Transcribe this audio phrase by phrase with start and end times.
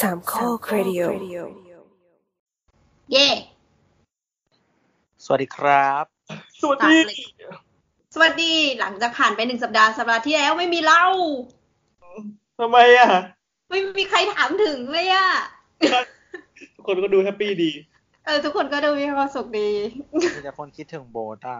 [0.00, 1.02] สามข้อครดิโอ
[3.12, 3.28] เย่
[5.24, 6.04] สวัสดีครับ
[6.62, 6.96] สวัสดี
[8.14, 11.06] สวัสดี หลังจากผ่านไปหนึ่งสัปดาห์สัปดาห์ที่แล้วไม่มีเล่า
[12.58, 13.10] ทำไมอะ
[13.70, 15.28] ไม่มีใครถามถึงเลยอะ
[16.76, 17.70] ทุกคนก็ดูแฮปปี้ดี
[18.24, 19.70] เออ ทุกคนก็ดูมีความสุขดี
[20.34, 21.58] มีแต่คนคิดถึงโบสอะ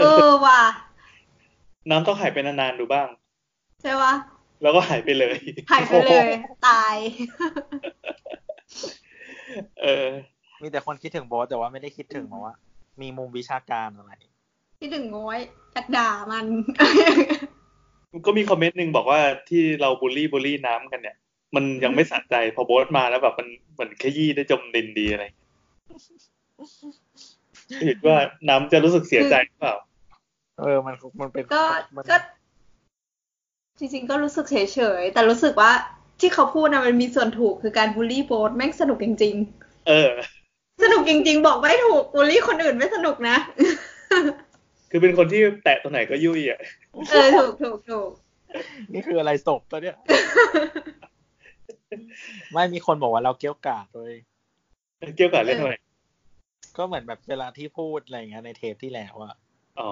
[0.00, 0.60] เออว่ะ
[1.90, 3.08] น้ำต้องหายไปนานๆดูบ้าง
[3.82, 4.12] ใช่ปะ
[4.62, 5.36] แล้วก็หายไปเลย
[5.70, 6.28] หายไปเลย
[6.68, 6.96] ตาย
[9.82, 10.06] เออ
[10.62, 12.54] มีแต่คนคิดถึงโบสแต่ว่าไม่ได้คิดถึงมาว่า
[13.00, 14.12] มีมุมวิชาการอะไร
[14.78, 15.38] ที่ถึงง้อย
[15.74, 16.44] จักด่ามัน
[18.26, 21.16] ก็มีคอมเมนต์หนึ่งบอกว่าที่เราบูลลี่บูลลี่น้ำกันเนี่ย
[21.54, 25.24] มันยังไม่สะใจพอโบสมาแล้วแบบมันเหมือนขยี้ได้จมดินดีอะไร
[27.88, 28.16] คิดว่า
[28.48, 29.76] น้ำจะรู้สึกเสียใจหรือเปล่า
[30.60, 31.64] เออมันมันเป็นก็
[31.96, 32.16] มันก็
[33.78, 35.72] จริงๆ ก็รู้สึกเฉยๆ แต่รู้สึกว่า
[36.20, 39.34] ที่เขาพูดนะมันมีส่วนถูกคือการบูลลี่โบสแม่งสนุกจริง
[39.88, 43.36] เออๆสนุกจริง ๆ บอกไม่ถูกบูลลี่คนอื่นไม่สนุกนะ
[44.90, 46.60] คือเป็นคนที่แตะตรงไหนก็ยุ่ยอะ
[47.10, 48.10] เออ ถูกถูกถูก
[48.92, 49.96] นี่คืออะไรศพตัวเนี้ย
[52.52, 54.14] ไม่มีคนบอกว่าเราเกี้ยวกาดเลย
[55.16, 55.74] เกี่ยวกับเรื่องอะไร
[56.76, 59.34] ก็เหมือนแบบเวลาที่พูดอะไรอย่างเงี้ยในเทปที่แล้วอะ
[59.80, 59.90] อ๋อ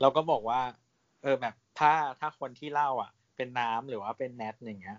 [0.00, 4.98] เราก็บอกว่าเออแบบถ้าถ้าคนที่เล่าอะ เป็นน้ำหรือว่าเป็นแนทอย่างเงี้ย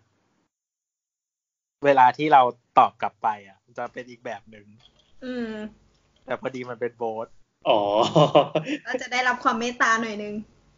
[1.86, 2.42] เวลาที่เรา
[2.78, 4.66] ตอบกลับไปอะ จะเป็นอีกแบบหนึ่ง
[5.26, 5.52] อืม
[6.26, 7.28] แต่พอดีมันเป็นโบส
[7.70, 7.80] อ๋อ
[8.88, 10.34] ก็จะได้รับความเมตตาหน่อยนึง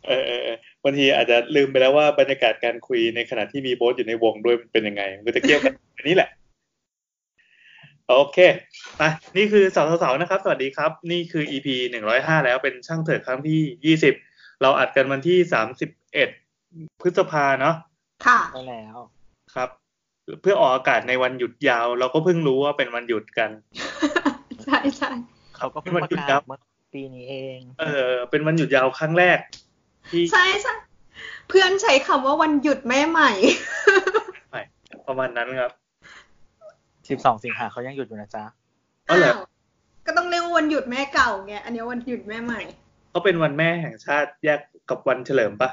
[0.08, 6.30] เออเออเออบางทีอาจจะลืมไปแล้วว่าบรรยากาศการคุยในขณะที่มีโบ๊ทอยู่ในวงด้วยมันเป็นยังไงมันก็จะเกี่ยวกันอันนี้แหละ
[8.08, 8.38] โอเค
[9.00, 14.14] มานี่คือสาวสาวๆนะครับ สวัสดีครับ นี่คือ EP หนึ่งร้อยห้าแล้วเป็นช่างเถิดครั้งที่ยี่สิบ
[14.61, 16.29] เราอัดกันวันที่สามสิบเอ็ด
[17.02, 17.75] พฤษภาเนาะ
[18.25, 18.97] ค่ะได้แล้ว
[19.53, 19.69] ครับ
[20.41, 23.49] เพื่อออกอากาศในวันหยุดยาว เราก็เพิ่งรู้ว่าเป็นวันหยุดกัน
[24.64, 25.11] ใช่ใช่
[25.58, 26.59] เขาก็เพิ่งมันประหยุดกายัศบเมื่อ
[26.93, 29.39] ปีนี้เอง เออ เป็นวันหยุดยาวครั้งแรก
[30.11, 30.73] ที่ใช่ใช่
[31.49, 33.31] เพื่อนใช้คำว่าวันหยุดแม่ใหม่
[35.08, 35.71] ประมาณนั้นครับ
[37.09, 38.43] สิบสองสิงหาเขายังหยุดอยู่นะจ๊ะ
[39.09, 39.39] อ๋อเหรอาว
[40.05, 42.61] ก็ต้องเรียกว่าวันหยุดแม่เก่าไงอันนี้วันหยุดแม่ใหม่
[43.09, 44.59] เขาเป็นวันแม่แห่งชาติแยก
[44.89, 45.70] กับวันเฉลิมปะ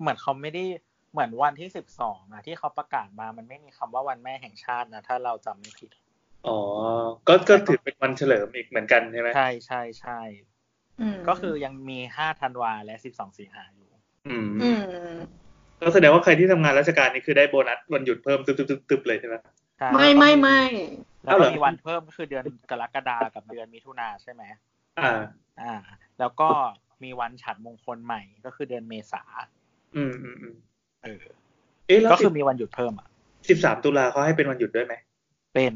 [0.00, 0.64] เหมือนเขาไม่ได้
[1.12, 5.90] เหมือนวันที่สิบสองนะที่เขาประกาศมามันไม่มีคำว่าวันแม่แห่งชาตินะถ้าเราจำไม่ผิด
[6.46, 6.58] อ๋อ
[7.28, 10.20] ก็ก็ถือเป็นวันเฉลิมอีกเหมือนกันใช่ไหมใช่ใช่ใช่
[11.00, 13.88] อืมก็คือยังมีห้าธันวาและสิบสองสิงหาอยู่
[14.28, 14.70] อืมอื
[15.12, 15.14] ม
[15.80, 19.34] ก็แสดงว่าใครที่ทำงานราชการนี่คือได้โบนัสวันหยุดเพิ่มตึ๊บตึ๊บตึ๊บตึ๊บเลยใช่ไหม
[19.78, 20.62] ใช่ไม่ไม่ไม่
[21.24, 24.42] แล้วเอาเหรก็อมีวันเพิ่มก็คือเดือนกรกฎากับเดือนมิถุนาใช่ไหม
[24.98, 25.20] อ่า
[25.62, 25.74] อ่า
[26.20, 26.48] แล้วก็
[27.02, 29.22] มีวันฉัดมงคลใหม่ก็คือเดือนเมษา
[29.96, 30.56] อืมอืมอืม
[31.04, 31.24] เออ
[31.86, 33.08] เอ๊ะแล้วก็คือมีวันหยุดเพิ่มอะ
[33.48, 34.94] สิบสามตุลาเขาให้เป็นวันหยุดด้วยไหม
[35.54, 35.74] เป็น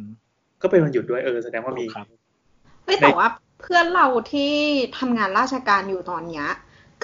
[0.63, 2.07] ก็เป็นวันหยุดด้วยเออแสดงว่ามีถูกครับ
[2.85, 3.29] เฮ้ยแต่ว่า
[3.61, 4.53] เพื่อนเราที่
[4.99, 6.47] ทำงานราชการอยู่ตอนเนี้ย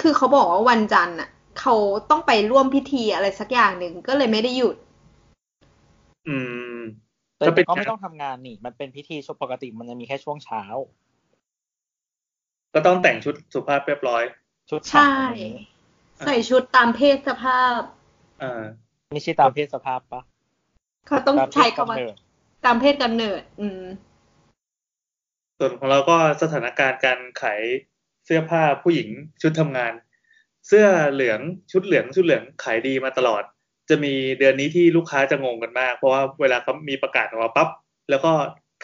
[0.00, 1.28] คือเขาบอกว่าวันจันทร์อะ
[1.60, 1.74] เขา
[2.10, 4.76] ต้องไปร่วมพิธีอะไรสักอย่างหนึ่งก็เลยไม่ได้หยุด
[6.28, 6.36] อื
[6.74, 6.78] ม
[7.36, 10.62] แต่ก็เป็นก็ไม่ต้องทำงานนี่ มันเป็นพิธีช่วงปกติมันจะมีแค่ช่วงเช้า
[12.75, 14.22] ก็ต้องแต่งชุดสุภาพเรียบร้อย
[14.70, 15.54] ชุดใช่ขาวนี้
[16.26, 17.81] ใส่ชุดตามเพศสภาพ
[18.42, 18.62] อ่า
[19.12, 20.22] ไม่ใช่ตามเพศสภาพปะ
[21.06, 22.14] เขาต้องตามเพใช้ศคำว่ากำเนิด
[22.64, 23.82] ตามเพศกำเนิด อืม
[25.58, 27.60] ส่วนของเราก็สถานการณ์การขาย
[28.25, 29.08] เสื้อผ้าผู้หญิง
[29.42, 29.92] ชุดทำงาน
[30.66, 31.41] เสื้อเหลือง
[31.72, 33.42] ชุดเหลืองชุดเหลืองขายดีมาตลอด
[33.88, 37.69] จะมีเดือนนี้ที่ลูกค้าจะงงกันมาก เพราะว่าเวลาเขามีประกาศออกมาปั๊บ
[38.10, 38.32] แล้วก็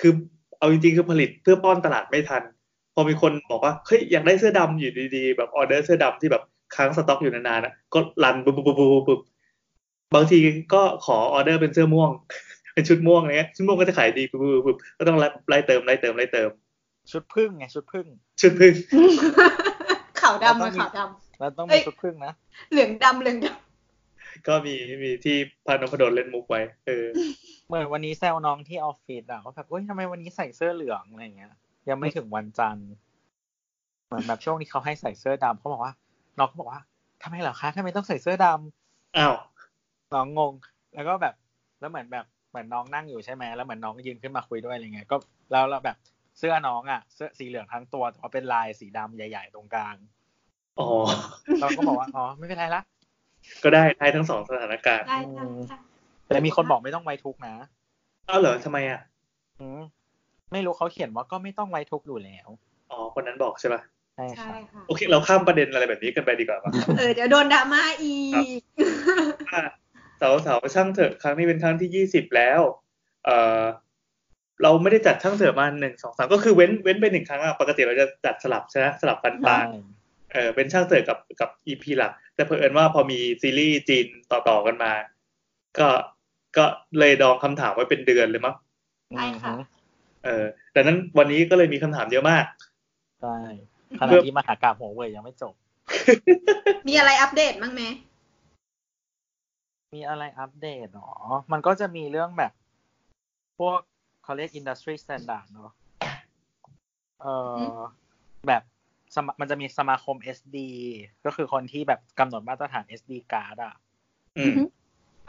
[0.00, 0.12] คือ
[0.58, 2.42] เอาจริงๆคือผลิตเพื่อป้อนตลาดไม่ทัน
[2.98, 6.42] พอมีคนบอกว่าเฮ้ยอยากได้เสื้อดำอยู่ดีๆ แบบออเดอร์เสื้อดำที่แบบ
[6.74, 9.20] ค้างสต็อกอยู่นานๆนะก็รันปุ๊บปุ๊บปุ๊บปุ๊บปุ๊บ
[10.14, 10.38] บางที
[10.74, 12.10] ก็ขอออเดอร์เป็นเสื้อม่วง
[12.74, 15.16] เป็นชุดม่วงอะไรเงี้ยชุดม่วงก็จะขายดีปุ๊บปุ๊บปุ๊บก็ต้อง
[15.48, 16.50] ไล่เติมไล่เติมไล่เติม
[17.12, 18.06] ชุดพึ่งไงชุดพึ่ง
[18.40, 18.74] ชุดพึ่ง
[20.20, 20.98] ขาวดำมาขาวด
[21.38, 23.46] แล้วต้องเอ้มียชุดพึ่งนะำเหลืองดำเหลืองด
[24.48, 25.36] ก็มีมีที่
[25.66, 27.06] พานพดลเล่นมุกไว้เออ
[27.68, 31.50] เหมือนวันนี้แซวน้องที่ออฟฟิศอะว่าแบบเฮ้ยทำไมวันนี้ใส่เสื้อเหลืองอะไรเงี้ย
[31.88, 32.88] ยังไม่ถึงวันจันทร์
[34.06, 35.92] เหมือนแบบช่วงนี้เขาให้ใส่เสื้อดำเขาบอกว่า
[36.38, 36.80] น้องเขาบอกว่า
[37.22, 39.34] ทำไมเหรอคะทำไมต้องใส่เสื้อดำอ้าว
[40.14, 40.52] น้องงง
[40.94, 41.34] แล้วก็แบบ
[41.80, 45.16] แล้วเหมือนแบบเหมือนน้องนั่งอยู่ใช่ไหมแล้วเหมือนน้องยืนขึ้นมาคุยด้วยอะไรเงี้ยก็
[45.52, 45.96] แล้วเราแบบ
[46.38, 49.96] เสื้อน้องอะเสื้อสีเหลืองทั้งตัวแต่ว่าเป็นลายสีดำใหญ่ ๆ ตรงกลาง
[50.78, 50.88] อ๋อ
[51.60, 52.82] เราก็บอกว่าอ๋อไม่เป็นไรละ
[53.62, 55.78] ก็ได้ได้ทั้งสองสถานการณ์ำได้ได้ได้
[56.26, 57.54] แต่มีคนบอกไม่ต้องไว้ทุกข์นะ
[58.28, 59.00] อ้าวเหรอทำไมอะ
[59.60, 59.80] อืม
[60.52, 62.48] ไม่รู้เขาเขียนว่าก็ไม่ต้องไว้ทุกข์อยู่แล้ว
[62.90, 63.80] อ๋อ คนนั้นบอกใช่ป่ะ
[64.14, 68.16] ใช่ใช่ค่ะค่ะ โอเค เราข้ามประเด็นอะไรแบบนี้กันไปดีกว่าป่ะเออ เดี๋ยวโดนดราม่าอี
[68.58, 68.60] ก
[69.52, 69.64] ว่า
[70.18, 72.60] เสาเสาช่างเถอะครั้งนี้เป็นครั้งที่ยี่สิบแล้ว
[73.24, 73.62] เออ
[74.62, 79.80] เราไม่ได้จัดช่างเถอะมาหนึ่งสองสามก็คือเว้นเว้นไปหนึ่งครั้งอะปกติเราจะจัดสลับใช่ไหมสลับฟันปลาใช่
[80.32, 84.92] เออเป็นช่างเถอะกับกับอีพีหลัก แต่เผอิญว่าพอมีซีรีส์จีนต่อๆกันมา
[85.78, 85.88] ก็
[86.56, 86.64] ก็
[86.98, 88.54] เลยดองคำถามไว้เป็นเดือนเลยมั้ง
[89.14, 89.54] ใช่ค่ะ
[90.26, 90.44] เออ
[90.74, 92.44] ดังนั้นวันนี้ก็เลยมีคำถามเยอะมาก
[93.20, 93.36] ใช่
[94.00, 95.54] ขณะที่มหากราบหัวเว่ยยังไม่จบ
[96.88, 97.82] มีอะไรอัปเดตบ้างไหม
[99.94, 101.12] มีอะไรอัปเดตหรอ
[101.52, 102.52] มันก็จะมีเรื่องแบบ
[103.58, 103.78] พวก
[104.24, 105.70] เขาเรียก industry standard เนอะ
[107.22, 107.26] เอ
[107.68, 107.74] อ
[108.46, 108.62] แบบ
[109.14, 110.56] สมามันจะมีสมาคม SD
[111.24, 113.74] ก็คือคนที่แบบกำหนดมาตรฐาน SD card อะ
[114.38, 114.56] อืม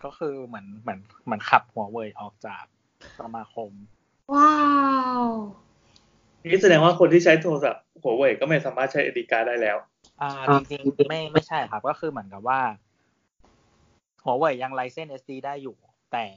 [0.03, 2.63] ก็คือเหมือนเหมือนเหมือนขับหัวเว่ยออกจาก
[3.19, 3.71] สมาคม
[4.33, 4.53] ว้า
[5.19, 5.23] ว
[6.45, 9.77] นี่แสดงว่าคนที่ใช้โทรศัพท์หัวเว่ยก็ไม่สามารถใช้เอดีการได้แล้ว
[10.21, 12.61] อ่าจริงๆไม่ไม่ใช่ครับ ก็คือเหมือนกับว่า
[14.23, 15.75] หัวเว่ยยังไลเซน SD ได้อยู่
[16.13, 16.27] แต่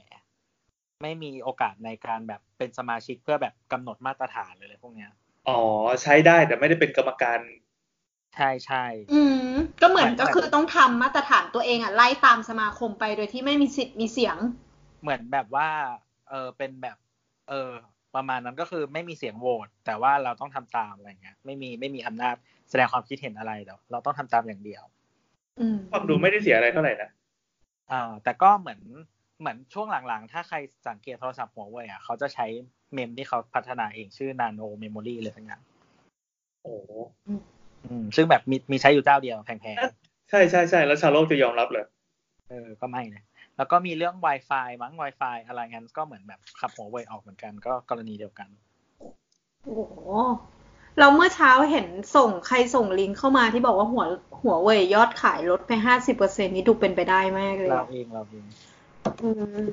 [1.01, 5.11] ไม่มีโอกาสในการแบบเป็นสมาชิกเพื่อแบบกำหนดมาตรฐานเลยอะไรพวกเนี้ย
[5.49, 5.59] อ๋อ
[6.03, 7.39] ใช้ได้แต่ไม่ได้เป็นกรรมการ
[8.35, 9.49] ใช่ใช่อืม
[9.81, 14.37] ก็เหมือนเหมือนก็คือต้องทำมาตรฐานตัวเองอะไล่ตามสมาคมไปโดยที่ไม่มีสิทธิ์มีเสียง
[15.01, 15.69] เหมือนแบบว่า
[16.29, 16.97] เออเป็นแบบ
[17.51, 17.71] เออ
[18.15, 22.35] ประมาณนั้นก็คือไม่มีเสียงโหวตแต่ว่าเราต้องทำตามอะไรเงี้ย ไม่มีไม่มีอำนาจ
[22.69, 24.83] แสดงความคิดเห็นอะไรเดี๋ยวเราต้องทำตามอย่างเดียว
[25.59, 27.09] อืมฟังดูไม่ได้เสียอะไรเท่าไหร่นะ
[27.91, 28.81] อ่าแต่ก็เหมือน
[29.39, 30.57] เหมือนช่วงหลังๆ ถ้าใคร
[30.87, 32.45] สังเกตโทรศัพท์หัวเว่ยอะเขาจะใช้
[32.93, 35.61] เมมที่เขาพัฒนาเองชื่อ Nano Memory เลยทั้งนั้น
[36.63, 36.91] โอ้โห
[37.85, 39.77] อืมซึ่งแบบมีมีใช้อยู่เจ้าเดียวแพง
[40.29, 43.23] ใช่ใช่ใช่แล้วชาวโลกจะยอมรับเลยๆเออ ก็ไม่นะ
[43.61, 48.49] แล้วก็มีเรื่อง Wi-Fi มั้ง Wi-Fi อะไรงั้นก็เหมือนแบบขับหัวเว่ยออกเหมือนกันก็กรณีเดียวกัน
[49.63, 49.93] โอ้โห
[50.99, 54.05] เราเมื่อเช้าเห็นส่งใครส่งลิงก์เข้ามาที่บอกว่าหัว
[54.41, 58.45] หัวเว่ยยอดขายลดไปห้าสิบเปอร์เซ็นนี่ดูเป็นไปได้มากเลย เราอะเองเราเอง
[59.23, 59.29] อื
[59.61, 59.63] ม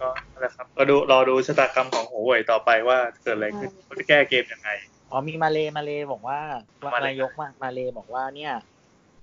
[0.00, 4.68] ก็นั่นแหละครับก็ดูรอดูชะตากรรมของหัวเว่ยต่อไปว่าเกิดอะไรขึ้นเขาจะแก้เกมยังไง
[5.10, 6.38] อ๋อมีมาเลมาเลบอกว่า
[6.94, 8.54] มาเลนายกมามาเลบอกว่าเนี่ย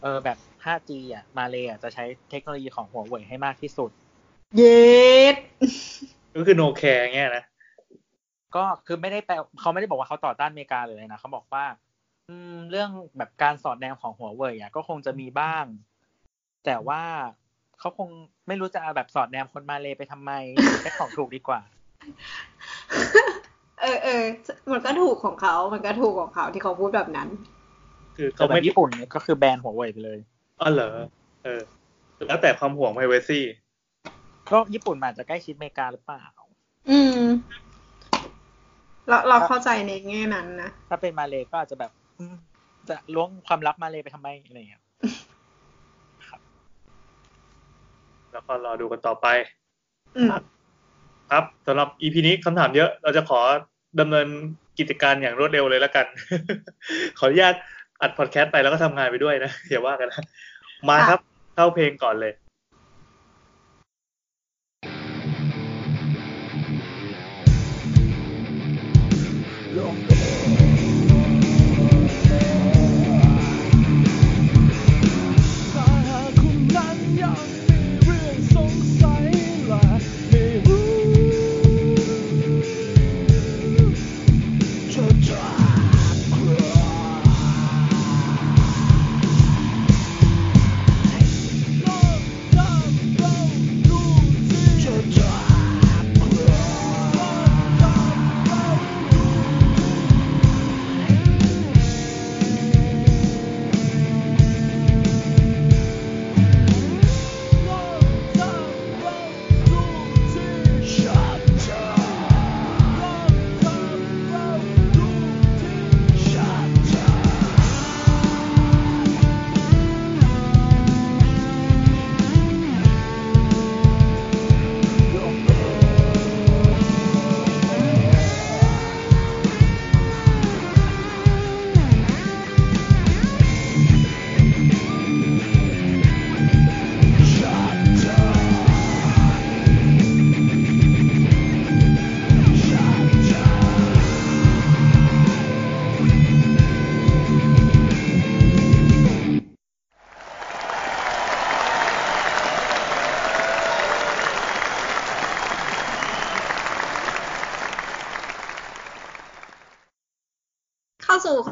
[0.01, 3.91] เออแบบ 5G อะ มาเลอะจะใช้เทคโนโลยีของหัวเว่ยให้มากที่สุด
[4.57, 4.85] เย็
[5.33, 5.35] ด
[6.35, 7.44] ก็คือโนแคร์เงี้ยนะ
[8.56, 11.65] ก็คือไม่ได้แปลเขาไม่ได้บอกว่าเขาต่อต้านอเมริกาเลยนะเขาบอกว่า
[12.29, 15.65] อืม เรื่องแบบการสอดแนมของหัวเว่ยอะก็คงจะมีบ้าง
[16.65, 17.01] แต่ว่า
[17.79, 18.09] เขาคง
[18.47, 20.31] ไม่รู้จะเอาแบบสอดแนมคนมาเลไปทำไม
[20.81, 21.62] ใช้ของถูกดีกว่า
[23.81, 24.23] เออเออ
[24.71, 27.29] มันก็ถูกของเขา มันก็ถูกของเขาที่เขาพูดแบบนั้น
[28.15, 30.19] คือแต่เขาแบไม่บญี่ปุ่นเนี่ยก็คือแบนหัวเว่ยไปเลย
[30.61, 30.89] อ๋อเหรอ
[31.43, 31.61] เออ
[32.27, 33.39] แล้วแต่ความห่วงไพรเวซี
[34.51, 36.23] ก็ญี่ปุ่นมันอาจจะใกล้ชิดอเมริกาหรือเปล่า
[36.89, 37.23] อืม
[39.09, 42.35] เราเราเข้าใจในแง่นั้นนะ ถ้าเป็นมาเลก็อาจจะแบบอืม
[42.89, 44.83] จะล้วงความลับมาเลไปทำไมอะไรอย่างเงี้ย
[48.31, 49.27] แล้วก็รอดูกันต่อไป
[50.17, 50.29] อืม
[51.31, 53.39] ครับสำหรับ EP นี้คำถามเยอะ เราจะขอ
[53.99, 54.27] ดำเนิน
[54.79, 56.05] กิจการอย่างรวดเร็วเลยแล้วกัน
[57.17, 57.55] ขออนุญาต
[58.05, 60.23] อัดพอดแคสต์ไปแล้วก็ทำงานไปด้วยนะอย่าว่ากันนะ
[60.89, 61.19] มาครับ
[61.55, 62.33] เข้าเพลงก่อนเลย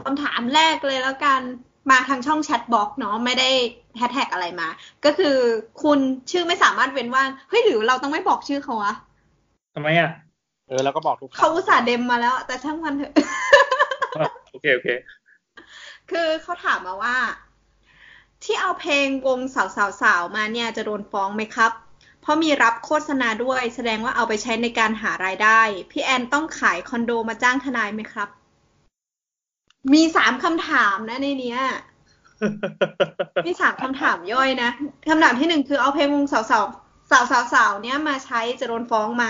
[0.05, 1.41] คำถามแรกเลยแล้วกัน
[1.91, 3.49] มาทางช่องแชทบ็อกเนาะไม่ได้
[3.97, 4.67] แฮชแท็กอะไรมา
[5.05, 5.37] ก็คือ
[5.83, 5.99] คุณ
[6.31, 8.93] ชื่อไม่สามารถเว้นว่างเฮ้ยหรือเราต้องไม่บอกชื่อเขาวะ
[9.75, 10.11] ทำไมอะ
[10.67, 13.13] เออแล้วก็บอกทุกครั้งเขาอุตส่าห์เดมมาแล้ว แต่ช่างมันเถอะ
[14.51, 14.89] โอเคโอเค
[16.09, 17.17] คือเขาถามมาว่า
[18.43, 21.71] ที่เอาเพลงวงสาวสาวสาวๆมาเนี่ยจะโดนฟ้องไหมครับ
[22.21, 28.29] เพราะมีรับโฆษณาด้วย แสดงว่าเอาไปใช้ในการหารายได้ พี่แอนต้องขายคอนโดมาจ้างทนายไหมครับ
[29.93, 31.59] มีสามคำถามนะในเนี้ย
[33.45, 34.69] มีสามคำถามย่อยนะ
[35.09, 36.65] คำถามที่หนึ่งคือเอาเพลงวงสาวสาว
[37.11, 39.25] สาวสาวสาวๆเนี้ยมาใช้จะโดนฟ้องไหม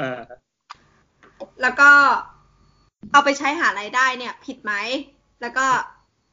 [0.00, 0.20] อ่า
[1.62, 1.90] แล้วก็
[3.12, 4.72] เอาไปใช้หารายได้เนี่ย ผิดไหม
[5.42, 5.66] แล้วก็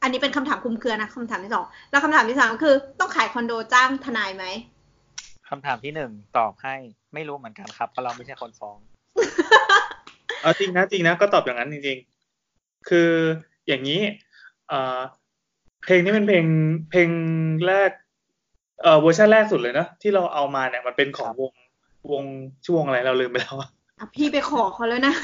[0.02, 4.44] อันนี้เป็นคำถามคลุมเครือนะคำถามที่สองแล้วคำถามที่สามก็คือ ต้องขายคอนโดจ้างทนายไหม
[5.48, 6.74] คำถามที่หนึ่งตอบให้
[7.14, 8.76] ไม่รู้เหมือนกันครับเพราะเราไม่ใช่คนฟ้อง
[10.42, 12.17] เอาจริงนะจริงนะก็ตอบอย่างนั้นจริงๆ
[12.88, 13.10] คือ
[13.68, 14.00] อย่างนี้
[14.68, 14.98] เอ่อ
[15.84, 16.44] เพลงนี้เป็นเพลง
[16.90, 17.10] เพลง
[17.66, 17.90] แรก
[18.82, 21.52] เอ่อเวอร์ชันแรกสุดเลยนะที่เราเอามาเนี่ยมันเป็นของวง
[22.12, 22.24] วง
[22.66, 23.68] ช่วงอะไรเราลืมไปแล้วอะ
[23.98, 25.14] อะพี่ไปขอเขาแล้วนะ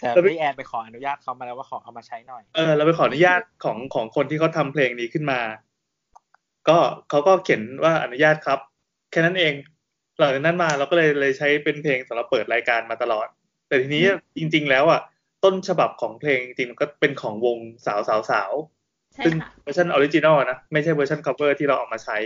[0.00, 5.40] แต่เราไปพี่แอนไปขออนุญาตเขามาแล้วว่าขอเอามาใช้หน่อย เออเราไปขออนุญาตของของคนที่เขาทำเพลงนี้ขึ้นมา
[6.68, 6.78] ก็
[7.10, 8.58] เขาก็เขียนว่าอนุญาตครับ
[9.10, 9.54] แค่นั้นเอง
[10.18, 13.26] หลังจากนั้นมาเราก็เลยเลยใช้เป็นเพลงสำหรับเปิดรายการมาตลอด
[13.68, 14.04] แต่ทีนี้
[14.38, 15.00] จริง ๆ แล้วอะ
[15.44, 18.52] ต้นฉบับของเพลงจริงๆมันก็เป็นของวงสาวสาวสาว
[19.14, 22.16] ใช่ซึ่งค่ะเวอร์ชัน original นะ ไม่ใช่เวอร์ชัน cover ที่เราเอามาใช้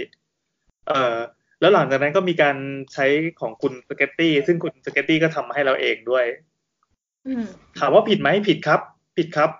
[0.88, 1.16] เอ่อ
[1.60, 2.56] แล้วหลังจากนั้นก็มีการ
[2.94, 3.06] ใช้
[3.40, 6.26] ของคุณสเก็ตตี้ ซึ่งคุณสเก็ตตี้ก็ทำมาให้เราเองด้วย
[7.26, 7.44] อืม
[7.78, 8.80] ถามว่าผิดไหมผิดครับ
[9.16, 9.50] ผิดครับ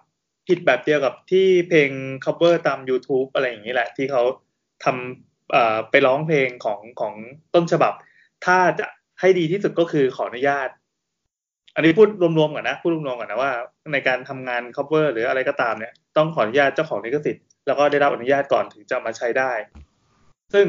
[0.49, 1.91] ผิดแบบเดียวกับที่เพลง
[2.25, 4.23] cover ตาม YouTube อะไรอย่างนี้แหละ ที่เขา
[4.85, 7.15] ทำเอ่อไปร้องเพลงของของ
[7.55, 7.93] ต้นฉบับ
[8.47, 8.87] ถ้าจะ
[9.21, 10.69] ให้ดีที่สุดก็คือขออนุญาต
[11.75, 13.53] อันนี้พูดรวมๆก่อนนะพูดรวมๆก่อนนะว่า
[13.93, 19.53] ในการทำงาน cover หรืออะไรก็ตามเนี่ยต้องขออนุญาตเจ้าของลิขสิทธิ์แล้วก็ได้รับอนุญาตก่อนถึงจะมาใช้ได้
[20.55, 20.67] ซึ่ง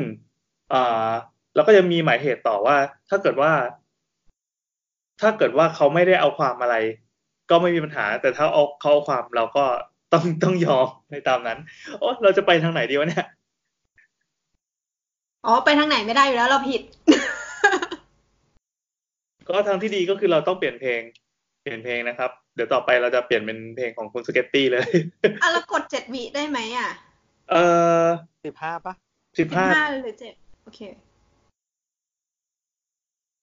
[0.74, 1.10] อ่า
[1.56, 2.78] แล้วก็ยังมีหมายเหตุต่อว่า
[3.10, 3.52] ถ้าเกิดว่า
[5.22, 6.76] ถ้าเกิดว่าเขาไม่ได้เอาความอะไร
[7.50, 9.66] ก็ไม่มีปัญหา แต่ถ้าเอาเขาเอาความเราก็
[10.14, 11.60] ต้องต้องยอมในตามนั้น
[12.00, 13.26] โอ้เราจะไปทางไหนดีวะเนี่ย
[15.46, 16.82] อ๋อไปทางไหนไม่ได้อยู่แล้วเราผิด
[19.50, 21.02] ก็ทางที่ดีก็คือเราต้องเปลี่ยนเพลง
[21.62, 24.88] เปลี่ยนเพลงนะครับ เดี๋ยวต่อไปเราจะเปลี่ยนเป็นเพลงของคุณสเก็ตตี้เลย
[25.42, 26.90] อะแล้วกดเจ็ดวิได้ไหมอะ
[27.52, 27.56] เอ
[28.04, 28.06] อ
[28.46, 28.94] สิบห้าปะ
[29.38, 30.34] สิบสิบห้าห้าหรือเจ็ด
[30.64, 30.80] โอเค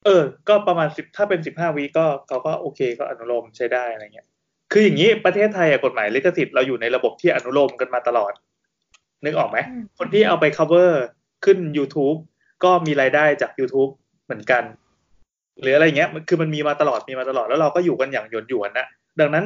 [0.05, 4.29] เออ ก็ประมาณสิบถ้าเป็นสิบห้าวิก็เขาก็โอเคก็อนุโลมใช้ได้อะไรเงี้ย
[4.73, 8.33] คืออย่างนี้ประเทศไทยอะกฎหมายลิขสิทธิ์เราอยู่ในระบบที่อนุโลมกันมาตลอด
[9.25, 10.91] นึกออกไหมอืมคนที่เอาไป cover
[11.45, 12.19] ขึ้น YouTube
[12.65, 13.91] ก็มีรายได้จาก YouTube
[14.25, 14.63] เหมือนกัน
[15.61, 18.87] หรืออะไรเงี้ยมันคือมันมีมาตลอดมีมาตลอดแล้วเราก็อยู่กันอย่างหยวนหยวนนะ
[19.21, 19.45] ดังนั้น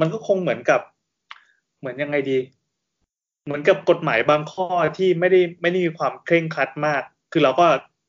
[0.00, 0.80] มันก็คงเหมือนกับ
[1.80, 2.38] เหมือนยังไงดี
[3.44, 4.66] เหมือนกับกฎหมายบางข้อ
[4.98, 7.02] ที่ไม่ได้ไม่ได้มีความเคร่งครัดมาก
[7.32, 7.66] คือเราก็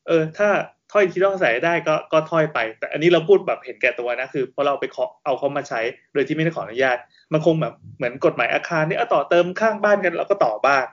[0.08, 0.50] เออ ถ้า
[0.92, 5.80] ถ้อยทีต้องใส่ได้ก็ก็ถ้อยไป แต่อันนี้เราพูดแบบเห็นแก่ตัวนะคือพราะเราไปขอเอาเขามาใช้
[6.14, 6.98] โดยที่ไม่ได้ขออนุญาต
[7.34, 10.86] มันคงแบบเหมือนกฎหมายอาคารนี่เอาต่อเติมข้างบ้านกันเราก็ต่อบ้าง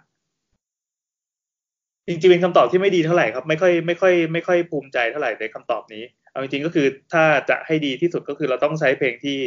[2.07, 9.39] จริงๆเป็นคำตอบที่ไม่ดีเท่าไหร่ครับ ไม่ค่อยไม่ค่อยไม่ค่อยภูมิใจเท่าไหร่ในคำตอบนี้ เอาจริงๆก็คือถ้าจะให้ดีที่สุดก็คือเราต้องใช้เพลงที่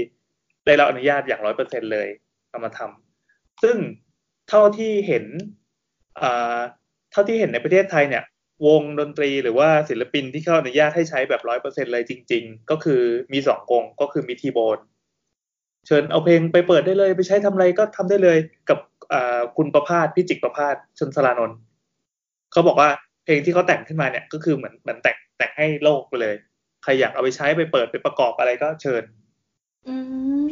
[0.66, 2.08] ได้รับอนุญาตอย่างร้อยเปอร์เซ็นเลย
[2.50, 3.78] เอามาทำซึ่ง
[4.50, 5.26] เท่าที่เห็น
[6.22, 6.60] อ่า
[7.12, 8.24] เท่าที่เห็นในประเทศไทยเนี่ย
[8.68, 13.02] วงดนตรีหรือว่าศิลปินที่เขาอนุญาตให้ใช้แบบร้อยเปอร์เซ็นเลยจริง ๆ ก็คือ
[13.34, 14.80] มีสองวงก็คือมีทีโบน
[15.86, 18.38] เชิญเอาเพลงไปเปิดได้เลย ไปใช้ทำอะไรก็ทำได้เลย
[18.70, 18.80] กับ
[19.14, 21.58] อ่าคุณประพาสพิจิกประพาสชนสลานนท์
[22.52, 22.90] เขาบอกว่า
[23.26, 26.36] เพลงที่เขาแต่งขึ้นมาเนี่ยก็คือเหมือนเหมือนแต่งแต่งให้โลกไปเลย
[26.84, 29.04] ใครอยากเอาไปใช้ไปเปิดไปประกอบอะไรก็เชิญ
[29.88, 29.96] อื
[30.46, 30.52] ม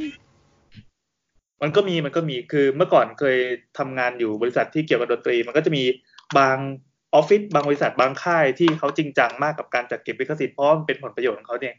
[1.62, 3.38] มันก็มีมันก็มีคือเมื่อก่อนเคย
[3.78, 5.84] ทำงานอยู่บริษัทที่เกี่ยวกับดนตรี มันก็จะมี
[6.38, 6.58] บาง
[7.14, 11.76] ออฟฟิศบางบริษัทบางค่ายที่เขาจริงจังมากกับการจัดเก็บลิขสิทธิ์เพราะมันเป็นผลประโยชน์ของเขาเนี่ย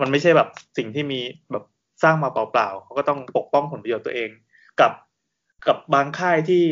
[0.00, 1.20] มันไม่ใช่แบบสิ่งที่มี
[1.52, 1.64] แบบ
[2.02, 4.30] สร้างมาเปล่าๆเขาก็ต้องปกป้องผลประโยชน์ตัวเอง
[4.80, 4.92] กับ
[5.68, 6.64] กับบางค่ายที่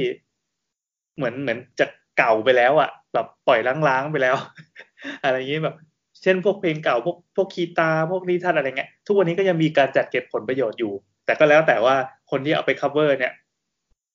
[1.16, 1.86] เหมือนเหมือนจะ
[2.18, 4.36] เก่าไปแล้วอะ่ะ แบบปล่อยล้างๆไปแล้ว
[5.24, 5.76] อะไรอย่างนี้แบบ
[6.22, 10.92] เช่นพวกเพลงเก่าพวกพวกคีตาพวกนิทัศน์อะไรเงี้ยทุกวันนี้ก็ยังมีการจัดเก็บผลประโยชน์อยู่
[11.26, 11.94] แต่ก็แล้วแต่ว่า
[12.30, 13.32] คนที่เอาไป cover เนี่ย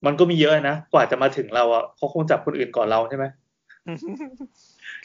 [0.06, 3.26] มันก็มีเยอะนะกว่าจะมาถึงเราอะเขาคงจับคนอื่นก่อนเราใช่ไหม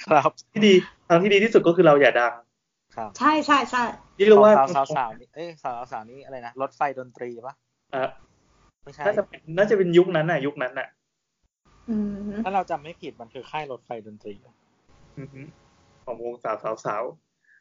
[0.04, 0.74] ครับที่ดี
[1.08, 2.32] ทางที่ดีที่สุดก็คือเราอย่าดัง
[2.96, 3.84] ครับใช่ใช่ใช่
[4.16, 7.54] ที่เรียกว่าสาวสาวสาวนี่เอ้ยสาวสาวนี่อะไรนะรถไฟดนตรีปะ
[7.94, 8.10] อะ
[8.84, 10.88] ไม่ใช่น่าจะเป็นน่าจะเป็นยุคนั้นน่ะ ยุคนั้นน่ะ
[11.88, 11.96] อื
[12.28, 14.34] มถ้าเราจำไม่ผิดมันคือค่ายรถไฟดนตรี
[15.18, 15.40] อือฮึ
[16.08, 17.02] ของวงสาวสาวสาว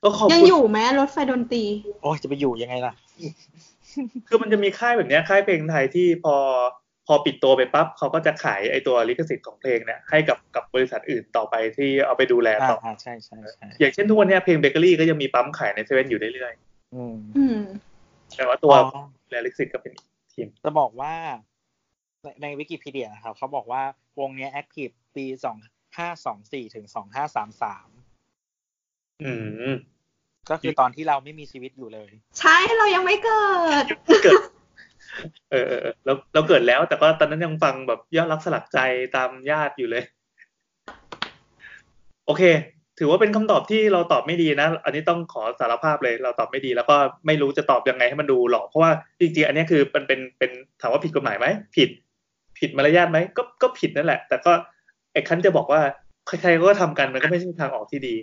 [0.03, 1.63] ก็ขอบยังคุณอยู่ไหมรถไฟดนตรี
[2.01, 2.93] โอ้ยจะไปอยู่ยังไงล่ะ
[4.27, 6.35] คือมันจะมีค่ายแบบเนี้ยค่ายเพลงไทยที่พอ
[7.07, 16.53] พอปิดตัวไปปั๊บเขาก็จะขายไอตัวลิขสิทธิ์ของเพลงเนี่ยให้กับกับบริษัทอื่นต่อไปที่เอาไปดูแลอ่าต่ออ่าใช่ใช่ใช่อย่างเช่นทุกวันเนี้ยเพลงเบเกอรี่ก็ยังมีปั๊มขายในเซเว่นอยู่เรื่อย
[16.95, 21.13] อืมอืมๆแต่ว่าตัวอ๋อแลลิขสิทธิ์ก็เป็นอีกทีมจะบอกว่า
[22.23, 23.81] ในในวิกิพีเดียนะครับเขาบอกว่า
[24.19, 25.57] วงเนี้ย active ปีสอง
[25.97, 27.87] ห้าสองสี่ถึงสองห้าสามสาม
[29.23, 29.31] อื
[29.69, 29.73] ม
[30.49, 32.09] ก็คือตอนที่เราไม่มีชีวิตอยู่เลย
[32.39, 33.45] ใช่เรายังไม่เกิ
[33.83, 33.85] ด
[34.23, 34.41] เกิด
[35.51, 38.79] เออเออเออเราเราเกิดแล้ว แต่ก็ตอนนั้นยังฟังแบบยอดรักสลักใจ
[39.15, 40.03] ตามญาติอยู่เลย
[42.25, 42.43] โอเค
[42.99, 46.95] ถือว่าเป็นคำตอบที่เราตอบไม่ดีนะ อันนี้ต้องขอสารภาพเลย เราตอบไม่ดี แล้วก็
[47.25, 51.89] ไม่รู้จะตอบยังไงให้มันดูหลอกเพราะว่าจริงๆอันนี้คือมันเป็นเป็นถามว่าผิดกฎหมายไหมผิด
[52.59, 54.51] ผิดมารยาทไหมก็ก็ผิดนั่นแหละ แต่ก็
[55.13, 55.81] ไอ้คันจะบอกว่า
[56.27, 58.15] ใครๆก็ทำกันมันก็ไม่ใช่ทางออกที่ดี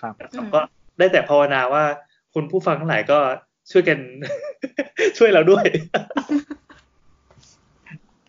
[0.00, 0.60] ครับนะครับก็
[0.98, 1.84] ได้แต่ภาวนาว่า
[2.34, 3.18] คุณผู้ฟังทั้งหลายก็
[3.70, 3.98] ช่วยกัน
[5.18, 5.64] ช่วยเราด้วย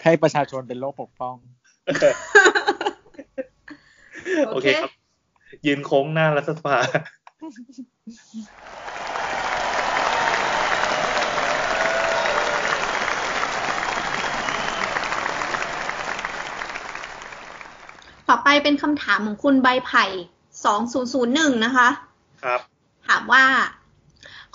[0.03, 1.35] ให้ประชาชนเป็นโลกปกป้อง
[4.49, 4.91] โอเคครับ
[5.65, 6.77] ยืนโค้งหน้ารัฐสภา
[18.29, 20.05] ต่อไปเป็นคำถามของคุณใบไผ่
[20.65, 21.89] สองศูนย์ศูนย์หนึ่งนะคะ
[22.43, 22.59] ครับ
[23.07, 23.45] ถามว่า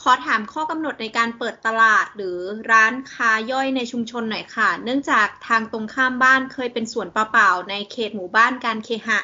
[0.03, 2.39] ขอถามข้อกำหนดในการเปิดตลาดหรือ
[2.73, 9.21] ร้านค้าย่อยในชุมชนหน่อยค่ะ เนื่องจากทางตรงข้ามบ้านเคยเป็นสวนเปล่าๆในเขตหมู่บ้านการเคหะ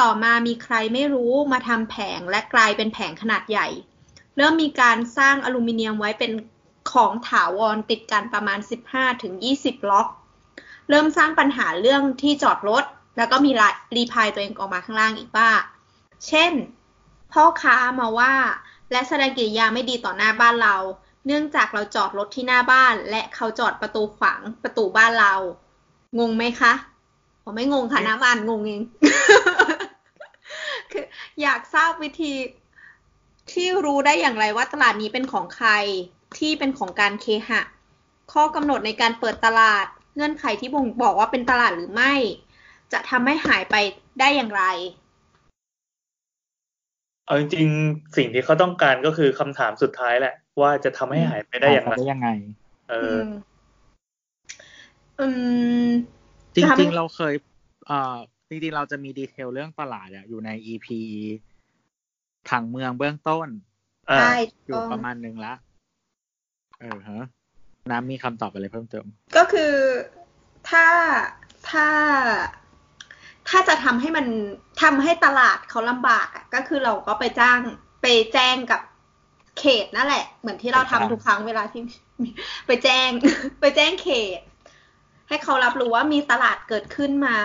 [0.00, 3.68] ต่อมามีใครไม่รู้มาทำแผงและกลายเป็นแผงขนาดใหญ่
[4.36, 6.32] เริ่มมีการสร้างอลูมิเนียมไว้เป็น
[6.92, 8.58] ของถาวรติดกันประมาณ
[9.24, 10.08] 15-20 ล็อก
[10.88, 12.84] เริ่มสร้างปัญหาเรื่องที่จอดรถ
[13.16, 13.50] แล้วก็มี
[13.96, 15.50] รีพายตัวเองออกมาข้างล่างอีกว่า
[16.26, 16.52] เช่น
[17.32, 18.34] พ่อค้ามาว่า
[18.92, 20.76] และแสดงกิริยาไม่ดีต่อหน้าบ้านเรา
[21.26, 25.34] เนื่องจากเราจอดรถที่หน้าบ้าน และเขาจอดประตูขวางประตูบ้านเรา
[26.18, 26.72] งงไหมคะ
[27.42, 28.82] ผมไม่งงค่ะหน้าบ้านงงเอง
[30.90, 31.04] คือ
[31.42, 32.32] อยากทราบวิธี
[33.52, 35.70] ที่รู้ได้อย่างไรว่าตลาดนี้เป็นของใคร
[36.38, 37.60] ที่เป็นของการเคหะ
[38.32, 42.12] ข้อกำหนดในการเปิดตลาด เงื่อนไขที่บ่งบอกว่าเป็นตลาดหรือไม่
[42.92, 43.74] จะทำให้หายไป
[44.20, 44.64] ได้อย่างไร
[47.28, 52.28] เอาจริงๆสิ่งที่เขาต้องการก็คือคำถามสุดท้ายแหละ ว่าจะทำให้หายไปได้อย่างไรได้ยังไง
[52.90, 53.28] เออือม
[55.20, 55.26] อื
[55.84, 55.88] ม
[56.54, 57.34] จริงจะทำให้ๆเราเคย
[57.86, 58.16] เอ่อ
[58.48, 60.86] จริงๆเราจะมีดีเทลเรื่องตลาดอะอยู่ใน EP
[62.48, 63.48] ผังเมืองเบื้องต้น
[64.10, 64.34] อ่าใช่
[64.66, 65.54] อยู่ถูกปต้ระองมาณหนึ่งละ
[66.80, 67.22] เออฮะ
[67.90, 69.74] น้ำมีคำตอบอะไรเพิ่มเติม ก็คือ
[70.70, 70.86] ถ้า
[71.70, 71.88] ถ้า
[73.48, 74.26] ถ้าจะทำให้มัน
[74.82, 77.58] ทำให้ตลาดเขาลำบากอะก็คือเราก็ไปจ้าง
[78.02, 78.80] ไปแจ้งกับ
[79.58, 81.82] เขตนั่นแหละ เหมือนที่เราทำไปจ้างทุกครั้งเวลาที่
[82.66, 83.08] ไปแจ้ง
[83.60, 84.08] ไปแจ้งเข
[84.38, 84.40] ต
[85.28, 87.38] ให้เขารับรู้ว่ามีตลาดเกิดขึ้นมา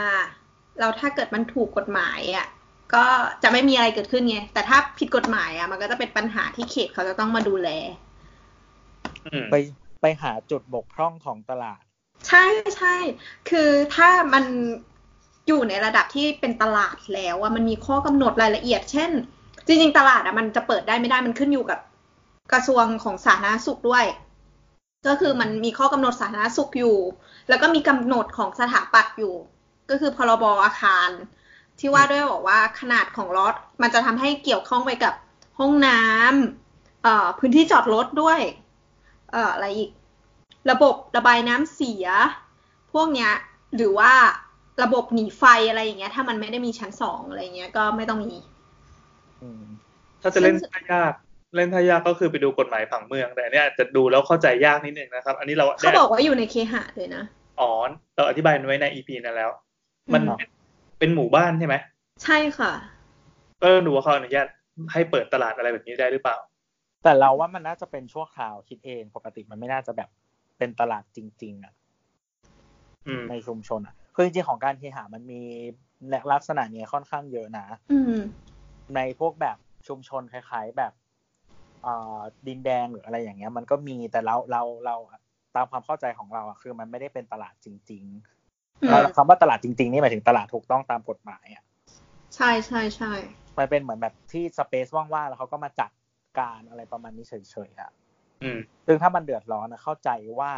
[0.80, 2.48] แล้วถ้าเกิดมันถูกกฎหมายอะ
[2.96, 3.06] ก็
[3.44, 7.70] จะไม่มีอะไรเกิดขึ้นไงแต่ถ้าผิดกฎหมายอะ มันก็จะเป็นปัญหาที่เขตเขาจะต้องมาดูแล
[9.26, 9.56] อืมไป
[10.02, 11.84] ไปหาจุดบกพร่องของตลาด
[12.28, 12.46] ใช่
[12.78, 12.96] ใช่
[13.50, 14.46] คือถ้ามัน
[15.48, 19.12] อยู่ในระดับที่เป็นตลาดแล้วว่ามันมีข้อกำหนดรายละเอียด เช่น
[19.68, 21.80] จริง ๆ ตลาดอะมันจะเปิดได้ไม่ได้มันขึ้นอยู่กับ
[22.52, 24.06] กระทรวงของสาธารณสุขด้วย
[25.08, 26.98] ก็คือมันมีข้อกำหนดสาธารณสุขอยู่
[27.50, 29.36] แล้วก็มีกำหนดของสถาปัตย์อยู่
[29.90, 31.10] ก็คือพรบอาคาร
[31.80, 35.14] ที่ว่าด้วยบอกว่าขนาดของรถมันจะทำให้เกี่ยวข้องไปกับ
[35.60, 38.40] ห้องน้ำเอ่อพื้นที่จอดรถด้วย
[39.32, 39.90] เอ่ออะไรอีก
[40.72, 42.06] ระบบระบายน้ำเสีย
[42.94, 43.32] พวกเนี้ย
[43.76, 44.14] หรือว่า
[44.82, 48.32] ระบบหนีไฟอะไรอย่างเงี้ย ถ้ามันไม่ได้มีชั้นสองอะไรเงี้ยก็ไม่ต้องมี
[49.42, 49.64] อืม
[50.22, 51.14] ถ้าจะเล่นซึ่งท่ายาก
[51.56, 57.24] เล่นท่ายากก็คือไปดูกฎหมายผังเมือง แต่อันเนี้ยจะดูแล้วเข้าใจยากนิดนึงนะครับ อันนี้เราเขาบอกว่าอยู่ในเคหะเลยนะ
[57.60, 57.72] อ๋อ
[58.16, 59.52] เราอธิบายมันไว้ใน EP นั้นแล้ว
[60.14, 60.50] มันอืมเป็น
[61.00, 61.76] เป็นหมู่บ้านใช่ไหม
[62.24, 62.72] ใช่ค่ะ
[63.62, 64.48] ก็ดูว่าเขาอนุญาต
[64.94, 66.38] ให้เปิดตลาดอะไรแบบนี้ได้หรือเปล่า
[67.04, 70.10] แต่เราว่ามันน่าจะเป็นชั่วคราวคิดเองปกติมันไม่น่าจะแบบ
[70.58, 71.74] เป็นตลาดจริง ๆอะ
[73.08, 75.42] อืมในชุมชนอะ คือจริงๆของการเคหะมันมี
[76.34, 78.18] ลักษณะเนี้ยค่อนข้างเยอะนะอืม
[78.96, 80.94] ในพวกแบบชุมชนคล้ายๆแบบ
[81.84, 84.96] เอ่อดินแดงหรืออะไรอย่างเงี้ย มันก็มีแต่เราเราเรา
[85.56, 88.04] ตามความเข้าใจของเราอะคือมันไม่ได้เป็นตลาดจริง
[88.84, 91.64] อืๆมแล้วคำว่าตลาดจริงๆนี่หมายถึงตลาดถูกต้องตามกฎหมายอะ
[92.36, 93.14] ใช่ใช่ใช่
[93.58, 95.92] มันเป็นเหมือนแบบที่สเปซว่างๆแล้วเขาก็มาจัด
[96.40, 97.34] การอะไรประมาณนี้เฉ
[97.70, 97.92] ยๆอะ
[98.44, 100.52] อืมซึ่งถ้ามันเดือดร้อนนะเข้าใจว่า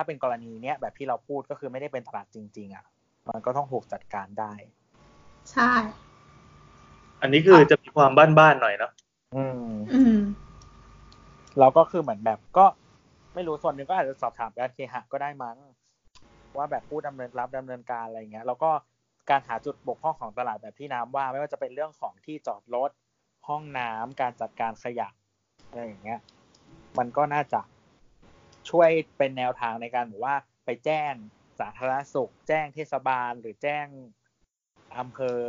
[0.00, 2.84] ถ้าเป็นกรณีเนี้ยแบบที่เราพูดก็คือไม่ได้เป็นตลาดจริง ๆอะ
[3.28, 4.52] มันก็ต้องถูกจัดการได้
[5.52, 5.72] ใช่
[7.22, 8.92] อันนี้คือจะมีความบ้านๆหน่อยเนาะ
[9.34, 10.18] อืม อืม
[11.58, 12.66] แล้วก็คือเหมือนแบบก็
[13.34, 15.56] ไม่รู้ส่วนหนึ่งก็อาจจะสอบถามการเคหะก็ได้มั้ง
[16.56, 18.70] ว่าแบบผู้ดำเนินรับดำเนินการอะไรเงี้ย แล้วก็
[19.30, 22.90] การหาจุดบกพร่องของตลาดแบบที่น้ำว่า ไม่ว่าจะเป็นเรื่องของที่จอดรถ
[23.48, 25.08] ห้องน้ำการจัดการขยะ
[25.68, 26.20] อะไรอย่างเงี้ย
[26.98, 27.60] มันก็น่าจะ
[28.70, 31.12] ช่วยเป็นแนวทางในการบอกว่าไปแจ้ง
[31.60, 33.86] สาธารณสุข แจ้งเทศบาลหรือแจ้ง
[34.98, 35.40] อำเภอ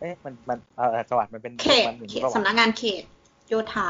[0.00, 3.02] เอ๊ะมันมันเออจังหวัดมันเป็นเขตมันหนึ่งเขตปะวะสำนักงานเขต
[3.48, 3.88] โยธา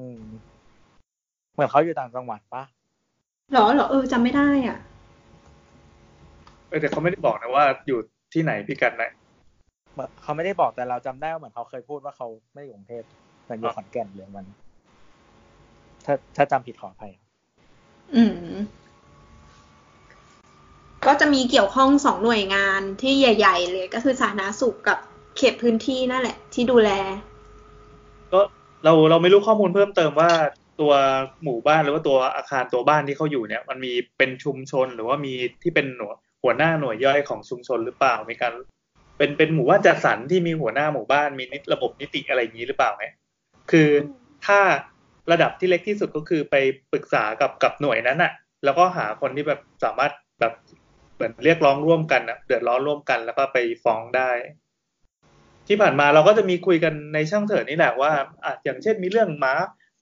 [0.00, 0.22] อืม
[1.52, 2.62] เหมือนเขาอยู่ต่างจังหวัดปะ
[3.52, 4.78] หรอหรอเออจำไม่ได้อะ
[6.68, 7.98] เออแต่เขาไม่ได้บอกนะว่าอยู่
[8.32, 9.04] ที่ไหนพิกัดไหน
[9.92, 13.04] เหมือนเขาไม่ได้บอกแต่เราจำได้ว่าเหมือนเขาเคยพูดว่าเขาไม่ได้อยู่กรุงเทพ
[13.44, 14.46] เหมือนอยู่ขอนแก่นเรื่องมัน
[16.04, 17.30] ถ้าถ้าจำผิดขออภัยครับ
[18.14, 18.34] อืม
[21.06, 24.98] ก็จะมีเกี่ยวข้องสองหน่วยงานที่ใหญ่ ๆ เลยก็คือสาธารณสุขกับ
[25.36, 26.90] เขตพื้นที่นั่นแหละ ที่ดูแล
[28.32, 28.40] ก็
[28.84, 30.30] เราเราไม่รู้ข้อมูลเพิ่มเติมว่า
[30.80, 30.92] ตัว
[31.44, 38.52] หมู่บ้านหรือว่าตัวอาคารตัวบ้านที่เขาอยู่เนี่ย มันมีเป็นชุมชนหรือว่ามีที่เป็นหน่วยหัวหน้าหน่วยย่อยของชุมชนหรือเปล่ามีการ
[39.18, 43.04] เป็นเป็นหมู่บ้านจัดสรรที่มีหัวหน้าหมู่บ้านมีนิระบบนิติอะไรอย่างนี้หรือเปล่าไหม
[43.70, 43.88] คือ
[44.46, 44.60] ถ้า
[45.32, 46.56] ระดับที่เล็กที่สุดก็คือไป
[46.92, 48.32] ปรึกษากับกับหน่วยนั้นอะ
[48.64, 50.52] แล้วก็หาคนที่แบบสามารถแบบ
[51.14, 54.30] เหมือนเรียกร้องร่วมกันอะเดือดร้อนร่วมกัน แล้วก็ไปฟ้องได้
[55.68, 58.12] ที่ผ่านมาเราก็จะมีคุยกันในช่างเถิดนี่แหละว่า
[58.44, 59.54] อะอย่างเช่นมีเรื่องหมา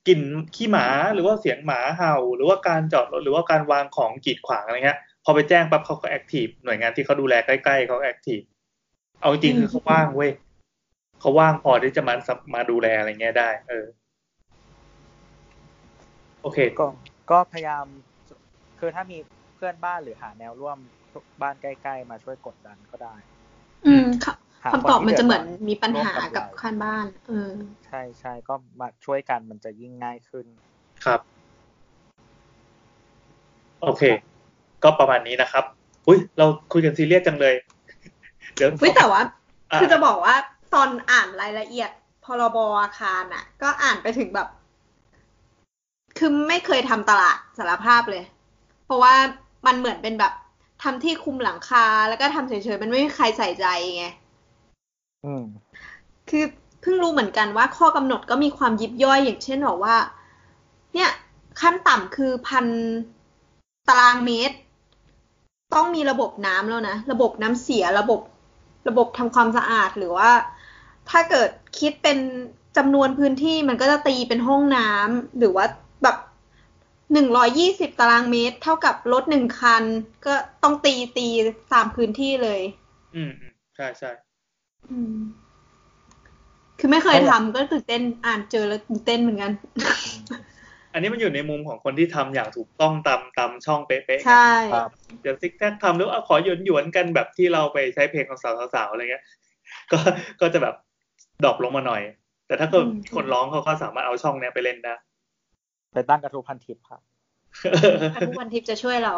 [0.07, 0.21] กลิ่น
[0.55, 8.39] ขี้หมาหรือว่าเสียงหมาเห่า หรือว่าการจอดรถหรือว่าการวางของกีดขวางอะไรเงี้ยพอไปแจ้งปั๊บเขาก็ active หน่วยงานที่เขาดูแลใกล้ๆเขา active
[9.21, 10.31] เอาจริงๆคือเขาว่างเว้ย
[11.19, 12.15] เขาว่างพอที่จะมา
[12.55, 13.85] มาดูแลอะไรเงี้ยได้ เออ
[16.43, 16.85] โอเคก็
[17.31, 17.85] ก็พยายาม
[18.79, 19.17] คือถ้ามี
[19.55, 20.77] เพื่อนบ้านหรือหาแนวร่วม
[21.41, 23.15] บ้านใกล้ๆ มาช่วยกดดันก็ได้
[23.85, 24.27] อืมค
[24.63, 27.51] หาคำตอบมันจะเหมือนคที่มีปัญหาร่วมกับเราข้างบ้าน เออ
[27.85, 30.45] ใช่ใช่ก็มาช่วยกันมันจะยิ่งง่ายขึ้น
[31.05, 31.19] ครับ
[33.81, 34.03] โอเค
[34.83, 35.63] ก็ประมาณนี้นะครับ
[36.07, 37.55] อุ้ยเราคุยกันซีเรียสจังเลย
[38.55, 39.21] เดี๋ยวเฮ้ยแต่ว่า
[39.71, 40.35] อะคือจะบอกว่า
[40.73, 41.89] ตอนอ่านรายละเอียด
[42.25, 44.47] พรบอาคารอะ ก็อ่านไปถึงแบบ
[46.17, 48.23] คือไม่เคยทำตลาดสารภาพเลย
[48.85, 49.13] เพราะว่า
[49.65, 50.33] มันเหมือนเป็นแบบ
[50.83, 54.05] ทำที่คุมหลังคา แล้วก็ทำเฉยๆ มันไม่มีใครใส่ใจไง
[55.25, 55.43] อืม
[56.29, 56.43] คือ
[56.81, 59.95] เพิ่งรู้เหมือนกันว่าข้อกำหนดก็มีความยิบย่อยอย่างเช่นบอกว่า
[60.93, 61.09] เนี่ย
[61.61, 62.65] ขั้นต่ำคือพัน
[63.87, 64.57] ตารางเมตร
[65.73, 68.21] ต้องมีระบบน้ำแล้วนะ ระบบน้ำเสียระบบ
[68.87, 70.31] ระบบทำความสะอาดหรือว่า
[71.09, 71.49] ถ้าเกิด
[71.79, 72.17] คิดเป็น
[72.77, 75.73] จำนวนพื้นที่มันก็จะตีเป็นห้องน้ำหรือว่าแบบ
[77.13, 79.83] หนึ่งร้อยี่สิบตารางเมตร เท่ากับรถหนึ่งคัน
[80.25, 81.27] ก็ต้องตีตี
[81.71, 82.61] สามพื้นที่เลย
[83.15, 84.11] อืมอืมใช่ใช่
[84.91, 85.15] อืม
[86.79, 89.51] คือไม่เคยเพราะทำก็ตื่นเต้นอ่านเจอแล้วตื่นเต้นเหมือนกัน
[90.93, 94.89] อันนี้มันอยู่ในมุมของคนที่ทำอย่างถูกต้องตามตามช่องเป๊ะๆใช่ครับ
[95.21, 98.39] เดี๋ยวซิกแซกทำหรือว่าขอหยวนหยวนๆกันแบบที่เราไปใช้เพลงของ
[98.73, 99.23] สาวๆอะไรเงี้ย
[99.91, 99.99] ก็
[100.41, 100.75] ก็จะแบบ
[101.43, 102.01] drop ลงมาหน่อย
[102.47, 104.93] แต่ถ้าเกิดมีคนร้องเขาก็สามารถเอาช่องเนี้ยไปเล่นได้
[105.93, 107.01] ไปตั้งกระทู้พันทิปครับ
[108.13, 109.13] ถ้าทุกวันทิพย์จะช่วยเรา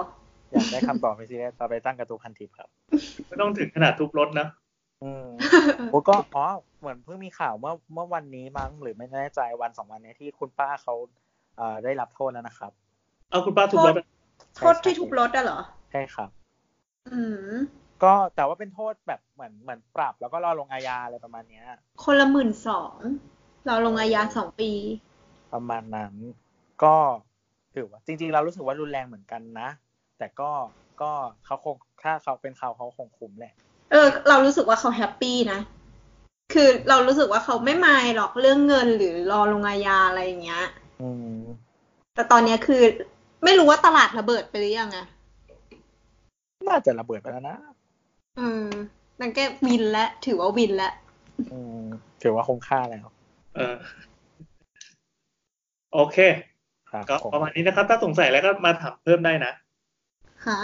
[0.52, 2.70] อยากได้คำตอบไปซีเรียสเราไปตั้งกระทู้พันทิปครับ
[3.28, 4.48] ไม่ต้องถึงขนาดทุบรถนะ
[5.04, 5.28] อืม
[5.92, 6.46] โอ้ก็อ๋อ
[6.80, 10.96] เหมือนเพิ่งมีข่าวเมื่อเมื่อวันนี้มั้งหรือไม่แน่ใจวันสองวันเนี้ยที่คุณป้าเขา
[11.58, 12.72] เอ่อได้รับโทษแล้วนะครับ
[13.30, 14.06] เอาคุณป้าทุบรถอะ
[14.56, 15.60] โทษที่ทุบรถอะเหรอ
[15.92, 16.30] ใช่ครับ
[17.12, 17.50] อืม
[18.04, 21.66] ก็แต่ว่าเป็นโทษแบบเหมือนเหมือนปรับ แล้วก็รอลงอาญาอะไรประมาณเนี้ย
[22.04, 22.96] คนละหมื่นสอง
[23.66, 24.72] เราลงอาญาสองปี
[25.54, 26.14] ประมาณนั้น
[26.84, 26.96] ก็
[27.76, 29.70] ถือว่าจริง ๆ เรารู้สึกว่ารุนแรงเหมือนกันนะ
[30.18, 30.52] แต่ก็
[31.02, 31.12] ก็
[31.46, 33.54] เขาคงถ้าเขาเป็นเขาเขาคงคุ้มแหละ
[33.92, 35.60] เออ เรารู้สึกว่าเขาแฮปปี้นะ
[36.54, 40.66] คือเรารู้สึกว่าเขาไม่มายหรอกเรื่องเงินหรือรอลงอาญาอะไรอย่างเงี้ย
[41.02, 41.40] อืม
[42.16, 42.82] แต่ตอนเนี้ยคือ
[43.44, 45.06] ไม่รู้ว่าตลาดระเบิดไปหรือยังอะ
[46.68, 47.58] น่าจะระเบิดไปแล้วนะ
[48.40, 48.66] อืม
[49.20, 50.94] นั่นก็วินแล้วถือว่าวินแล้ว
[51.52, 51.86] อืม
[52.22, 53.06] ถือว่าคุ้มค่าแล้ว
[53.56, 53.78] เออ
[55.94, 56.55] โอเคครับ
[57.10, 59.52] ก็ผมประมาณนี้นะครับ ถ้าสงสัยแล้วก็มาถามเพิ่มได้นะ
[60.46, 60.60] ค่ะ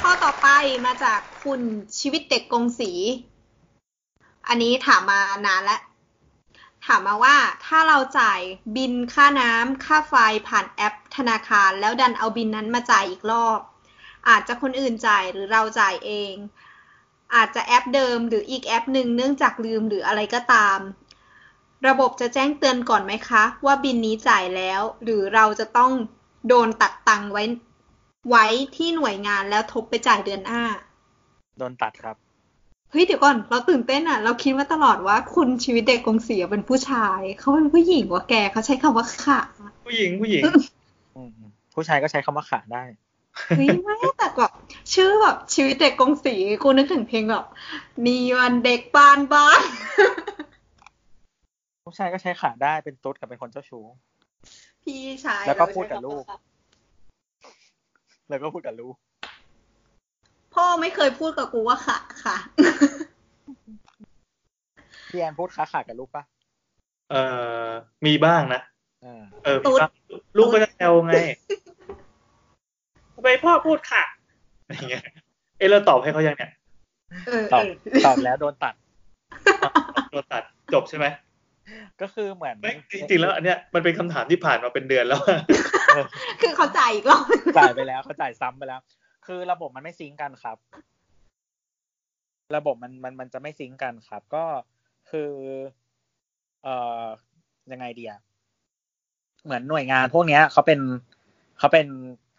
[0.00, 0.48] ข้อต่อไป
[0.86, 1.60] มาจากคุณ
[1.98, 2.92] ชีวิตเด็กกงสี
[4.48, 5.80] อันนี้ถามมานานแล้ว
[6.86, 8.40] ถามมาว่าถ้าเราจ่าย
[8.76, 10.14] บินค่าน้ำค่าไฟ
[10.48, 13.60] ผ่านแอปธนาคาร แล้วดันเอาบินนั้นมาจ่ายอีกรอบ
[14.28, 16.34] อาจจะคนอื่นจ่ายหรือเราจ่ายเอง
[17.34, 20.78] อาจจะแอปเดิมหรืออีกแอปหนึ่งเนื่องจากลืมหรืออะไรก็ตาม
[21.88, 25.92] ระบบจะแจ้งเตือนก่อนไหมคะ ว่าบินนี้จ่ายแล้ว หรือเราจะต้อง
[26.48, 27.44] โดนตัดตังค์ไว้
[28.28, 30.62] ไว้ที่หน่วยงานแล้วทบไปจ่ายเดือนหน้า
[31.58, 32.16] โดนตัดครับ
[32.90, 39.40] เฮ้ยเดี๋ยวก่อน เราตื่นเต้นอะ เราคิดมาตลอดว่าคุณชีวิตเด็กกงสีเป็นผู้ชาย เขาเป็นผู้หญิงวะแกเขาใช้คำว่าค่ะ
[39.86, 40.42] ผู้หญิงผู้หญิง
[41.16, 41.30] อืม
[41.74, 42.82] ผู้ชายก็ใช้คำว่าขาได้
[43.56, 44.52] เฮ้ยไม่แต่แบบ
[44.94, 47.46] ชื่อแบบชีวิตเด็กกงสีกูนึกถึงเพลงแบบ
[48.06, 49.60] มีวันเด็กบานบ้าน
[51.84, 53.84] ผู้ชายก็ใช้ขาได้เป็นตุ๊ดกับเป็นคนเจ้าชู้
[54.82, 56.38] พี่ชายแล้วก็เราพูดกับใช้คำลูกว่า
[58.28, 58.94] แล้วก็พูดกับลูก
[60.54, 62.36] พ่อไม่เคยพูดกับกูว่าค่ะค่ะ
[65.08, 66.22] พี่แอนพูดขาขากับลูกปะ
[67.10, 67.22] เอ่
[67.66, 67.68] อ
[68.06, 68.60] มีบ้างนะ
[69.02, 69.90] เออเออมีบ้าง
[70.36, 71.12] ลูกก็จะแซวไง
[73.20, 74.04] ทำไมพ่อพูดค่ะ
[74.64, 75.02] อะไรเงี้ย
[75.58, 76.50] เอเราตอบให้เขายังเนี่ย
[77.52, 77.64] ตอบ
[78.06, 78.74] ตอบแล้วโดนตัด
[80.10, 81.06] โดนตัดจบใช่ไหม
[82.00, 82.56] ก็คือเหมือน
[82.92, 85.20] จริงๆแล้ว อันเนี้ยมันเป็นคำถามที่ผ่านมาเป็นเดือนแล้ว
[86.40, 87.24] คือเขาจ่ายอีกรอบ
[87.58, 88.80] จ่ายไปแล้วเขาจ่ายซ้ำไปแล้ว
[89.26, 90.56] คือระบบมันไม่ซิงกันครับ
[92.56, 94.44] ระบบมันมันมันจะไม่ซิงก์กันครับ ก็
[95.10, 95.30] คือ
[96.64, 97.04] เอ่อ
[97.72, 98.20] ยังไงดีอะ
[99.44, 100.80] เหมือนหน่วยงานพวกเนี้ยเขาเป็น
[101.58, 101.86] เขาเป็น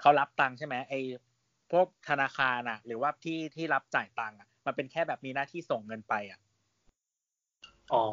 [0.02, 0.94] เขารับตังค์ใช่ไหมไอ
[1.72, 6.40] พวกธนาคารอะหรือว่าที่ที่รับจ่ายตังค์อะมันเป็นแค่แบบมีหน้าที่ส่งเงินไปอะ
[7.94, 8.06] อ๋อ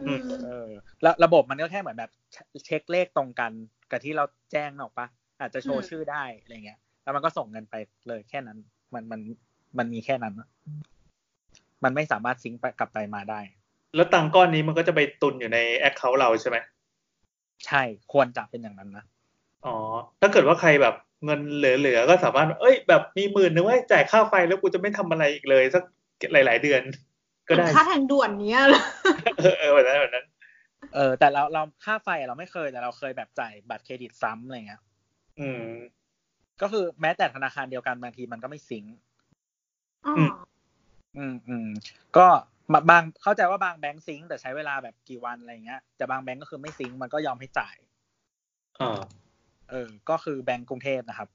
[0.00, 0.68] อืมเออ
[1.02, 2.36] แล้วระบบมันก็แค่เหมือนแบบเช
[2.66, 3.52] เช็คเลขตรงกัน
[3.90, 5.06] กับที่เราแจ้งออกปะ
[5.40, 7.74] อาจจะโชว์ชื่อได้อะไรเงี้ย แล้วมันก็ส่งเงินไป
[8.08, 8.58] เลยแค่นั้น
[8.94, 9.20] มันมัน
[9.78, 10.48] มันมีแค่นั้นอะ
[11.84, 13.40] มันไม่สามารถซิงค์ไปกลับไปมาได้
[13.94, 16.56] แล้วตังค์ก้อนนี้มันก็จะไปตุนอยู่ในแอคเคาท์เราใช่ไหม
[17.66, 19.04] ใช่ ควรจะเป็นอย่างนั้นนะ
[19.66, 19.76] อ๋อ
[20.20, 25.82] ถ้าเกิดว่าใครแบบเงินเหลือๆก็สามารถ เอ้ย แบบมีหมื่นนึงไว้จ่ายค่าไฟแล้วกูจะไม่ทำอะไรอีกเลย สัก
[26.32, 26.82] หลาย ๆ เดือน
[27.48, 28.82] ก็ได้ค่าทางด่วนเนี้ยเหรอ
[29.38, 30.26] เออเออแบบนั้นแบบนั้น
[30.94, 34.82] เออ แต่เราเราค่าไฟเราไม่เคยแต่เราเคยแบบจ่ายบัตรเครดิตซ้ำอะไรเงี้ย
[35.40, 35.66] อืม
[36.62, 38.94] ก็คือแม้แต่ธนาคารเดียวกันบางทีมันก็ไม่ซิงค์
[40.06, 40.30] อ๋ออืม
[41.16, 41.68] อืมอืม
[42.16, 42.26] ก็
[42.72, 47.76] บางบางเข้าใจว่าบางแบงก์ซิงค์แต่ใช้เวลาแบบกี่วันอะไรเงี้ยแต่บางแบงก์ก็คือไม่ซิงค์มันก็ยอมให้จ่าย
[48.80, 49.00] อ่า
[49.74, 51.28] เออ ก็คือแบงก์กรุงเทพนะครับ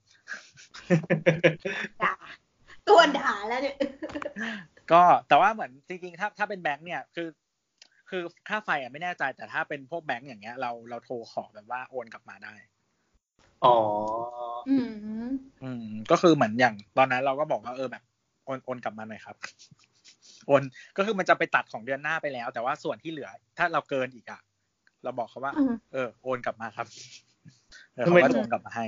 [2.03, 2.13] ด่า
[2.87, 3.77] ตัวด่าแล้วเนี่ย
[4.91, 7.27] ก็แต่ว่าเหมือนจริงๆ ถ้าถ้าเป็นแบงก์เนี่ยคือ
[8.09, 12.53] คือค่าไฟอะไม่แน่ใจ แต่ถ้าเป็นพวกแบงก์อย่างเงี้ย เราเราโทรขอแบบว่าโอนกลับมาได้
[13.65, 13.75] อ๋อ
[14.69, 14.89] อืม
[15.63, 18.03] อืม ก็คือเหมือนอย่างตอนนั้นเราก็บอกว่าเออแบบ
[18.45, 19.35] โอนโอนกลับมาหน่อยครับ
[20.47, 20.63] โอน
[20.97, 24.41] ก็คือมันจะไปตัดของเดือนหน้าไปแล้ว แต่ว่าส่วนที่เหลือ ถ้าเราเกินอีกอะ
[25.03, 26.87] เราบอกเขาว่าอืมเออ โอนกลับมาครับ
[27.99, 28.85] เออทำเขาไมก็จะโอนกลับมาให้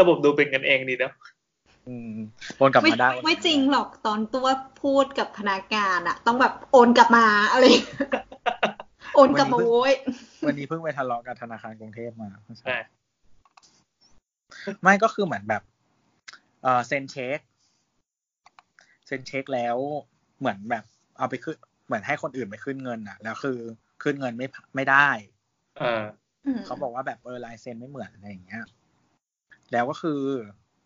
[0.00, 1.12] ระบบดูเป็นกันเองดีเนาะ
[1.88, 2.14] อืม
[2.58, 4.46] โอนกลับไม่มาได้ ไม่จริงหรอกตอนตัว
[4.82, 7.64] พูดกับพนักงานอะต้องแบบโอนกลับมาอะไร
[9.14, 9.92] โอนกลับมาโว้ย
[10.46, 12.76] วันนี้เพิ่งไปทะเลาะกับธนาคารกรุงเทพมาใช่
[14.82, 15.62] ไม่ก็คือเหมือนแบบ
[16.62, 17.38] เออเซ็นเช็ค
[19.06, 19.76] เซ็นเช็คแล้ว
[20.38, 20.84] เหมือนแบบ
[21.18, 23.58] เอาไปขึ้นเหมือนให้คนอื่นไปขึ้นเงินอะแล้วคือ
[24.02, 25.08] ขึ้นเงินไม่ไม่ได้
[25.80, 26.04] อ่า
[26.66, 28.64] เขาบอกว่าแบบเออลายเซ็นไม่เหมือนอะไรอย่างเงี้ย
[29.72, 30.20] แล้วก็คือ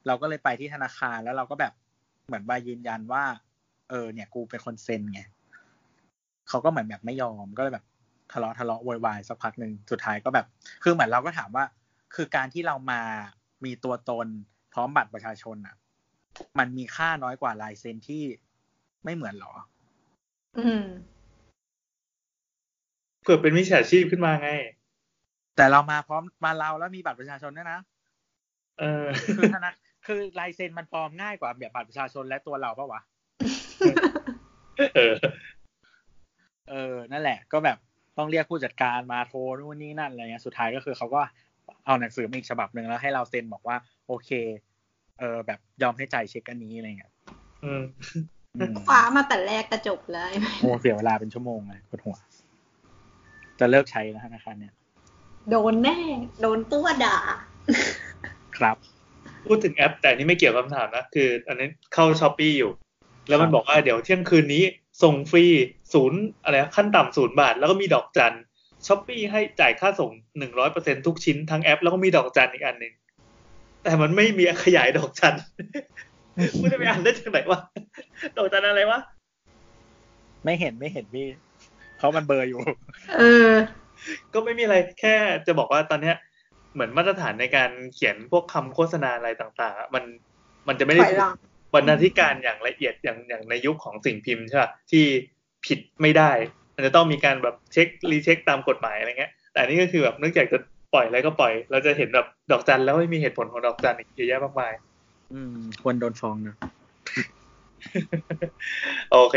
[0.06, 1.72] เราก็เลยไปที่ธนาคารแล้วเราก็แบบ
[2.26, 3.24] เหมือนใบยืนยันว่า
[3.90, 5.20] เออ เนี่ย กูเป็นคนเซ็นไง
[6.48, 7.84] เขาก็เหมือนแบบไม่ยอมก็เลยแบบ
[8.32, 10.46] ทะเลาะทะเลาะโวยวายสักพักหนึ่งสุดท้ายก็แบบ
[10.82, 11.64] คือเหมือนเราก็ถามว่า
[12.14, 13.02] คือการที่เรามา
[13.64, 14.26] มีตัวตน
[14.72, 15.76] พร้อมบัตรประชาชนอะ
[16.58, 18.22] มันมีค่าน้อยกว่าลายเซ็นที่
[19.04, 19.54] ไม่เหมือนหรอ
[20.58, 20.84] อืม
[23.22, 24.48] เผื่อเป็นมิจฉาชีพขึ้นมาไง
[25.58, 27.80] แต่เรามาพร้อมมาเราแล้วมีบัตรประชาชนด้วยนะ
[28.78, 29.04] เออ
[29.36, 29.70] คือธนา
[30.06, 33.00] คือลายเซ็นมันปลอมง่ายกว่าแบบบัตรประชาชนและตัวเราปะวะ
[34.96, 35.14] เออ
[36.70, 37.78] เออ นั่นแหละ ก็แบบ
[38.18, 41.20] ต้องเรียกผู้จัดการมาโทรนู่นนี่นั่นอะไรเงี้ย สุดท้ายก็คือเขาก็
[41.86, 44.30] เอาหนังสือมาอีกฉบับหนึ่งแล้วให้เราเซ็นบอกว่า โอเค
[45.18, 47.12] เออ แบบยอมให้จ่ายเช็คอันนี้อะไรเงี้ย
[47.64, 47.82] อืม
[48.56, 52.16] อืมฟ้ามาแต่แรกกระจบเลยโอ้เสียเวลาเป็นชั่วโมงเลยปวดหัว
[53.60, 54.74] จะเลิกใช้แล้วธนาคารเนี่ย
[55.50, 55.98] โดนแน่
[56.40, 57.18] โดนตัวด่า
[58.56, 58.76] ครับ
[59.46, 62.70] พูดถึงแอป แต่อันนี้ไม่เกี่ยวกับคำถามนะ คือ อันนี้เข้า Shopee อยู่
[63.28, 64.64] แล้วมันบอกว่าเดี๋ยวเที่ยงคืนนี้
[65.02, 65.44] ส่งฟรี
[65.92, 68.36] ศูนย์อะไรนะขั้นต่ำศูนย์บาท แล้วก็มีดอกจัน
[68.86, 72.92] Shopee ให้จ่ายค่าส่งหนึ่งร้อยเปอร์เซ็นต์ทุกชิ้นทั้งแอป แล้วก็มีดอกจันอีกอันหนึ่ง
[73.82, 75.34] แต่มันไม่มีขยายดอกจัน
[76.60, 77.60] กูจะไปอ่านได้จากไหนวะ
[78.36, 79.00] ดอกจันอะไรวะ
[80.44, 81.26] ไม่เห็นไม่เห็นพี่
[81.96, 82.60] เพราะมันเบลอร์อยู่
[83.18, 83.52] เออ
[84.34, 85.14] ก็ไม่มีอะไรแค่
[85.46, 86.16] จะบอกว่าตอนเนี้ย
[86.74, 90.04] เหมือนมาตรฐานในการเขียนพวกคำโฆษณาอะไรต่างๆอะมัน
[90.68, 91.36] มันจะไม่ได้ถอยหลัง
[91.74, 95.04] บรรณาธิการอย่างละเอียดอย่างอย่างในยุคของสิ่งพิมพ์ใช่ปะที่
[95.66, 96.30] ผิดไม่ได้
[96.74, 100.58] มันจะต้องมีการแบบเช็ครีเช็คตามกฎหมายอะไรเงี้ย แต่อันนี่ก็คือแบบเนื่องจากจะ
[100.94, 104.72] ปล่อยอะไรก็ปล่อย เราจะเห็นแบบดอกจันแล้วไม่มีเหตุผลของดอกจันอีกเยอะแยะมากมาย
[105.32, 106.56] อืม ควรโดนฟ้องนะ
[109.12, 109.36] โอเค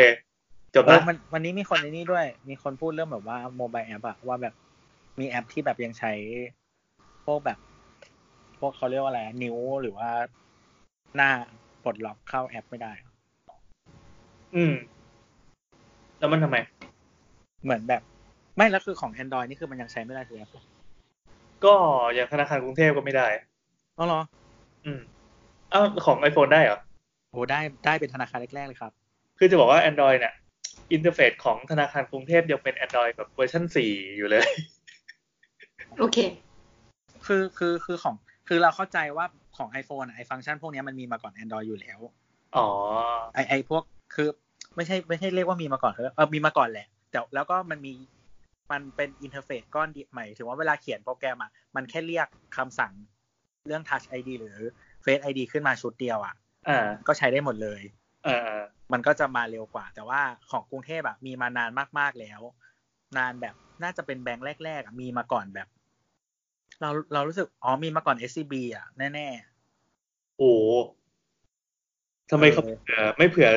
[0.76, 4.54] จบเอแล้อวมันวันนี้มีคนในนี้ด้วย มีคนพูดเรื่องแบบว่าโมบายแอปอะว่าแบบ
[5.20, 6.12] มีแอปที่แบบยังใช้
[7.26, 7.58] พวกแบบ
[8.60, 10.10] พวกเขาเรียกว่าอะไรอะนิ้วหรือว่า
[11.16, 11.30] หน้า
[11.84, 12.94] ปลดล็อกเข้าแอปไม่ได้
[14.56, 14.74] อืม
[16.20, 16.58] แล้วมันทำไม
[17.64, 18.02] เหมือนแบบ
[18.58, 20.64] ไม่แล้วคือของ Android นี่คือมันยังใช้ไม่ได้คือแอปเหรอ
[21.66, 21.74] ก็
[22.14, 23.28] อย่างธนาคารกรุงเทพก็ไม่ได้
[23.98, 24.22] อ๋อเหรอ
[24.86, 25.00] อืม
[25.74, 26.80] อ้าวของ iPhone ได้เหรอ
[27.32, 28.92] โหได้ได้เป็นธนาคารแรกๆเลยครับ
[29.38, 30.34] คือจะบอกว่า Android เนี่ย
[30.92, 34.46] interface ของธนาคารกรุงเทพยังเป็น Android แบบเวอร์ชันสี่อยู่เลย
[36.00, 36.18] โอเค
[37.26, 38.16] คือคือคือของ
[38.48, 39.26] คือเราเข้าใจว่า
[39.58, 42.00] ของ iPhone อะไอฟังก์ชันพวกเนี้ยมันมีมาก่อน Android อยู่แล้ว
[42.58, 42.68] อ๋อ
[43.34, 43.84] ไอไอพวก
[44.16, 44.30] คือ
[44.76, 47.94] ไม่ใช่ไม่ใช่เรียกว่ามีมาก่อนเออมีมาก่อนแหละ แต่แล้วก็มันมี
[48.72, 52.92] มันเป็น interface ก้อนเดียวใหม่ถึงว่าเวลาเขียนโปรแกรมอะมันแค่เรียกคำสั่ง
[53.68, 54.58] เรื่อง Touch ID หรือ
[55.04, 56.34] Face ID ขึ้นมาชุดเดียวอะ
[56.70, 57.82] อ่าก็ใช้ได้หมดเลย
[58.28, 58.58] อ่า
[58.92, 62.42] มันก็จะมาเร็วกว่า แต่ว่าของกรุงเทพอะมีมานานมากๆแล้ว
[63.18, 65.68] นานแบบน่าจะเป็นแบงค์แรกๆอะมีมาก่อนแบบ
[66.82, 69.28] เราเรารู้สึกอ๋อมีมาก่อน SCB อะแน่
[70.38, 70.72] โอ้โห
[72.32, 73.50] ทำไมเขาเออเผื่อไม่เผื่อ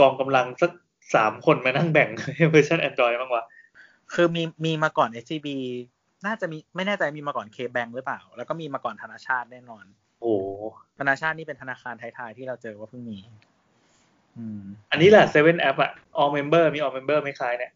[0.00, 0.70] กองกำลังสัก
[1.14, 5.48] สามคนมานั่งแบ่งให้เวอร์ชัน Android บ้างวะๆคือมีมีมาก่อน SCB
[6.26, 9.84] น่าจะมีไม่แน่ใจมีมาก่อน K-Bank หรือเปล่า แล้วก็มีมาก่อนธนาชาติแน่นอน
[10.20, 10.46] โอ้โห
[10.98, 13.18] ธนาชาตินี่เป็นธนาคารท้ายๆที่เราเจอว่าเพิ่งมี
[14.38, 17.72] อืมอันนี้แหละเซเว่นแอปอะ all member มี all member ไหม่คล้ายเนี่ย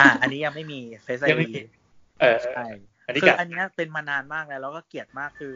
[0.00, 1.60] อะอันนี้ยังไม่มี Face ยังไม่ ID มี
[2.20, 2.66] เออใช่
[3.06, 5.54] อันนี้คือกับอันเนี้ยเป็นมานานมากแล้วแล้วก็เกลียดมากคือ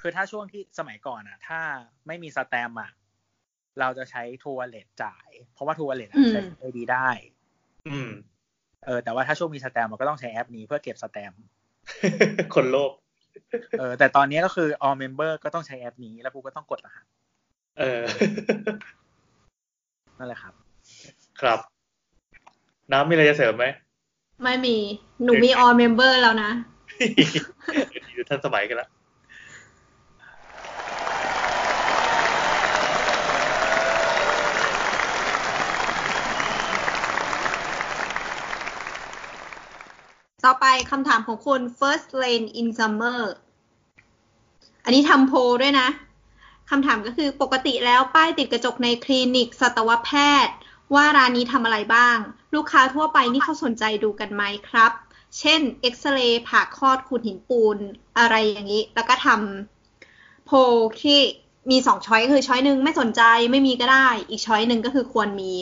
[0.00, 1.60] คือถ้าช่วงที่สมัยก่อนอะถ้า
[2.06, 2.90] ไม่มีสแตมป์อะ
[3.80, 7.08] เราจะใช้ทัวร์เลตจ่าย เพราะว่าทัวร์เลตอืมใช้ไอดีได้
[7.88, 8.10] อืม
[8.84, 11.42] เออ แต่ว่าถ้าช่วงมีสแตมป์มันก็ต้องใช้แอปนี้เพื่อเก็บสแตมป์
[12.54, 12.92] คนโลภ
[13.78, 17.06] เออ แต่ตอนนี้ก็คือ all member ก็ต้องใช้แอปนี้แล้วกูก็ต้องกดรหัส
[17.78, 18.04] เออ
[20.22, 20.54] นั่นแหละครับ
[21.40, 21.58] ครับ
[22.92, 23.64] น้ำมีอะไรจะเสริมไหม
[24.42, 24.76] ไม่มี
[25.22, 26.50] หนูมี all member แล้วนะ
[28.14, 28.88] อยู่ทันสมัยกันละ
[40.44, 43.20] ต่อไปคำถามของคุณ first lane in summer
[44.84, 45.88] อันนี้ทำโพลด้วยนะ
[46.70, 50.10] คำถามก็คือปกติแล้วป้ายติดกระจกในคลินิกสัตวแพ
[50.46, 50.54] ทย์
[50.94, 52.18] ว่าร้านนี้ทำอะไรบ้าง
[52.54, 54.92] ลูกค้าทั่วไปนี่เขาสนใจดูกันไหมครับ
[55.38, 57.78] เช่นเอ็กซเรย์ผ่าคลอดขูดหินปูน
[58.18, 60.50] อะไรอย่างนี้ แล้วก็ทำโพ
[61.02, 61.18] ที่
[61.70, 65.52] มีสองช้อยคือช้อยหนึ่งไม่สนใจไม่มีก็ได้ อีกช้อยหนึ่งก็คือควรมี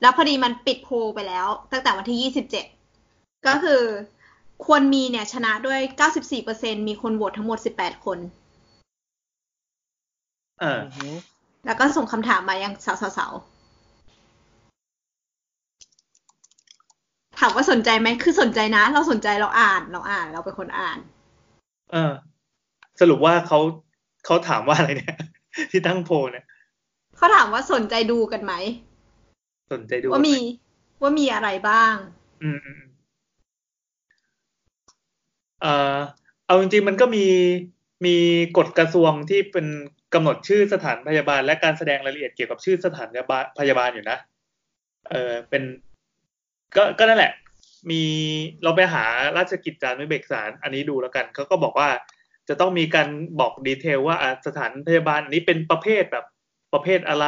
[0.00, 2.32] แล้วพอดีมันปิดโพไปแล้ว ตั้งแต่วันที่
[2.92, 3.82] 27ก็คือ
[4.64, 5.80] ควรมีเนี่ยชนะด้วย
[6.34, 8.18] 94%มีคนโหวตทั้งหมด 18 คน
[10.60, 10.80] เออ
[11.66, 12.72] แล้วก็ส่งคำถามมายัง
[13.16, 13.56] สาวๆ
[17.40, 20.98] ถามว่าสนใจไหมคือสนใจนะ เราสนใจเราอ่าน เราอ่าน เราเป็นคนอ่าน
[21.92, 22.12] เออ
[23.00, 23.58] สรุปว่าเขา
[24.24, 25.16] เขาถามว่าอะไรเนี่ย
[25.70, 26.44] ที่ตั้งโพลเนี่ย
[27.16, 28.52] เขาถามว่าสนใจดูกันไหม
[29.72, 30.36] สนใจดูว่ามี
[31.02, 31.94] ว่ามีอะไรบ้าง
[32.42, 32.90] อืมอืมอืม
[35.60, 35.96] เอ่อ
[36.46, 37.26] เอาจริงๆมันก็มี
[38.06, 38.16] มี
[38.56, 39.66] กฎกระทรวงที่เป็น
[40.16, 44.18] กำหนดชื่อสถานพยาบาล และการแสดงรายละเอียดเกี่ยวกับชื่อสถานพยาบาลพยาบาลอยู่นะ
[45.10, 45.62] เออเป็น
[46.76, 47.32] ก็ก็นั่นแหละ
[47.90, 48.02] มี
[48.62, 49.04] เราไปหา
[49.36, 51.88] ราชกิจจานุเบกษาอันนี้ดูแล้วกันเขาก็บอกว่า
[52.48, 53.08] จะต้องมีการ
[53.40, 56.26] บอกดีเทลว่าอะสถานพยาบาลอันนี้เป็นประเภทแบบ
[56.74, 57.26] ประเภทอะไร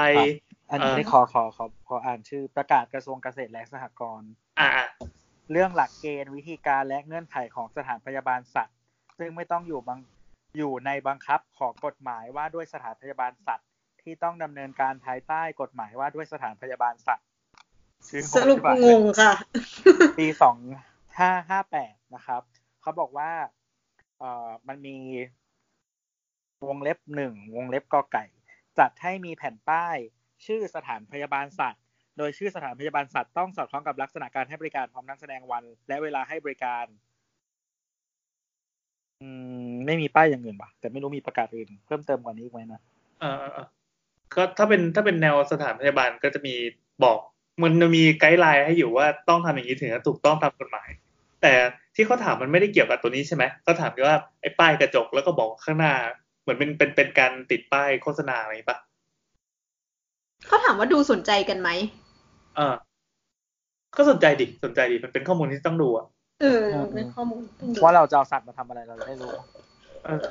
[0.70, 4.86] อันนี้เอ่อได้ขอขอขอขออ่านชื่อประกาศกระทรวงเกษตรและสหกรณ์อ่าอ่า
[5.52, 8.76] เรื่องหลักเกณฑ์วิธีการและเงื่อนไขของสถานพยาบาลสัตว์
[9.18, 10.00] ซึ่งไม่ต้องอยู่บัง
[10.56, 13.68] อยู่ในบังคับของกฎหมายว่าด้วยสถานพยาบาลสัตว์
[14.02, 17.26] ที่ต้องดำเนินการภายใต้กฎหมายว่าด้วยสถานพยาบาลสัตว์
[18.08, 19.32] ชื่อสรุปใช่ปะงงค่ะ
[20.18, 20.56] ปีสอง
[21.18, 22.42] ห้าห้าแปดนะครับ
[22.82, 23.30] เขาบอกว่า
[24.18, 24.96] เอ่อมันมี
[26.66, 28.24] วงเล็บหนึ่งวงเล็บกอไก่
[28.78, 29.96] จัดให้มีแผ่นป้าย
[30.46, 31.82] ชื่อสถานพยาบาลสัตว์
[32.18, 36.84] โดยชื่อสถานพยาบาลสัตว์ต้องสอดคล้องกับลักษณะการให้บริการพร้อมทั้งแสดงวัน และเวลาให้บริการ
[39.22, 39.28] อื
[39.68, 42.80] มไม่มีป้ายอย่างอื่นปะแต่ไม่รู้มีประกาศอื่น เพิ่มเติมกว่านี้อีกไหมนะ
[43.20, 43.66] เออเออเออ
[44.34, 46.54] ก็ถ้าเป็นถ้าเป็นแนวสถานพยาบาลก็จะมี
[47.04, 47.18] บอก
[47.62, 50.88] มันจะมีไกด์ไลน์ให้อยู่ว่าต้องทำอย่างนี้ถึงจะถูกต้องตามกฎหมาย
[51.42, 51.52] แต่
[51.94, 55.94] ที่เขาถามมันไม่ได้เกี่ยวกับตัวนี้ใช่ไหมเขาถามว่าไอ้ป้ายกระจกแล้วก็บอกข้างหน้า
[56.42, 58.78] เหมือนเป็นเป็นเป็นการติดป้ายโฆษณาอะไรปะ
[60.46, 61.68] เขาถามว่าดูสนใจกันไหม
[62.56, 62.74] เออ
[63.96, 66.06] ก็สนใจดิสนใจดิมันเป็นข้อมูลที่ต้องดูอะ
[66.40, 66.64] เออ
[66.94, 69.30] เป็นข้อมูลต้องดูว่าเราจะเอาสัตว์มาทำอะไรเราจะได้รู้
[70.04, 70.24] เออ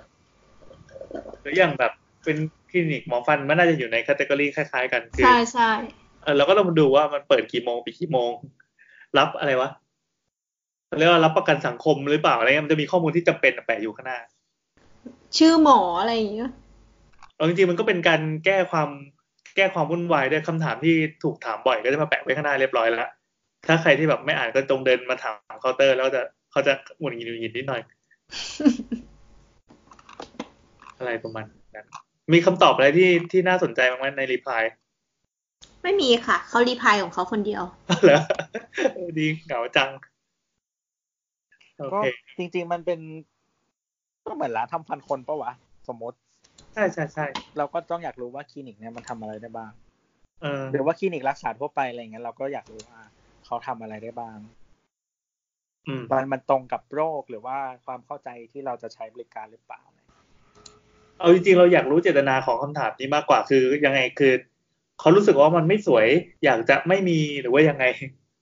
[1.42, 1.92] หรืออย่างแบบ
[2.24, 2.38] เป็น
[2.70, 5.72] คลินิกหมอฟันมันน่าจะอยู่ในแคตตากรีคล้าย ๆ กันคือใช่ใช่
[6.24, 8.32] เออเราก็ต้องมาดูว่ามันเปิดกี่โมงปิดกี่โมง
[9.18, 9.70] รับอะไรวะ
[10.98, 14.20] เรียกว่ารับประกันสังคมหรือเปล่าอะไรเงี้ยมันจะมีข้อมูลที่จำเป็นแปะอยู่ข้างหน้า
[15.38, 16.52] ชื่อหมออะไรอย่างเงี้ย
[17.36, 18.90] เอาจริงๆมันก็เป็นการแก้ความ
[19.56, 23.12] แก้ความวุ่นวายด้วยคำถามที่ถูกถามบ่อยก็จะมาแปะไว้ข้างหน้าเรียบร้อยแล้ว
[23.68, 27.82] ถ้าใครที่แบบไม่อ่านก็ตรงเดินมาถามเคาน์เตอร์ แล้วจะเขาจะหงุดหงิดหงุดหงิดนิดหน่อย
[30.98, 31.46] อะไรประมาณ
[31.76, 31.88] นั้น
[32.34, 34.64] มีคำตอบอะไรที่ที่น่าสนใจบ้างไหมใน reply
[35.84, 37.64] ไม่มีค่ะเขา reply ของเขาคนเดียว
[38.06, 38.20] เหรอ
[38.96, 39.90] เออดีเหงาจัง
[41.78, 42.06] โอเคก็
[42.38, 43.00] จริง ๆ มันเป็น
[44.28, 45.52] ก็เหมือนร้านทำฟันคนปะวะ
[45.88, 46.18] สมมติ
[46.74, 47.26] ใช่ใช่ใช่
[47.58, 49.72] เราก็ต้องอยากรู้ว่าคลินิกเนี่ยมันทำอะไรได้บ้าง
[50.42, 53.00] เออหรือว่าคลินิกรักษาทั่วไปอะไรเงี้ยเราก็อยากรู้ว่า
[53.48, 54.38] เขาทำอะไรได้บ้าง
[55.88, 59.82] อืมมันมันตรงกับโรคหรือว่าความเข้าใจที่เราจะใช้บริการหรือเปล่า
[61.20, 64.34] เอาจริงๆเราอยากรู้เจตนาของคำถามนี้มากกว่าคือยังไงคือ
[65.00, 66.08] เขารู้สึกว่ามันไม่สวย
[66.44, 67.86] อยากจะไม่มีหรือว่ายังไง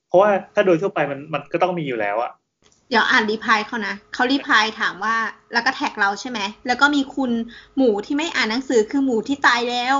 [0.08, 2.32] เพราะว่าถ้าโดยทั่วไปมันมันก็ต้องมีอยู่แล้วอะ
[2.90, 5.16] เดี๋ยวอ่านรีพายเขานะเขารีพายถามว่า
[5.54, 7.32] แล้วก็แท็กเราใช่ไหมแล้วก็มีคุณ
[7.76, 9.96] หมูที่ไม่อ่านหนังสือคือหมูที่ตายแล้ว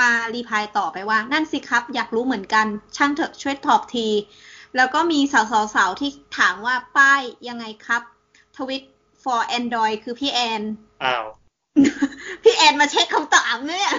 [0.00, 4.06] มารีพายต่อไปว่า นั่นสิครับ อยากรู้เหมือนกัน ช่างเถอะช่วยตอบที
[4.76, 8.02] แล้วก็มีสาวๆๆที่ถามว่าป้ายยังไงครับ
[8.56, 8.82] ทวิต
[9.22, 10.62] for Android คือพี่แอน
[11.04, 11.24] อ้าว
[12.42, 13.92] พี่แอนมาเช็คคำตอบเนี่ย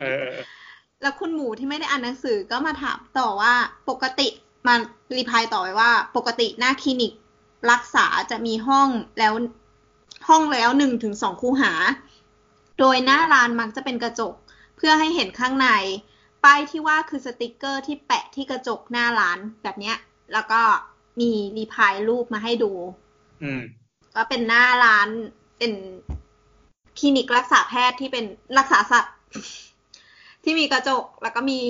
[0.00, 0.32] เออเออ
[1.02, 3.54] แล้วคุณหมูที่ไม่ได้อ่านหนังสือก็มาถามต่อว่า
[3.90, 4.28] ปกติ
[4.66, 4.74] มา
[5.16, 7.12] รีพายต่อไปว่า ปกติหน้าคลินิก
[7.70, 9.32] รักษาจะมีห้องแล้ว
[10.28, 11.72] ห้องแล้วหนึ่งถึงสองคูหา
[12.78, 14.34] โดยหน้าร้านมักจะเป็นกระจก
[14.76, 15.68] เพื่อให้เห็นข้างใน
[16.44, 19.96] ป้ายที่ว่าคือสติกเกอร์ที่แปะที่กระจกหน้าร้านแบบเนี้ย
[20.32, 20.60] แล้วก็
[21.20, 22.72] มี reply รูปมาให้ดู
[23.42, 23.62] อืม
[24.14, 25.08] ก็เป็นหน้าร้าน
[25.58, 25.72] เป็น
[26.98, 28.24] คลินิกรักษาแพทย์ที่เป็น
[28.58, 29.14] รักษาสัตว์
[30.44, 31.60] ที่มีกระจก แล้วก็มี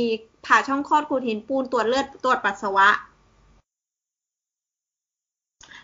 [0.46, 2.88] ผ่าช่องคลอดขูดหินปูนตรวจเลือดตรวจปัสสาวะ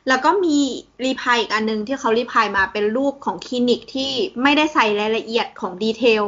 [0.09, 0.59] แล้วก็มี
[1.05, 4.13] reply อีกอันหนึ่งที่เขา reply มาเป็นรูปของคลินิกที่
[4.43, 6.25] ไม่ได้ใส่รายละเอียดของ detail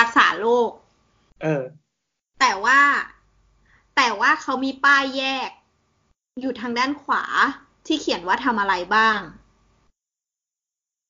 [0.00, 0.70] รักษาโรค
[1.42, 1.62] เออ
[2.40, 2.80] แต่ว่า
[3.96, 5.50] แต่ว่าเขามีป้ายแยก
[6.40, 7.22] อยู่ทางด้านขวา
[7.86, 9.18] ที่เขียนว่าทำอะไรบ้าง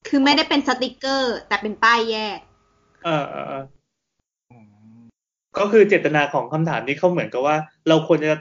[0.09, 2.39] คือไม่ได้เป็นสติกเกอร์ แต่เป็นป้ายแยก
[3.05, 3.63] เออเออเออ
[5.59, 7.57] ก็คือเจตนาของคำถามนี้เขาเหมือนกับว่า
[7.89, 8.35] เราควรจะ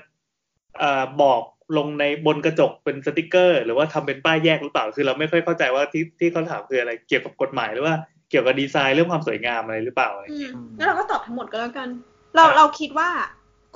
[0.79, 1.41] เอ่อบอก
[1.77, 7.95] ลงในบนกระจกเป็นสติกเกอร์ หรือว่าทำเป็นป้ายแยกหรือเปล่า คือเราไม่ค่อยเข้าใจว่าที่ที่เขาถามคืออะไร เกี่ยวกับกฎหมายหรือว่า
[8.29, 11.89] เกี่ยวกับดีไซน์เรื่องความสวยงามอะไรหรือเปล่าอะไรอืมเงี้ยแล้วเราก็ตอบทั้งหมดก็แล้วกัน
[12.35, 13.09] เราเราคิดว่า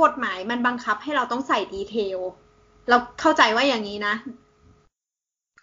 [0.02, 2.20] กฎหมายมันบังคับให้เราต้องใส่ detail
[2.90, 4.14] เราเข้าใจว่าอย่างนี้นะ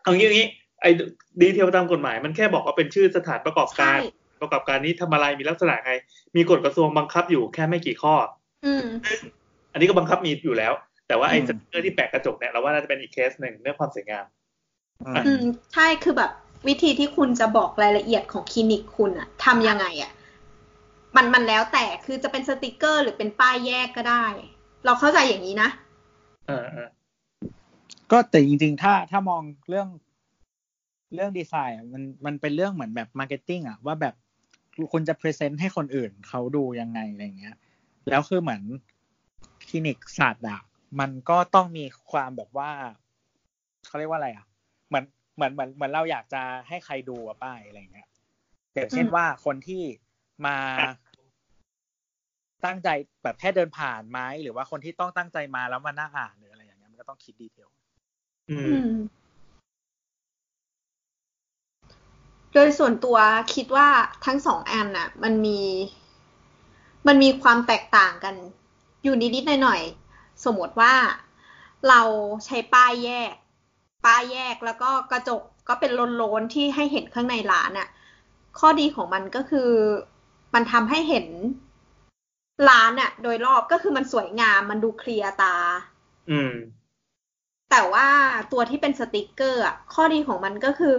[0.02, 0.48] เอางี้อย่างนี้
[0.80, 0.90] ไอ้
[1.40, 5.92] detail ตามกฎหมายมันแค่บอกว่าเป็นชื่อสถานประกอบการใช่ประกอบการนี้ทำอะไรมีลักษณะไง
[6.36, 8.14] มีกฎกระทรวงบังคับอยู่แค่ไม่กี่ข้อ
[8.66, 8.84] อืม
[9.72, 10.72] อันนี้ก็บังคับมีอยู่แล้ว
[11.08, 14.24] แต่ว่าไอ้อืมสติกเกอร์ที่แปะกระจกเนี่ยเราว่าน่าจะเป็นอีกเคสหนึ่งเรื่องความสวยงาม
[15.26, 15.42] อืม
[15.74, 16.30] ใช่คือแบบ
[16.68, 20.12] วิธีที่คุณจะบอกรายละเอียดของคลินิกคุณอะทำยังไงอะ
[21.16, 24.26] มันมันแล้วแต่คือจะเป็นสติกเกอร์ หรือเป็นป้ายแยกก็ได้
[24.84, 25.68] เราเข้าใจอย่างนี้นะ
[26.48, 26.88] เออเออ
[28.12, 29.88] ก็แต่จริง ๆ ถ้าถ้ามองเรื่อง
[31.14, 34.14] เรื่องดีไซน์อะมันมันเป็นเรื่องเหมือนแบบ marketing อะว่าแบบ
[34.92, 37.56] คุณจะ present ให้คนอื่นเขาดูยังไงอะไรเงี้ย
[38.08, 38.62] แล้วคือเหมือน
[39.68, 40.60] คลินิกสัตว์อะ
[41.00, 42.70] มันก็ต้องมีความแบบว่า
[43.86, 44.46] เขาเรียกว่าอะไรอะ
[44.88, 45.04] เหมือน
[45.36, 48.08] เหมือนเหมือนเหมือนเราอยากจะให้ใครดูอะป้ายอะไรเงี้ย
[48.74, 49.82] อย่างเช่นอืมว่าคนที่
[50.46, 50.56] มา
[52.64, 52.88] ตั้งใจ
[53.22, 57.68] แบบแค่เดินผ่านไหมหรือว่าคนที่ต้องตั้งใจมาแล้วมานั่งอ่านหรืออะไรอย่างเงี้ยมันก็ต้องคิดดีเทล
[58.48, 59.24] อือืมม
[62.52, 63.18] โดยส่วนตัว
[63.54, 63.88] คิดว่า
[64.24, 65.60] ทั้งสองอันน่ะ มันมี
[67.06, 68.34] มันมีความแตกต่างกัน
[69.02, 70.94] อยู่นิดๆหน่อยๆสมมติว่า
[71.88, 72.00] เรา
[72.44, 73.34] ใช้ป้ายแยก
[74.04, 77.88] ป้ายแยกแล้วก็กระจกก็เป็นโลนๆที่ให้เห็นข้างในร้านน่ะ
[78.58, 79.70] ข้อดีของมันก็คือ
[80.54, 81.26] มันทำให้เห็น
[82.68, 85.56] ร้านน่ะโดยรอบก็คือมันสวยงามมันดูเคลียร์ตา
[86.28, 86.50] อืม
[87.76, 88.08] แต่ว่า
[88.52, 90.94] ตัวที่เป็นสติกเกอร์อะข้อดีของมันก็คือ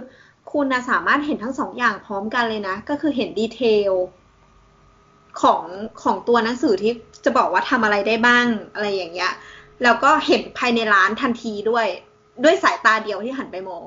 [0.52, 3.92] คุณสามารถเห็นทั้งสองอย่างพร้อมกันเลยนะ ก็คือเห็นดีเทล
[5.40, 5.62] ของ
[6.02, 6.92] ของตัวหนังสือที่
[7.24, 9.32] จะบอกว่าทำอะไรได้บ้างอะไรอย่างเงี้ย
[9.82, 11.86] แล้วก็เห็นภายในร้านทันทีด้วย
[12.44, 13.84] ด้วยสายตาเดียวที่หันไปมอง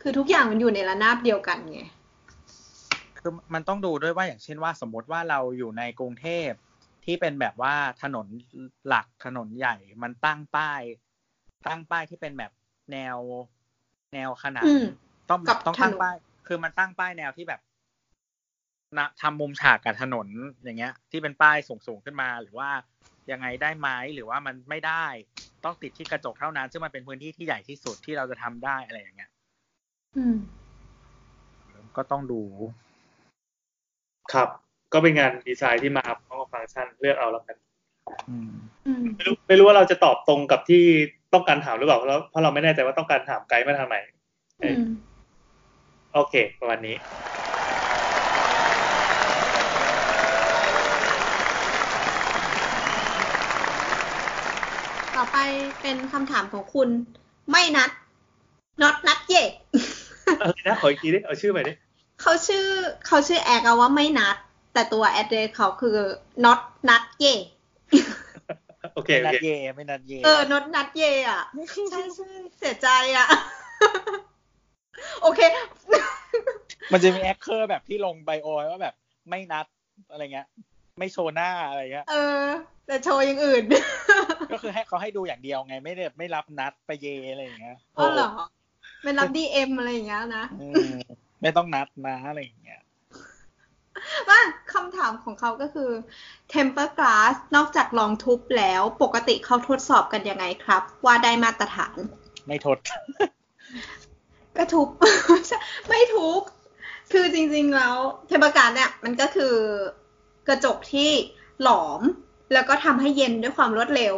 [0.00, 1.80] คือทุกอย่างมันอยู่ในระนาบเดียวกันไง
[3.18, 6.50] คือมันต้องดูด้วยว่าอย่างเช่นว่าสมมติว่าเราอยู่ในกรุงเทพ
[7.08, 8.26] ทที่เป็นแบบว่าถนน
[8.88, 10.82] หลักถนนใหญ่ มันตั้งป้าย
[11.68, 12.52] ตั้งป้ายที่เป็นแบบ
[12.92, 13.18] แนว
[14.14, 14.84] แนวขนาดอืม
[15.30, 17.60] ต้องกับต้องตั้งถนนป้าย คือมันตั้งป้ายแนวที่แบบ
[18.98, 20.28] นะทำมุมฉากกับถนน
[20.62, 22.70] อย่างเงี้ย ที่เป็นป้ายสูงสูงๆขึ้นมา หรือว่า
[23.30, 25.06] ยังไงได้ไหมหรือว่ามันไม่ได้
[25.64, 29.30] ต้องติดที่กระจกเท่านั้น ซึ่งมันเป็นพื้นที่ที่ใหญ่ที่สุดที่เราจะทำได้อะไรอย่างเงี้ย
[30.16, 30.36] อืม
[31.96, 32.42] ก็ต้องดู
[34.32, 34.48] ครับ
[34.92, 37.56] ก็เป็นงานดีไซน์ที่มาพร้อมกับ ฟังก์ชันเลือกเอาแล้วกัน
[38.30, 38.50] อืม
[38.86, 40.82] อืมไม่รู้ไม่รู้ว่าเราจะตอบตรงกับที่
[41.34, 43.96] ต้องการถามหรือเปล่าเพราะเพราะเราไม่แน่ใจว่าต้องการถามไกด์มาทางไหน
[44.62, 44.82] อืม
[46.14, 46.96] โอเค ประมาณนี้
[55.16, 55.38] ต่อไป
[55.82, 56.88] เป็นคำถามของคุณ
[57.50, 57.90] ไม่นัด
[58.82, 59.42] not นัดเย่
[60.40, 61.72] อะไรนะขออีกทีดิเอาชื่อใหม่ดิ
[62.20, 62.66] เขาชื่อ
[63.06, 64.36] เขาชื่อ acc อะว่าไม่นัด
[64.78, 65.98] แต่ตัว address เขาคือ
[66.44, 67.34] not นัดเย่
[68.94, 71.42] โอเคไม่โอนัดเคเย่ไม่นัดเย่เออ not นัดเย่อะ
[71.90, 73.26] ใช่ใช่เสียใจอะ
[75.22, 75.40] โอเค
[76.92, 78.94] มันจะมีแอคเคอร์แบบที่ลง bio ไว้ว่าแบบ
[79.30, 79.66] ไม่นัด
[80.10, 80.46] อะไรเงี้ย
[80.98, 82.44] ไม่โชว์หน้าอะไรเงี้ย เออ
[82.86, 83.64] แต่โชว์อย่างอื่น
[84.52, 88.30] ก็คือให้เขาให้ดูอย่างเดียวไง ไม่ได้ไม่รับนัดไปเยอะไรอย่างเงี้ยอ๋อเหรอ
[89.02, 90.92] เป็นรับ DM อะไรอย่างเงี้ยนะอืม
[91.42, 92.80] ไม่ต้องนัดนะอะไรอย่างเงี้ย
[94.28, 94.38] ว่า
[94.72, 95.90] คำถามของเขาก็คือ
[96.52, 101.96] temper glass นอกจากลองทุบแล้วปกติเขาทดสอบกันยังไงครับ ว่าได้มาตรฐาน
[102.46, 102.78] ไม่ทด
[104.56, 104.88] ก็ทุบ
[105.88, 106.40] ไม่ทุบ
[107.12, 107.94] คือจริงๆแล้ว
[108.26, 109.54] เทมเปอร์การเนี่ย มันก็คือ
[110.48, 111.10] กระจกที่
[111.62, 112.00] หลอม
[112.52, 114.14] แล้วก็ทำให้เย็นด้วยความรวดเร็ว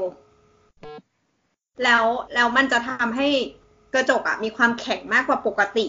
[1.85, 3.29] แล้วแล้วมันจะทำให้
[3.95, 5.87] กระจกอะมีความแข็งมากกว่าปกติ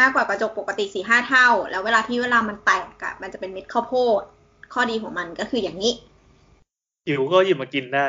[0.00, 4.22] มากกว่ากระจกปกติสี่ห้าเท่า แล้วเวลาที่เวลามันแตกอะมันจะเป็นเม็ดข้าวโพด
[4.72, 5.92] ข้อดีของมันก็คืออย่างนี้
[7.06, 8.06] หิวก็หยิบมากินได้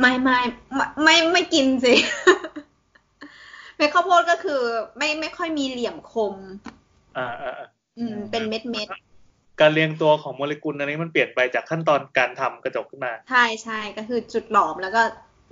[0.00, 0.38] ไม่ไม่
[0.74, 1.94] ไม่ไม่ไม่กินสิ
[3.76, 4.60] เม็ดข้าวโพดก็คือ
[4.98, 6.34] ไม่ไม่ค่อยมีเหลี่ยมคม
[7.18, 8.88] อ่าอ่าอ่าอืม เป็นเม็ดเม็ด
[9.60, 15.02] การเรียงตัวของโมเลกุลอันนี้มันเปลี่ยนไปจากขั้นตอนการทำกระจกขึ้นมา ใช่ใช่ก็คือจุดหลอมแล้วก็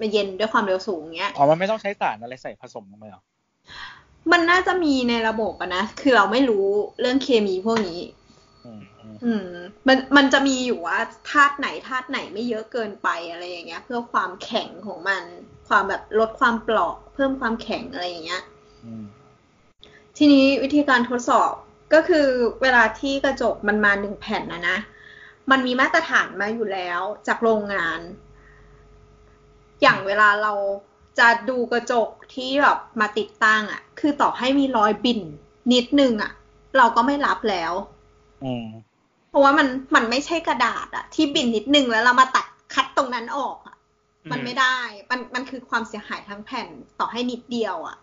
[0.00, 3.22] มาเย็นด้วยความเร็วสูงเงี้ยอ๋อมันไม่ต้องใช้สารอะไรใส่ผสมลงไปหรอ
[4.32, 6.66] มันน่าจะมีในระบบอะนะ คือเราไม่รู้
[7.00, 8.00] เรื่องเคมีพวกนี้
[8.64, 9.46] อืมอืมอืม
[9.88, 10.98] มันมันจะมีอยู่ว่า
[11.30, 15.22] ธาตุไหนธาตุไหนไม่เยอะเกินไปอะไรอย่างเงี้ย เพื่อความแข็งของมัน
[15.68, 18.42] ความแบบลดความเปราะเพิ่มความแข็งอะไรอย่างเงี้ย
[18.84, 19.04] อืม
[20.16, 21.52] ทีนี้วิธีการทดสอบ
[21.94, 22.26] ก็คือ
[22.62, 24.78] เวลาที่กระจกมันมาหนึ่งแผ่นนะนะ
[25.50, 28.00] มันมีมาตรฐานมาอยู่แล้วจากโรงงาน
[29.82, 30.52] อย่างเวลาเรา
[31.18, 35.20] จะดูกระจกที่แบบมาติดตั้งอะ่ะ คือต่อให้มีรอยบิ่น
[35.72, 36.32] นิดนึงอะ่ะ
[36.76, 37.72] เราก็ไม่รับแล้ว
[38.44, 38.66] อืม
[39.28, 43.76] เพราะว่ามันมันไม่ใช่กระดาษอะที่บิ่นนิดนึงแล้วเรามาตัดคัดตรงนั้นออกอะ
[44.30, 44.78] มันไม่ได้
[45.10, 46.68] มันมันคือความเสียหายทั้งแผ่น
[47.00, 47.96] ต่อให้นิดเดียวอะ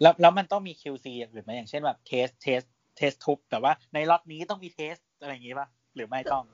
[0.00, 2.60] แล้วแล้วมันต้องมี QC อย่างอื่นไหมอย่างเช่นแบบ test test
[2.96, 6.44] test ทุบแต่ว่าในล็อตนี้ต้องมี test อะไรอย่างงี้ป่ะหรือไม่ต้อง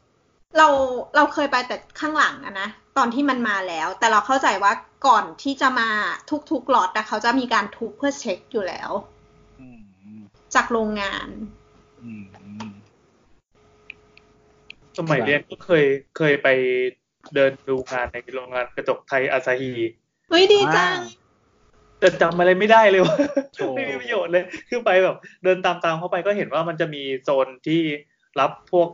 [0.58, 0.68] เรา
[1.16, 4.72] เราเคยไปแต่ข้างหลังอะนะตอนที่มันมาแล้ว แต่เราเข้าใจว่า
[5.06, 5.90] ก่อนที่จะมา
[6.50, 8.90] ทุกๆล็อตอะเขาจะมีการทุบเพื่อเช็คอยู่แล้ว
[9.60, 10.22] อืมอืม
[10.54, 11.28] จากโรงงาน
[12.02, 12.68] อืมอืม
[14.98, 15.84] สมัยเรียนก็เคย
[16.16, 16.48] เคยไป
[17.34, 19.72] เดินดูงานในโรงงานกระจกไทยอาซาฮี
[20.30, 20.98] เฮ้ยดีจัง
[22.00, 23.16] แต่จำอะไรไม่ได้เลยว่า
[23.54, 27.82] โถ่ไม่มีประโยชน์เลย คือไปแบบ เดินตามๆเข้าไปก็เห็นว่ามันจะมีโซนที่
[28.40, 28.88] รับพวก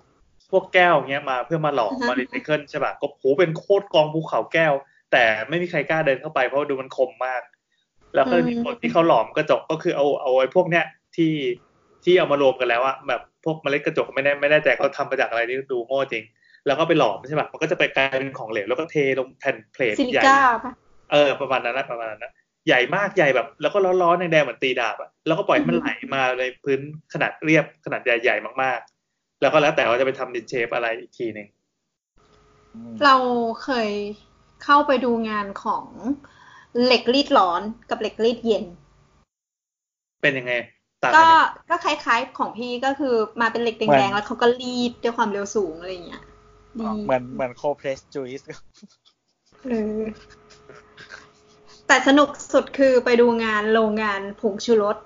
[0.52, 4.72] พวกแก้วเงี้ยมาเพื่อมาหลอมอือฮะมารีไซเคิลใช่ป่ะก็โหเป็นโคตรกองภูเขาแก้ว
[5.12, 7.42] แต่ไม่มีใครกล้าเดินเข้าไปเพราะดูมันคมมาก
[8.14, 10.84] แล้วก็มีคนที่เขาหลอมกระจกก็คือเอาเอาไอ้พวกเนี้ย
[11.16, 11.32] ที่
[12.04, 16.24] ที่เอามารวมกันแล้วอะแบบพวกเมล็ดกระจกไม่ได้ไม่ได้แต่เขาทำมาจากอะไรนี่ดูโง่จริง
[16.66, 20.72] แล้วก็ไปหลอมใช่ป่ะมันก็จะไปกลายเป็นของเหลวแล้วก็เทลงแผ่นเพลทซิลิใหญ่ก้าปะ
[21.12, 22.32] เออประมาณนั้นนะประมาณนั้นนะ
[22.66, 26.80] ใหญ่มากใหญ่แบบ แล้วก็ร้อนๆแดงๆเหมือนตีดาบอะแล้วก็ปล่อยให้มันไหลมาในพื้น
[27.12, 28.91] ขนาดเรียบขนาดใหญ่ๆมากๆ
[29.42, 31.48] แล้วก็แล้วแต่ว่าจะไปทำดินเชฟอะไรอีกทีหนึ่ง
[32.74, 33.16] อืมเรา
[33.62, 33.90] เคย
[34.64, 35.86] เข้าไปดูงานของ
[36.84, 38.64] เหล็กรีดร้อนกับเหล็กรีดเย็น
[40.22, 40.52] เป็นยังไง
[41.02, 46.22] ต่างก็กันเนี่ยก็คล้ายๆของพี่ก็คือมาเป็นเหล็กแดงๆแล้วเขาก็รีดด้วยความเร็วสูงอะไรอย่างเงี้ย
[46.80, 48.42] ดีเหมือนเหมือนโคเพรสจูอิส
[49.64, 50.00] เออ
[51.86, 54.96] แต่สนุกสุดคือไปดูงานโรงงานผงชูรส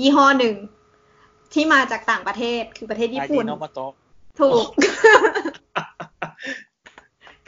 [0.00, 0.56] ยี่ห้อหนึ่ง
[1.54, 3.92] ที่มาจากต่างประเทศคือประเทศญี่อาจิปุ่นโนโมโตะ
[4.40, 4.66] ถูก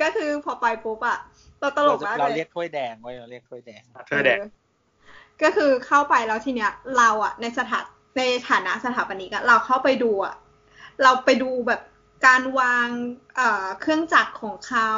[0.00, 1.18] ก็คือพอไปปุ๊บอะ
[1.60, 4.48] เราตลเรากจะมากเราเลยเรียกถ้วยแดงไว้เราเรียกถ้วยแดงเธอแดกเออ
[5.42, 7.84] ก็คือเข้าไปแล้วทีเนี้ย เราอะในสถาน
[8.18, 10.34] ในฐานะสถาปนิกอะเราเข้าไปดูอะ
[11.02, 11.80] เราไปดูแบบ
[12.26, 12.88] การวาง
[13.36, 14.88] เอ่อเครื่องจักรของเขา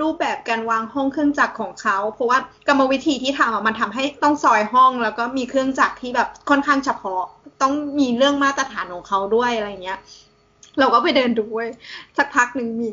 [0.00, 2.38] รูปแบบการวางห้องเครื่องจักรของเขาเพราะว่า
[2.68, 7.22] กรรมวิธีที่ทำอะมันทำให้ต้องซอยห้องแล้วก็มีเครื่องจักรที่แบบค่อนข้างเฉพาะ
[7.62, 9.98] ต้องมีเรื่องมาตรฐานของเขาด้วยอะไรเงี้ย
[10.78, 11.70] เราก็ไปเดินดูเว้ย
[12.16, 12.88] สักพักหนึ่งมี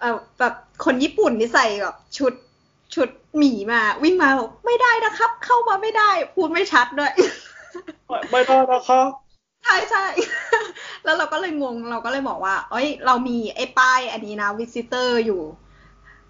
[0.00, 0.54] เอ่อแบบ
[0.84, 2.32] คนญี่ปุ่นที่ใส่แบบชุด
[2.94, 3.08] ชุด
[3.38, 7.12] หมีมา วิ่งมาบอกไม่ได้นะครับ เข้ามาไม่ได้ พูดไม่ชัดด้วย
[8.08, 9.08] ไม่ไม่ได้นะครับ
[9.64, 10.04] ใช่ใช่
[11.04, 15.42] แล้วเราก็เลยงงเราก็เลยบอกว่า เอ้ย เรามีไอ้ป้ายอันนี้นะวิสิเตอร์อยู่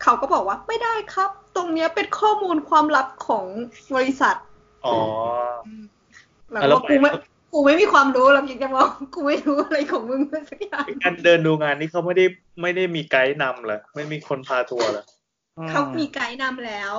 [0.03, 3.45] เขาก็บอกว่าไม่ได้ครับ ตรงเนี้ยเป็นข้อมูลความลับของ
[3.95, 4.37] บริษัท
[4.87, 4.97] อ๋อ
[6.51, 7.17] เราแล้วก็กูไม่ไป
[7.53, 12.25] กูไม่มีความรู้เราเพียงจะบอกกูไม่รู้อะไรของมึงสักอย่างการเดินดูงานนี่เขาไม่ได้
[12.63, 15.05] ไม่ได้มีไกด์นำเหรอไม่มีคนพาทัวร์เหรอ
[15.71, 16.93] เขามีไกด์นำแล้ว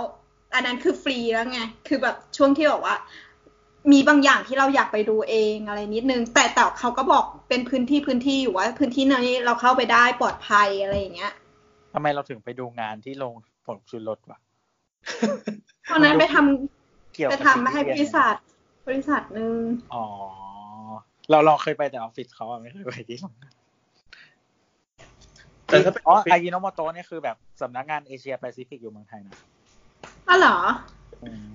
[0.53, 2.95] อันนั้นคือฟรีแล้วไงคือแบบช่วงที่บอกว่า
[3.91, 11.33] มีบางอย่างที่เราอยากไปดูเองอะไรนิดนึง แต่แต่เขาก็บอกเป็นพื้นที่พื้นที่อยู่ว่าพื้นที่นี้เราเข้าไปได้ปลอดภัยอะไรอย่างเงี้ย
[11.93, 13.33] ทำไมเราถึงไปดูงานที่โรง
[13.65, 14.39] ผลชูรสวะ
[15.91, 18.35] ตอนนั้นไปทำเกี่ยวไปกับทำให้บสิ่งที่ริษัท
[18.87, 19.57] บริษัทหนึ่ง
[19.93, 20.05] อ๋อ
[21.29, 23.53] เราเราเคยไปแต่ออฟฟิศเขาอะไม่เคยไปที่โรงงาน
[25.67, 29.37] แต่ถ้าเป็นอ๋อออฟฟิศอายิโนโมโตะเนี่ยคือแบบสำนักงานเอเชียแปซิฟิกอยู่เมืองไทยนะ
[30.29, 30.57] อ๋อเหรอ
[31.23, 31.45] อืม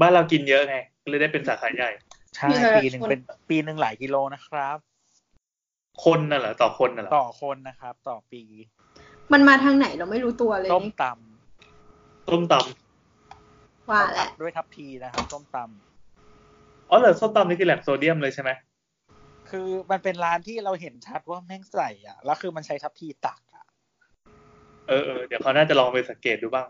[0.00, 0.76] บ้านเรากินเยอะไง
[1.08, 1.90] เลยได้เป็นสาขาใหญ่
[2.36, 3.20] ใช่มีหลายปีหนึ่งคนเป็น
[3.50, 4.78] ปีหนึ่งหลายกิโลนะครับ
[6.04, 8.42] คนน่ะเหรอต่อคนน่ะเหรอต่อคนนะครับ ต่อปี
[9.32, 11.04] มันมาทางไหนเราไม่รู้ตัวเลยต้มนี่ต
[12.28, 15.91] ต้มตำว่าแหละด้วยทัพพีนะครับต้มตำ
[16.92, 23.66] อ๋อเหรอส้มตำนี่คือแหล่งโซเดียมเลยใช่ไหมำคือมันเป็นร้านที่เราเห็นชัดว่าแม่งใส่อะ แล้วคือมันใช้ทัพพีตักอะ
[24.88, 26.66] เออเออเดี๋ยวเขาน่าจะลองไปสังเกตดูบ้าง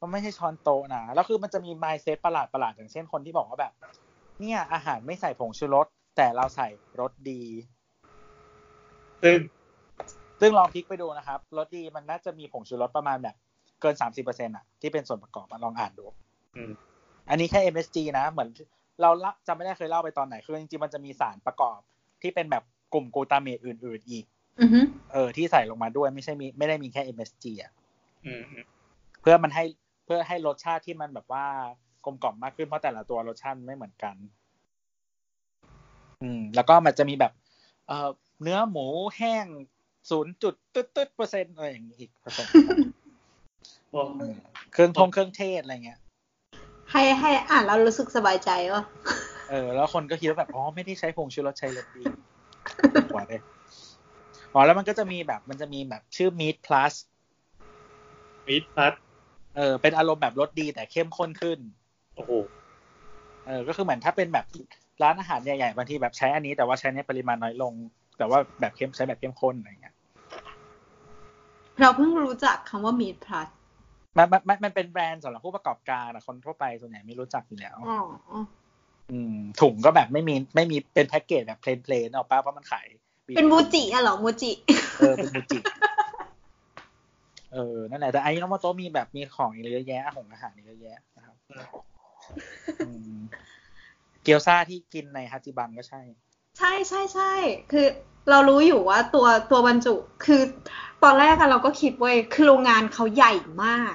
[0.00, 3.72] ก็ไม่ใช่ช้อนโต๊ะนะ แล้วคือมันจะมีไมเซ็ตประหลาดประหลาดๆอย่างเช่นคนที่บอกว่าแบบ
[4.40, 6.68] เนี่ยอาหารไม่ใส่ผงชูรส แต่เราใส่
[7.00, 7.42] รสดี
[9.22, 9.38] ซึ่ง
[10.40, 13.36] ซึ่งลองพลิกไปดูนะครับรสดีมันน่าจะมีผงชูรสประมาณแบบ
[13.80, 16.06] เกินสามสิบเปอร์เซ็นต์อะที่เป็นส่วนประกอบอะลองอ่านดู
[16.56, 16.70] อืม
[17.30, 18.48] อันนี้แค่ MSG นะ เหมือน
[19.00, 21.78] เราละจำไม่ได้เคยเล่าไปตอนไหน คือจริงๆมันจะมีสารประกอบ
[22.22, 24.24] ที่เป็นแบบกลุ่มกลูตาเมตอื่น ๆ อีก
[24.60, 24.80] อือฮึ
[25.12, 27.72] เออ ที่ใส่ลงมาด้วยไม่ใช่มีไม่ได้มีแค่ MSG อะ
[28.26, 28.64] อืมอืม
[29.20, 29.64] เพื่อมันให้
[30.04, 31.46] เพื่อให้รสชาติที่มันแบบว่า
[32.04, 34.16] กลมกล่อมมากขึ้นเพราะแต่ละตัวรสชาติไม่เหมือนกัน
[36.22, 37.32] อืม แล้วก็มันจะมีแบบ
[37.86, 38.08] เอ่อ
[38.42, 38.86] เนื้อหมู
[39.16, 39.46] แห้ง
[40.10, 42.76] ศูนย์จุดตึ๊ดตึ๊ดเปอร์เซ็นต์อะไรอย่างนี้อีกผสมกัน
[43.90, 44.34] โอ้อืม
[44.72, 46.00] เครื่องทงเครื่องเทศอะไรเงี้ย
[46.96, 48.84] ให้ให้อ่านแล้วรู้สึกสบายใจวะ
[49.50, 52.02] เออ แล้วคนก็คิดว่าแบบอ๋อไม่ได้ใช้ผงชูรสใช้รสดี
[53.12, 53.40] กว่าเลย
[54.52, 56.94] อ๋อแล้วมันก็จะมีแบบมันจะมีแบบชื่อ meat plus
[58.46, 58.92] มีดพัด
[59.56, 61.58] เออเป็นอารมณ์แบบรสดีแต่เข้มข้นขึ้น
[62.14, 62.32] โอ้โห
[63.46, 64.46] เออก็คือเหมือนถ้าเป็นแบบ
[65.02, 67.72] ร้านอาหารใหญ่ๆบางทีแบบใช้อันนี้แต่ว่าใช้ในปริมาณน้อยลง
[68.18, 69.94] แต่ว่าแบบเข้มใช้แบบเข้มข้นอะไรเงี้ย
[71.80, 73.48] เราเพิ่งรู้จักคำว่า meat plus
[74.16, 78.00] มันมันมันมันเป็นแบรนด์สำหรับผู้ประกอบการอะคนทั่วไปส่วนใหญ่ไม่รู้จักอยู่แล้วอ๋อ
[79.10, 82.86] อืมถุงก็แบบไม่มีไม่มีเป็นแพ็กเกจแบบเพลนๆเอาป้าเพราะมันขาย
[83.36, 84.50] เป็นมูจิอะเหรอมูจิ
[84.98, 85.58] เออเป็นมูจิ
[87.52, 91.36] เออนั่นแหละแต่ไอ้น้องโมโตะมีแบบมีของอีกเยอะแยะของอาหารอีกเยอะแยะนะครับ
[92.86, 93.18] อืม
[94.22, 96.00] เกี๊ยวซ่าที่กินในฮัจิบังก็ใช่
[96.58, 97.32] ใช่ใช่ใช่
[97.72, 97.86] คือ
[98.30, 99.94] เรารู้อยู่ว่าตัวตัวบรรจุ
[100.24, 100.42] คือ
[101.02, 103.32] ตอนแรกอะเราก็คิดเว้ยคือโรงงานเขาใหญ่
[103.64, 103.94] มาก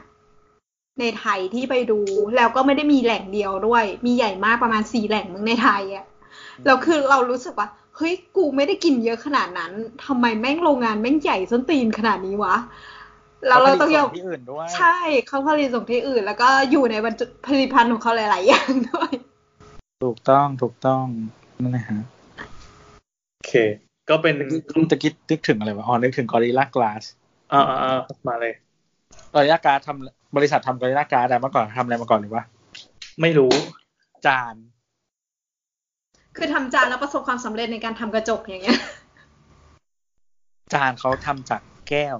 [1.00, 2.00] ในไทยที่ไปดู
[2.36, 6.06] แล้วก็ไม่ได้มีแหล่งเดียวด้วย มีใหญ่มากประมาณสี่แหล่งมึงในไทยอะ
[6.66, 7.68] แล้วคือเรารู้สึกว่า
[7.98, 9.72] เฮ้ยกูไม่ได้กินเยอะขนาดนั้น
[10.06, 12.56] ทำไมแม่งโรงงานแม่งใหญ่ส้นตีนขนาดนี้วะ
[13.48, 19.12] แล้วเราต้องยอมขผลิส่ที่อื่นด้วยใช่เขาผลิตส่งที่อื่น แล้วก็อยู่ในบรรจุผลิตภัณฑ์ของเขาหลาย ๆ อย่างด้วย
[20.04, 21.04] ถูกต้องถูกต้อง
[21.62, 22.00] นั่นนะฮะ
[23.38, 23.54] โอเค
[24.10, 24.60] ก็เป็นตะกี้
[24.92, 27.04] ตะกี้นึกถึงอะไรวะอ๋อนึกถึงกอริลลากลาส
[27.54, 28.54] อ่าอ่าอ่ามาเลย
[29.34, 32.44] กอริลลากลาสทำ บริษัททำกอริลลากลาสแต่เมื่อก่อนทำอะไรมาก่อนหรือวะ
[33.22, 33.52] ไม่รู้
[34.26, 34.56] จาน
[36.38, 38.80] คือทำจานแล้วประสบความสำเร็จในการทำกระจกอย่างเงี้ย
[40.74, 42.16] จานเขาทำจากแก้ว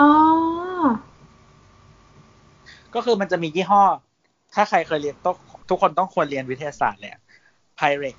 [0.00, 0.10] อ๋อ
[2.94, 3.84] ก็คือมันจะมียี่ห้อ
[4.54, 5.36] ถ้าใครเคยเรียนต้อง
[5.70, 7.16] ทุกคนต้องควรเรียนวิทยาศาสตร์แหละ
[7.78, 8.16] Pyrex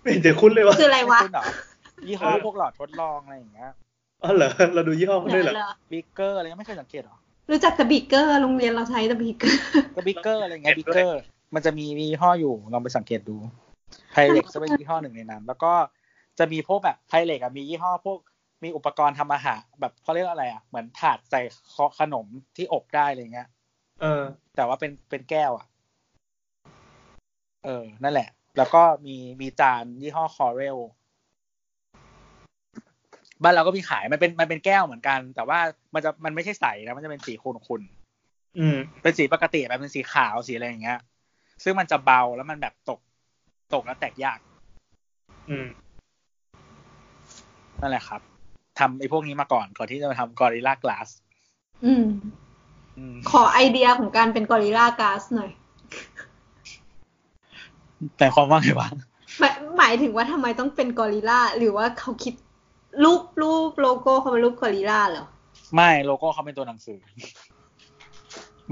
[0.00, 1.44] ไม่เห็นจะคุ้นเลยวะคืออะไรวะม่คุ้นเหรอ
[2.06, 3.70] ยี่ห้อเออพวกหลอดทดลองอะไรอย่างเงี้ย
[4.24, 5.54] อ๋อเหรอเราดูยี่ห้อเขาด้วยเหรอ
[5.92, 7.16] บีกเกอร์อะไรเงี้ยไม่เคยสังเกตเหรอ
[7.50, 9.60] รู้จักแต่บีกเกอร์โรงเรียนเราใช้แต่บีกเกอร์
[9.96, 11.20] ก็บีกเกอร์อะไรเงี้ยเห็บิ๊นกด้วยเกอร์
[11.54, 13.36] มันจะมีมียี่ห้ออยู่ลองไปสังเกตดู
[14.12, 15.72] Pyrex จะเป็นยี่ห้อหนึ่งในนั้น แล้วก็
[16.38, 18.18] จะมีพวกแบบ Pyrex อะมียี่ห้อพวก
[18.64, 21.40] มีอุปกรณ์ทำอาหารแบบเขาเรียกว่าอะไรอะเหมือนถาดใส่
[21.98, 23.48] ขนมที่อบได้อะไรเงี้ย
[24.00, 24.22] เออ
[24.56, 25.66] แต่ว่าเป็นเป็นแก้วอะ
[27.64, 30.78] เออ นั่นแหละ แล้วก็มีมีจานยี่ห้อคอเรล
[33.42, 35.58] บ้านเราก็มีขายมันเป็นมันเป็นแก้วเหมือนกัน แต่ว่า
[35.94, 40.98] มันจะมันไม่ใช่ใสนะมันจะเป็นสีขุ่นๆอืม เป็นสีปกติแบบเป็นสีขาวสีอะไรอย่างเงี้ย
[41.64, 43.00] ซึ่งมันจะเบาแล้วมันแบบตก
[43.74, 44.38] ตกแล้วแตกยาก
[45.50, 45.66] อืม
[47.80, 48.20] นั่นแหละครับ
[48.78, 51.08] ทำไอ้พวกนี้มาก่อนก่อนที่จะมาทำ Gorilla Glass
[51.84, 52.04] อืม
[52.98, 55.50] อืมขอไอเดียของการเป็น Gorilla Glass หน่อย
[58.18, 58.88] แต่ความว่าไงวะ
[59.38, 62.34] หมายหมายถึงว่าทำไมต้องเป็นกอริลลาหรือว่าเขาคิด
[63.04, 65.26] รูปรูปโลโก้เขาเป็นรูปกอริลลาเหรอ
[65.74, 66.98] ไม่โลโก้เขาเป็นตัวหนังสือ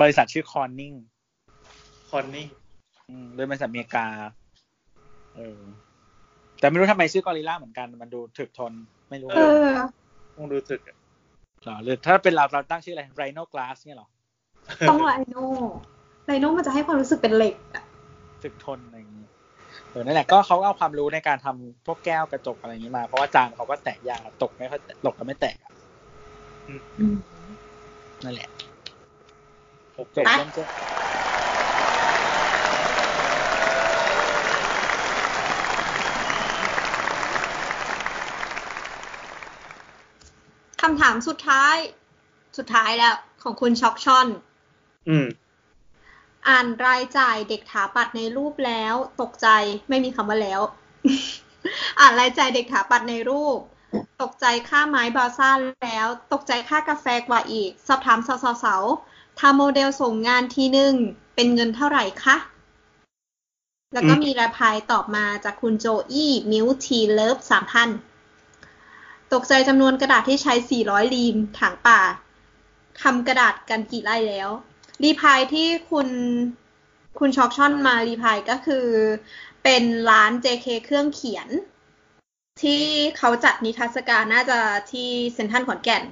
[0.01, 0.93] บริษัทชื่อ Corning
[2.11, 2.47] คอนนี่
[3.37, 4.07] เป็นบริษัทอเมริกา
[5.37, 5.61] เออ
[6.61, 8.73] แต่ไม่รู้ทำไมชื่อกอริลลาเหมือนกัน มันดูถึกทน
[9.11, 9.71] ไม่รู้เออ
[10.37, 10.97] คงดูสึกอะ
[11.65, 14.09] หรอหรือถ้าเป็นเราเราตั้งชื่ออะไรไรโนกลาสเนี่ยหรอ
[14.91, 15.47] ต้องไลโน่
[16.27, 17.85] ไลโน่มันจะให้ความรู้สึกเป็นเหล็กอะ
[18.43, 19.14] ถึกทนอะไรอย่างนี้
[19.95, 25.73] เออนั่นแหละก็เขาเอาความรู้ในการทำพวกแก้วกระจกอะไรอย่างนี้มา เพราะว่าจานเขาก็แตกยากตกไม่ค่อยตกก็ไม่แตกอะ
[26.69, 27.17] อืม
[28.25, 28.49] นั่นแหละ
[29.95, 30.67] โอเคจบไปเรื่องเจ้า
[40.83, 41.77] คำถามสุดท้าย
[42.59, 44.27] สุดท้ายแล้ว ของคุณช็อกช่อน
[45.09, 45.27] อืม
[46.49, 49.49] อ่านรายจ่ายเด็กถาปัดในรูปแล้ว ตกใจ
[49.89, 50.61] ไม่มีคำว่าแล้ว
[52.01, 53.59] อ่านรายจ่ายเด็กถาปัดในรูป
[54.23, 55.51] ตกใจค่าไม้ balsa
[55.85, 60.95] แล้ว ตกใจค่ากาแฟกว่าอีก สอบถามสาวสาวๆทำโมเดลส่งงานทีหนึ่ง
[61.35, 62.37] เป็นเงินเท่าไหร่คะ
[63.93, 67.89] แล้วก็มี reply ตอบมาจากคุณโจอี้มิวทีเลิฟสามพัน
[69.33, 72.01] ตกใจจำนวนกระดาษที่ใช้ 400รีม ถางป่า
[73.03, 74.51] ทำกระดาษกันกี่ไร่แล้ว
[75.03, 76.09] reply ที่คุณ
[77.19, 78.87] คุณช็อกช่อนมา reply ก็คือ
[79.65, 81.49] เป็นร้าน JK เครื่องเขียน
[82.63, 82.83] ที่
[83.19, 84.59] เขาจัดนิทรรศการน่าจะ
[84.93, 86.05] ที่เซ็นทรัลขอนแก่น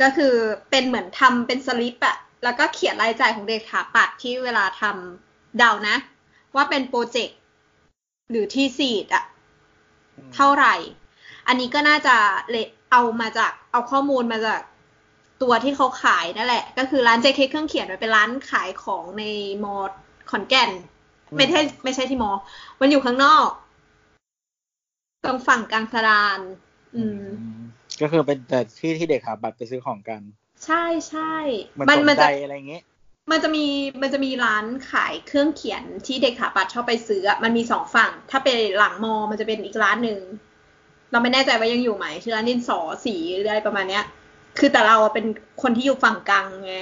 [0.00, 0.34] ก็คือ
[0.70, 5.96] เป็นเหมือนทำเป็นสลิปอะแล้วก็เขียนรายจ่ายของเด็กถาปัดที่เวลาทำเดานะ
[6.54, 7.38] ว่าเป็นโปรเจกต์
[8.30, 9.24] หรือที่ซีดอะ
[10.34, 10.74] เท่าไหร่
[11.46, 12.16] อันนี้ก็น่าจะ
[12.50, 12.56] เล
[12.92, 14.60] เอามาจากเอาข้อมูลมาจาก
[15.42, 19.24] ตัวที่เขาขายนั่นแหละ ก็คือร้าน JK เครื่องเขียนมันเป็นร้านขายของใน
[19.64, 19.74] มอ
[20.30, 20.70] ขอนแก่น
[21.36, 22.30] ไม่ใช่ไม่ใช่ที่มอ
[22.80, 23.48] มันอยู่ข้างนอก
[25.24, 26.38] ตรงฝั่งกลางสะดาน
[26.96, 27.22] อืม
[28.00, 30.20] ก็คือเป็นแต่ที่ที่เด็กหาบัตรไปซื้อของกัน
[30.64, 31.34] ใช่ใช่
[31.70, 32.82] เหมันมันสมันนใจจะอะไรอย่างเงี้ย
[33.30, 33.66] มันจะมี
[34.02, 40.20] มันจะมีร้านขายเครื่องเขียนที่เด็กถาปัดชอบไปซื้ออะมันมีสองฝั่ง ถ้าเป็นหลังมอ มันจะเป็นอีกร้านหนึ่ง
[41.12, 44.04] เราไม่แน่ใจว่ายังอยู่ไหมชื่อร้านดินสอสีหรืออะไรประมาณเนี้ย
[44.58, 45.26] คือแต่เราอะเป็น
[45.62, 46.76] คนที่อยู่ฝั่งกลางไง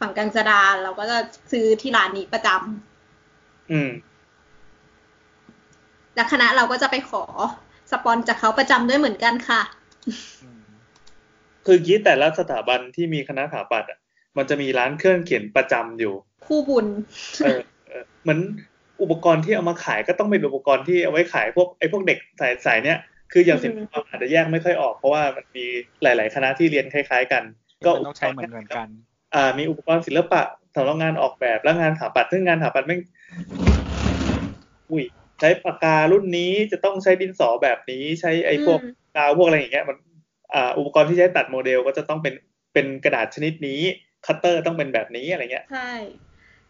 [0.00, 1.18] ฝั่งกลางสะดานเราก็จะ
[1.50, 3.90] ซื้อที่ร้านนี้ประจำอืม
[6.14, 7.24] และคณะเราก็จะไปขอ
[7.90, 9.60] สปอนจากเขาประจำด้วยเหมือนกันค่ะ
[11.66, 13.98] คือกี้แต่ละสถาบันที่มีคณะสถาปัตย์อะ
[14.36, 16.14] มันจะมีร้านเครื่องเขียนประจำอยู่
[16.46, 16.86] คู่บุญ
[17.44, 18.40] เออเออเหมือน
[19.02, 22.98] อุปกรณ์ที่เอามาขายก็ต้องเป็นอุปกรณ์ที่เอาไว้ขายพวกไอ้พวกเด็กสายสายเนี้ย
[23.32, 25.66] คืออย่างศิลปะอาจจะแยกไม่ค่อยออก เพราะว่ามันมี
[26.02, 27.42] หลาย ๆ คณะที่เรียนคล้าย ๆ กัน
[27.84, 28.88] ก็มันต้องใช้เหมือนเหมือนกัน
[29.34, 30.42] อ่า มีอุปกรณ์ศิลปะ
[30.76, 33.00] สำหรับงานออกแบบและงานสถาปัตย์ซึ่งงานสถาปัตย์ไม่ง
[34.90, 35.04] อุ้ย
[35.40, 39.96] ใช้ปากการุ่นนี้จะต้องใช้ดินสอแบบนี้ใช้ไอ้พวกอืมกาวพวกอะไรอย่างเงี้ยมัน
[40.54, 42.34] อ่าอุปกรณ์ที่ใช้ตัดโมเดลก็จะต้องเป็น
[42.74, 43.80] เป็นกระดาษชนิดนี้
[44.26, 45.92] คัตเตอร์ต้องเป็นแบบนี้อะไรเงี้ย ใช่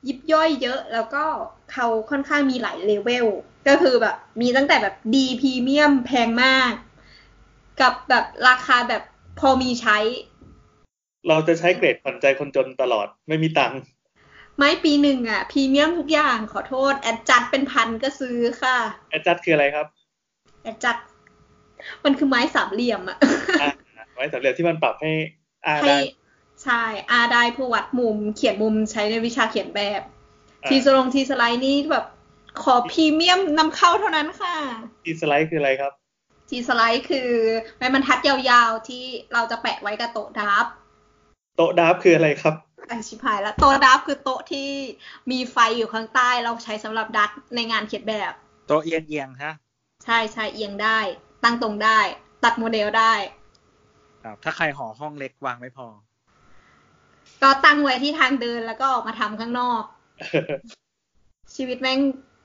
[0.07, 1.25] ยิบย่อยเยอะแล้วก็
[1.73, 3.27] เขาค่อนข้างมีหลายเลเวล
[3.69, 6.73] ก็คือแบบมีตั้งแต่แบบดีพรีเมียมแพงมาก
[7.81, 9.03] กับแบบราคาแบบ
[9.39, 9.99] พอมีใช้
[11.29, 13.81] เราจะใช้เกรดผ่อนใจคนจนตลอดไม่มีตังค์
[14.57, 18.77] ไม้ปีหนึ่งอะพรีเมียมทุกอย่างขอโทษ แอดจัดเป็นพันก็ซื้อค่ะ
[19.11, 19.87] แอดจัดคืออะไรครับ
[20.63, 20.97] แอดจัด
[22.05, 23.19] มันคือไม้สามเหลี่ยมอะ
[23.63, 23.71] อ่า
[24.15, 25.13] ไว้สำเร็จที่มันปรับให้
[25.67, 25.99] อาให้ได้
[26.69, 30.03] ใช่อาได้เพื่อวัดมุมเขียนมุมใช้ในวิชาเขียนแบบ
[30.65, 32.05] อ่าทีสลงทีสไลด์นี่แบบ
[32.63, 34.55] ขอพรีเมียมนำเข้าเท่านั้นค่ะ
[35.05, 35.93] ที่สไลด์คืออะไรครับ
[36.49, 37.29] ทีสไลด์คือ
[37.77, 40.67] ไม้บรรทัดยาวๆที่เราจะแปะไว้กับโต๊ะดับ
[41.57, 42.55] โต๊ะดาฟคืออะไรครับ
[42.91, 44.69] อะชิบหายแล้วโต๊ะดับคือโต๊ะที่
[45.31, 48.33] มีไฟอยู่ข้างใต้เราใช้สำหรับดัดในงานเขียนแบบ
[48.69, 49.53] โต๊ะเอียงเอียงๆฮะ
[50.05, 50.99] ใช่ใช่เอียงได้
[51.45, 51.99] ตั้งตรงได้
[52.45, 53.13] ตัดโมเดลได้
[54.23, 55.87] ครับถ้าใครหอห้องเล็กวางไม่พอ
[57.43, 59.83] ก็ตั้งไว้ที่ทางเดินแล้วก็ออกมาทำข้างนอก
[61.55, 62.01] ชีวิตแม่ง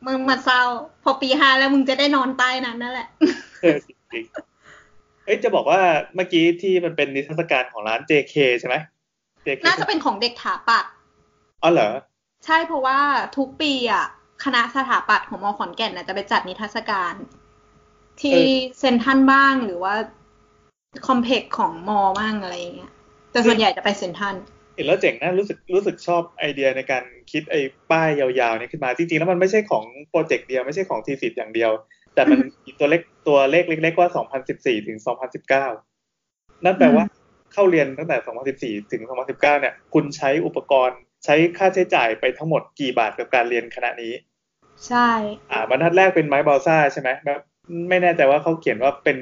[0.05, 0.63] มึงมาเศร้า
[1.03, 3.07] พอปีห้าแล้วมึงจะได้นอนใต้นั้นนั่นแหละ
[3.61, 5.81] เออจริงๆเอ้ยจะบอกว่า
[6.15, 8.75] เมื่อกี้ที่มันเป็นนิทรรศการของร้าน JK ใช่ไหม
[9.45, 10.85] JK น่าจะเป็นของเด็กถาปัด
[11.63, 11.89] อ๋อเหรอ
[12.45, 12.99] ใช่เพราะว่า
[13.37, 14.05] ทุกปีอะ
[14.43, 17.13] คณะสถาปัตย์ของมอขอนแก่นน่ะจะไปจัดนิทรรศการ
[18.21, 18.39] ที่
[18.79, 19.93] เซนทรันบ้างหรือว่า
[21.07, 22.93] คอมเพล็กซ์ของมอบ้างอะไรอย่างเงี้ย
[23.31, 24.35] แต่ส่วนใหญ่จะไปเซ็นทรัล
[24.75, 27.61] เห็นแล้วเจ๋งนะรู้สึกรู้สึกชอบไอเดียในการคิดไอ้
[27.91, 31.71] ป้ายยาวๆนี้ขึ้นมาจริงๆแล้วมันไม่ใช่ของโปรเจกต์เดียวไม่ใช่ของทีสิอย่างเดียว
[32.15, 34.09] แต่มันมีตัวเลขตัวเลขเล็กๆว่า
[34.47, 34.97] 2014 ถึง
[35.81, 37.05] 2019 นั่นแปลว่า
[37.53, 38.17] เข้าเรียนตั้งแต่
[38.79, 44.13] 2014 ถึง 2019 เนี่ย คุณใช้อุปกรณ์ใช้ค่าใช้จ่ายไปทั้งหมดกี่บาทกับการเรียนคณะนี้
[44.87, 45.09] ใช่
[45.51, 47.41] อ่าบรรทัดแรกเป็นไม้ balsa ใช่ไหมแบบ
[47.89, 49.17] ไม่แน่ใจว่าเขาเขียนว่าเป็น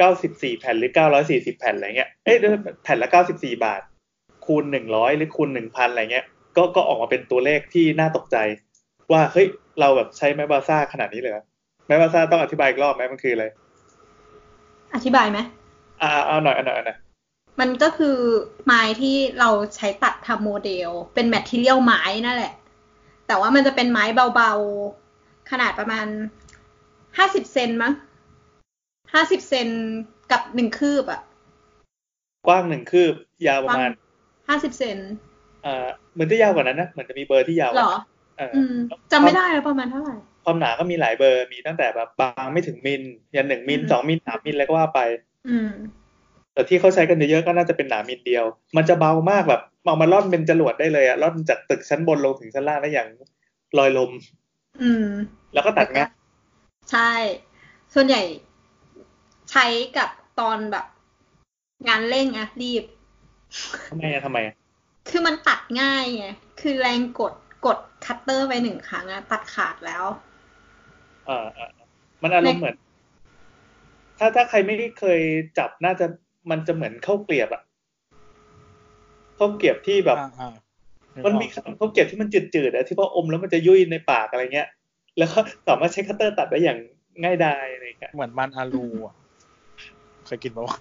[0.00, 0.92] 94 แผ่นหรือ
[1.24, 2.36] 940 แผ่นอะไรเงี้ยเอ้ย
[2.82, 3.82] แผ่นละ 94 บาท
[4.48, 6.26] คูณ100หรือคูณ1,000อะไรเงี้ย
[6.56, 8.36] ก็ก็ออกมาเป็นตัวเลขที่น่าตกใจ
[9.12, 9.46] ว่าเฮ้ย
[9.80, 11.44] เราแบบใช้ไม้ balsa ขนาดนี้เลยเหรอ
[11.86, 13.44] ไม้ balsa ต้องอธิบายอีกรอบไหมมันคืออะไร
[14.94, 15.38] อธิบายไหม
[16.02, 16.98] อ่าเอาหน่อยเอาหน่อยเอาหน่อย
[17.60, 18.16] มันก็คือ
[18.66, 22.52] ไม้ที่เราใช้ตัดทำโมเดล เป็น material ไม้นั่นแหละ
[23.26, 26.06] แต่ว่ามันจะเป็นไม้เบาๆ ขนาดประมาณ
[27.18, 27.92] ห้าสิบเซนมั้ง
[29.12, 29.68] ห้าสิบเซน
[30.32, 31.20] กับหนึ่งคืบอะ
[32.46, 33.14] กว้างหนึ่งคืบ
[33.46, 33.90] ยาวประมาณ
[34.48, 34.98] ห้าสิบเซน
[35.66, 38.04] อ่าเหมือนจะยาวกว่านั้นนะเหมือนจะมีเบอร์ที่ยาวกเหรว่าอนั้น
[38.38, 38.74] เอออืม
[39.12, 43.02] จำไม่ได้แล้วประมาณเท่าไหร่ความหนาก็มีหลายเบอร์มีตั้งแต่แบบบางไม่ถึงมิล
[43.36, 45.00] ยันหนึ่งมิลอืมสองมิลสามมิลอะไรก็ว่าไป
[45.48, 45.70] อืม
[46.54, 48.44] แต่ที่เขาใช้กันเยอะๆก็น่าจะเป็นหนามิลเดียว
[48.76, 53.08] มันจะเบามากแบบเอามาล่อนเป็นจรวดได้เลยอะล่อนจากตึกชั้นบนลงถึงชั้นล่างได้อย่าง
[53.78, 54.10] ลอยลม
[54.82, 55.06] อืม
[55.54, 56.10] แล้วก็ตัดง่าย
[56.92, 57.12] ใช่
[57.94, 58.22] ส่วนใหญ่
[59.50, 60.86] ใช้กับตอนแบบ
[61.88, 62.84] งานเร่งอะรีบ
[63.90, 64.54] ทำไมอะทำไมอะ
[65.08, 66.26] คือมันตัดง่ายไง
[66.60, 67.32] คือแรงกด
[67.66, 70.04] กดคัตเตอร์ไปหนึ่งครั้งอะตัดขาดแล้ว
[71.26, 71.70] เออเออ
[72.22, 72.76] มันอารมณ์เหมือน
[74.18, 75.20] ถ้าถ้าใครไม่เคย
[75.58, 76.06] จับน่าจะ
[76.50, 77.62] มันจะเหมือนข้าวเกรียบอะ
[79.38, 80.54] ข้าวเกรียบที่แบบอ่าอ่า
[81.14, 84.68] นึกมันออกมีขนมข้าวเกรียบที่มันจืดๆอะที่พออมแล้วมันจะยุ่ยในปากอะไรเงี้ย
[85.18, 85.38] แล้วก็
[85.68, 86.78] สามารถใช้คัตเตอร์ตัดได้อย่าง
[87.22, 89.14] ง่ายดายอะไรเงี้ยเหมือนมันอาลูอะ
[90.26, 90.78] เคยกินปะวะ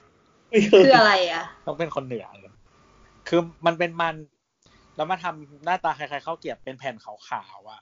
[0.49, 2.53] ไม่เคยคืออะไรอะต้องเป็นคนเหนือเลย
[3.27, 4.15] คือมันเป็นมัน
[4.95, 7.81] แล้วมาทำหน้าตาคล้ายๆข้าวเกรียบเป็นแผ่นขาวๆอะ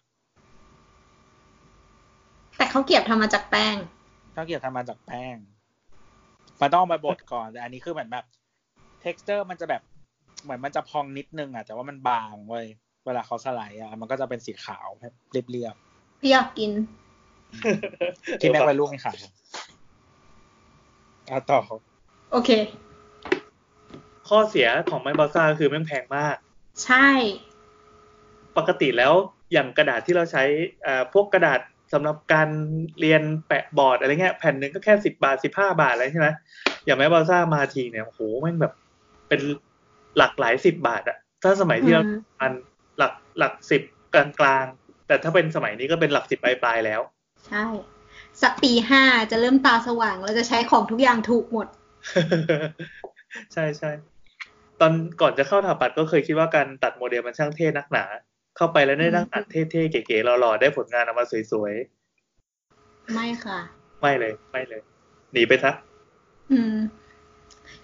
[2.57, 3.75] แต่เขาวเกรียบทำมาจากแป้ง
[4.35, 5.35] ข้าวเกรียบทำมาจากแป้ง
[6.61, 8.25] มันต้องเอามาบดก่อนแต่อันนี้คือเหมือนแบบ
[9.03, 9.81] texture มันจะแบบ
[10.43, 12.65] เหมือนมันจะพองนิดนึงอะแต่ว่ามันบางเว้ย
[13.05, 14.87] เวลาเขาสไลด์อะมันก็จะเป็นสีขาว
[15.31, 15.43] เรีย
[15.73, 15.75] บ
[16.21, 19.17] พี่อยากกินๆที่แม่ไปลูกไม่ขาย
[21.29, 21.59] อะต่อ
[22.31, 22.49] โอเค
[24.27, 26.35] ข้อเสียของไม้บอลซ่าก็คือแม่งแพงมาก
[26.85, 27.07] ใช่
[28.57, 29.13] ปกติแล้ว
[29.53, 30.43] อย่างกระดาษที่เราใช้
[30.85, 31.59] อ่าพวกกระดาษ
[31.93, 32.49] สำหรับการ
[32.99, 36.27] เรียนแปะบอร์ดอะไรเงี้ยแผ่นหนึ่งก็แค่สิบบาทสิบห้าบาทอะไรใช่ไหม
[36.85, 38.73] อย่างไม้บอลซ่ามาทีเนี่ยโอ้โหแม่งแบบ
[39.29, 39.41] เป็น
[40.17, 42.53] หลักหลายสิบบาทอะถ้าสมัยที่เราอืมอัน
[42.97, 43.81] หลักหลักสิบ
[44.13, 47.01] กลางกลางๆแต่ถ้าเป็นสมัยนี้ก็เป็นหลักสิบปลายปลายๆแล้ว
[47.47, 47.65] ใช่
[48.41, 51.67] สักปีห้าจะเริ่มตาสว่างเราจะใช้ของทุกอย่างถูกหมด
[53.53, 53.91] ใช่ใช่
[54.81, 58.05] ตอนก่อนจะเข้าถาปัตย์ก็เคยคิดว่าการตัดโมเดลมันช่างเท่นักหนา
[58.57, 61.73] เข้าไปแล้วได้นั่งตัดเท่ๆเก๋ๆหล่อๆได้ผลงานออกมาสวย
[63.13, 64.81] ไม่ค่ะๆไม่เลย ไม่เลย
[65.33, 65.71] หนีไปซะ
[66.51, 66.75] อืม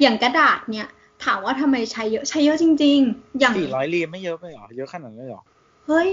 [0.01, 0.87] อย่างกระดาษเนี่ย
[1.25, 5.43] ถามว่าทำไมใช้เยอะใช้เยอะจริง ๆ อย่างสี่ร้อยรีมไม่เยอะไปหรอเยอะขนาดนั้นเลยหรอ
[5.87, 6.11] เฮ้ย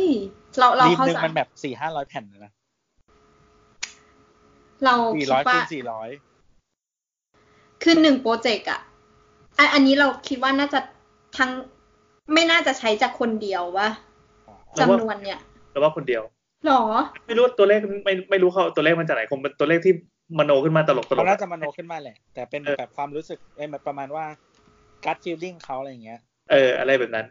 [0.58, 2.52] เราเรารีมเข้าหนึ่งใจมันแบบสี่ห้าร้อยแผ่นเลยนะ
[4.84, 6.08] เราคิดว่าสี่ร้อยคูณสี่ร้อย
[7.82, 8.80] คือหนึ่งโปรเจกต์อะ
[9.58, 10.80] อันอันนี้เราคิดว่าน่าจะ
[11.38, 11.50] ทั้ง
[12.34, 13.88] ไม่น่าจะใช้จากคนเดียววะ
[14.80, 15.38] จำนวนเนี่ย
[15.72, 16.22] แต่ว่าคนเดียว
[16.66, 16.82] หรอ
[17.26, 19.94] ไม่รู้ตัวเลขไม่ไม่รู้เขาเอาตัวเลขมาจากไหนคงเป็นตัวเลขที่
[20.38, 24.24] มโนขึ้นมาตลกตลเขากน่าจะมโนขึ้นมาแหละ แต่เป็นเออแบบความรู้สึกเอ้ยมันประมาณว่า
[25.04, 27.26] กัดฟีลลิ่งเขาอะไรอย่างเงี้ย เออ อะไรแบบนั้น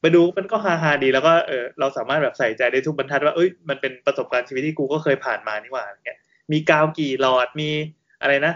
[0.00, 6.18] ไปดูมันก็ฮาฮาๆดีแล้วก็เออเราสามารถแบบใส่ใจได้ทุกบรรทัดว่าเอ้ยมันเป็นประสบการณ์ชีวิตที่กูก็เคยผ่านมานี่หว่าอย่างเงี้ย
[6.52, 7.70] มีกาวกี่หลอดมี
[8.22, 8.54] อะไรนะ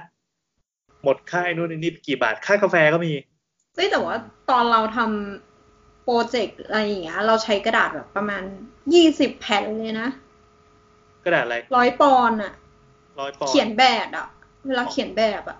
[1.07, 3.13] หมดค่าไอ้นู่นไอ้นี่กี่บาทค่ากาแฟก็มี
[3.75, 4.17] เฮ้ยแต่ว่า
[4.51, 8.43] ตอนเราทำโปรเจกต์อะไรอย่างเงี้ย เราใช้กระดาษแบบประมาณ
[8.95, 10.09] ยี่สิบแผ่นเลยนะ
[11.25, 12.53] กระดาษอะไรร้อยปอนด์อะ
[13.21, 14.27] ร้อยปอนด์เขียนแบบอะ
[14.67, 15.59] เวลาเขียนแบบอะ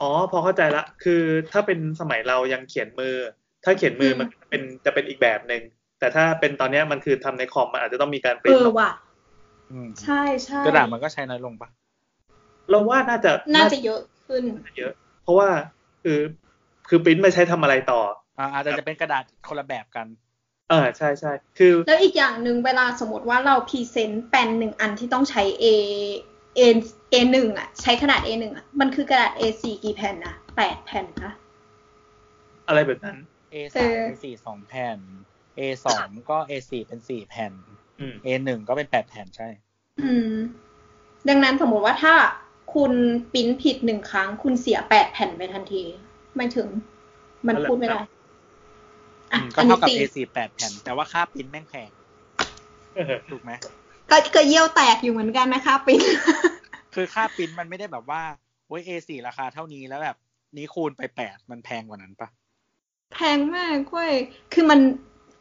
[0.00, 3.14] อ๋อ พอเข้าใจละ คือถ้าเป็นสมัยเรายังเขียนมือ
[3.64, 5.62] ถ้าเขียนมือมันจะเป็นจะเป็นอีกแบบหนึ่ง
[5.98, 8.90] แต่ถ้าเป็นตอนเนี้ยมันคือทำในคอมมันอาจจะต้องมีการปริ้เออลงว่ะ
[9.70, 11.68] อืมใช่ใช่กระดาษมันก็ใช้น้อยลงปะ
[12.70, 14.42] เราว่าน่าจะน่าจะเยอะขึ้น
[14.78, 14.92] เยอะ
[15.22, 15.48] เพราะว่า
[16.02, 16.20] คือ
[16.88, 18.00] คือปริ้นมาใช้ทำอะไรต่อ
[18.38, 20.06] อ่าอาจจะเป็นกระดาษคนละแบบกัน
[20.70, 25.64] เออใช่ใช่คือ แล้วอีกอย่างหนึ่งเวลาสมมติว่าเรา present แปลนหนึ่งอันที่ต้องใช้ A
[26.58, 26.60] A
[27.12, 31.32] A หนึ่งอะใช้ขนาด A หนึ่งอะมันคือกระดาษ A สี่กี่แผ่นนะแปดแผ่นนะ
[32.68, 33.18] อะไรแบบนั้น
[33.52, 34.98] A เอสามอ A สี่สองแผ่น
[35.58, 37.52] A สองก็ A สี่เป็นสี่แผ่น
[38.00, 39.48] อืม A หนึ่งก็เป็นแปดแผ่นใช่
[40.02, 40.32] อืม
[41.28, 42.14] ดังนั้นสมมติว่าถ้า
[42.74, 42.92] คุณ
[43.32, 45.82] ปริ้นผิดหนึ่งครั้ง คุณเสียแปดแผ่นไปทันที
[46.36, 46.68] ไม่ถึง
[47.46, 48.08] มันพูดไม่ได้อะ
[49.32, 51.90] อืมก็อันเท่านี้กับสี่ A4 แปดแผ่น แต่ว่าค่าปริ้นแม่งแพง
[52.96, 53.52] เออถูกไหม
[54.10, 56.00] ก็ก็เยี่ยวแตกอยู่เหมือนกันนะคะปริ้น
[56.94, 58.22] คือค่าปริ้นมันไม่ได้แบบว่า
[58.66, 60.16] โอ้ย A4 ราคาเท่านี้แล้วแบบ
[60.56, 62.28] นี้คูณไปแปดมันแพงกว่านั้นปะ
[63.14, 64.12] แพงมากเว้ย
[64.52, 64.80] คือมัน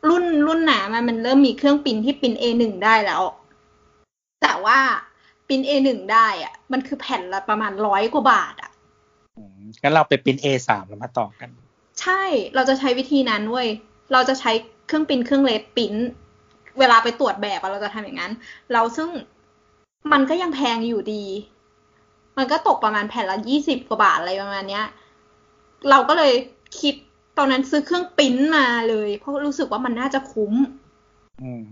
[0.09, 3.23] รุ่นรุ่นหนามันมันเริ่มมีเครื่องปริ้นที่ปริ้น A1 ได้แล้ว
[4.41, 4.79] แต่ว่า
[5.47, 8.71] ปริ้น A1 ได้อะมันคือแผ่นละประมาณร้อยกว่าบาทอะ
[9.37, 11.49] อืมงั้นเราไปปริ้น A3 แล้วมาต่อกัน
[12.01, 12.21] ใช่
[12.55, 13.67] เราจะใช้วิธีนั้นเว้ย
[14.13, 14.51] เราจะใช้
[14.87, 15.93] เครื่องปริ้นเครื่องเลสปริ้น
[16.79, 18.31] เวลาไปตรวจแบบอะเราจะทำอย่างนั้น
[18.73, 19.09] เราซึ่ง
[20.11, 21.25] มันก็ยังแพงอยู่ดี
[22.37, 24.85] มันก็ตกประมาณแผ่นละยี่สิบกว่าบาทอะไรประมาณเนี้ย
[25.89, 26.33] เราก็เลย
[26.79, 26.95] คิด
[27.37, 30.53] ตอนนั้นซื้อเครื่องปริ้นมาเลย เพราะรู้สึกว่ามันน่าจะคุ้ม
[31.43, 31.65] อืม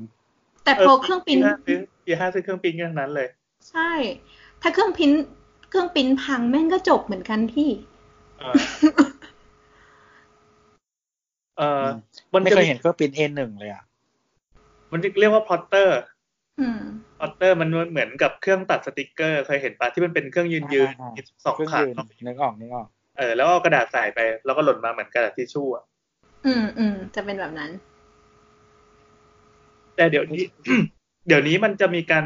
[0.63, 3.27] แต่พอเครื่องปริ้นซื้อปีห้าซื้อเครื่องปริ้นกันทั้งนั้นเลย
[3.69, 3.91] ใช่
[4.61, 5.11] ถ้าเครื่องปริ้น
[5.69, 7.69] เครื่องปริ้นพังแม่งก็จบเหมือนกันพี่
[8.39, 8.55] เออ
[11.57, 11.83] เออ
[12.33, 13.83] มันไม่จะเคยเห็นเครื่องปริ้น A1 เลยอะ
[14.91, 15.99] มันเรียกว่า plotter
[16.61, 16.81] อืม
[17.19, 21.95] plotter มันเหมือนกับเครื่องตัดสติกเกอร์ เคยเห็นปะที่มันเป็นเครื่องยืนยืนอ่ามีสองเครื่องขายืน
[22.25, 22.87] นึกออกนึกออก
[23.17, 25.83] เออแล้วเอากระดาษใส่ไป แล้วก็หล่นมาเหมือนกระดาษทิชชู่อะ
[26.45, 27.71] อืมอืมจะเป็นแบบนั้น
[29.95, 30.43] แต่เดี๋ยวนี้
[31.27, 32.25] เดี๋ยวนี้มันจะมีการ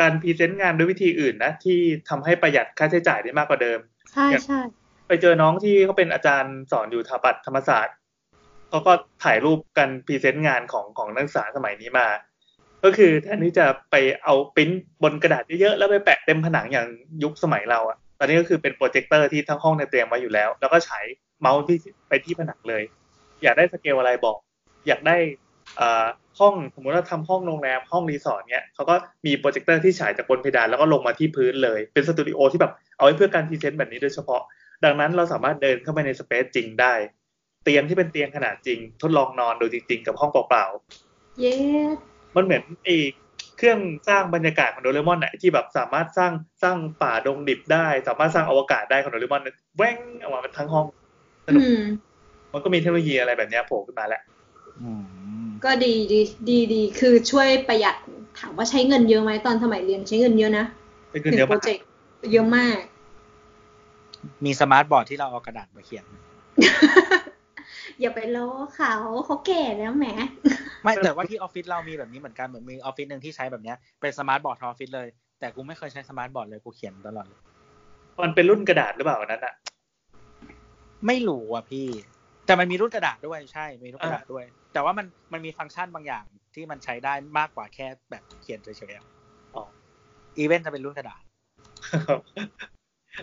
[0.00, 1.78] การ present งานด้วยวิธีอื่นนะ ที่
[2.08, 3.78] ทำให้ประหยัดค่าใช้จ่ายได้มากกว่าเดิม
[4.12, 4.60] ใช่ใช่
[5.08, 7.96] ไปเจอน้องที่เขาเป็นอาจารย์สอนอยู่สถาปัตย์ธรรมศาสตร์
[8.68, 8.92] เขาก็
[9.24, 12.08] ถ่ายรูปกัน present งานของของนักศึกษาสมัยนี้มา
[12.84, 14.70] ก็คือแทนที่จะไปเอาปริ้น
[15.02, 16.88] บนกระดาษเยอะๆแล้วไปแปะเต็มผนังอย่าง
[17.22, 21.04] ยุคสมัยเราอะตอนนี้ก็คือเป็นโปรเจคเตอร์ที่ทั้งห้องเนี่ยเตรียมไว้อยู่แล้ว แล้วก็ฉาย
[21.40, 21.76] เมาส์ที่
[22.08, 22.82] ไปที่ผนังเลย
[23.42, 24.36] อยากได้สเกลอะไรบอก
[24.86, 25.51] อยากได้เอ่อ
[26.40, 28.94] ห้องสมมติว่าทำห้องโรงแรมห้องรีสอร์ทเนี้ยเขาก็
[29.26, 34.42] มีโปรเจคเตอร์ที่ฉายจากบนเพดานแล้วก็ลงมาที่พื้นเลย เป็นสตูดิโอที่แบบเอาไว้เพื่อการ present แบบนี้โดยเฉพาะ
[34.84, 36.92] ดังนั้นเราสามารถเดินเข้าไปใน space จริงได้
[37.64, 40.66] เตียงที่เป็นเตียงขนาดจริง ทดลองนอนโดยจริง ๆ กับห้องเปล่า
[41.40, 42.96] เย้ๆมันเหมือนไอ้
[43.58, 50.86] เครื่องสร้างบรรยากาศของโดเรมอนน่ะที่แบบสามารถสร้างสร้างป่าดงดิบได้ สามารถสร้างอวกาศได้ของโดเรมอนน่ะแว่งออกมาเป็นทั้งห้อง
[51.46, 51.82] สนุกอืม
[52.52, 54.22] มันก็มีเทคโนโลยีอะไรแบบเนี้ยโผล่ขึ้นมาแล้ว
[54.82, 55.21] อืม
[55.64, 57.96] ก็ดีดีดีดีคือช่วยประหยัด
[58.38, 60.64] ถามว่าใช้เงินเยอะไหมตอนสมัยเรียนใช้เงินเยอะนะ
[61.10, 61.84] เป็นเงินถึงเยอะโปรมากเจกต์
[62.32, 62.78] เยอะมาก
[64.44, 66.04] มี smart board ที่เราเอากระดาษมาเขียน
[68.00, 68.94] อย่าไปล้อเขา
[69.26, 70.06] เขาแก่แล้วแหม
[70.84, 75.08] ไม่แต่ว่าที่ออฟฟิศเรามีแบบนี้เหมือนกันเหมือนมีออฟฟิศหนึ่งที่ใช้แบบเนี้ยเป็น smart board ทั้งออฟฟิศเลย
[75.40, 77.40] แต่กูไม่เคยใช้ smart board เลยกูเขียนตลอดเลย
[78.24, 79.54] มันเป็นรุ่นกระดาษหรือเปล่าอันนั้นอะ
[81.06, 81.86] ไม่รู้อะพี่
[82.46, 86.24] แต่มันมีรุ่นกระดาษด้วยใช่มีรุ่นกระดาษด้วย แต่ว่ามันมันมีฟังก์ชันบางอย่าง
[86.54, 89.06] ที่มันใช้ได้มากกว่าแค่แบบเขียนเฉยๆอะ
[89.54, 89.64] อ๋อ
[90.38, 91.22] อีเวนต์จะเป็นรุ่นกระดาษ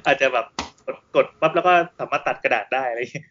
[0.05, 0.45] อาจจะแบบ
[0.85, 3.27] กดกดปั๊บแล้วก็สามารถตัดกระดาษได้อะไรอย่างเงี้ย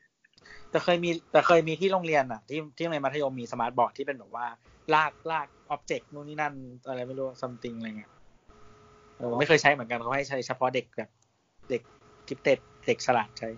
[0.71, 4.47] แต่เคยมีแต่เคยมีที่โรงเรียนอะ ที่ที่โรงเรียนมัธยมมี smart board ที่เป็นแบบว่า
[4.95, 6.55] ลากลาก object นู่นนี่นั่น
[6.89, 8.13] อะไรไม่รู้ something อะไรเงี้ย
[9.19, 11.11] เออไม่เคยใช้เหมือนกันเขาให้ใช้เฉพาะเด็กแบบ
[11.71, 11.83] เด็ก
[12.29, 13.49] gifted เด็กฉลาดใช้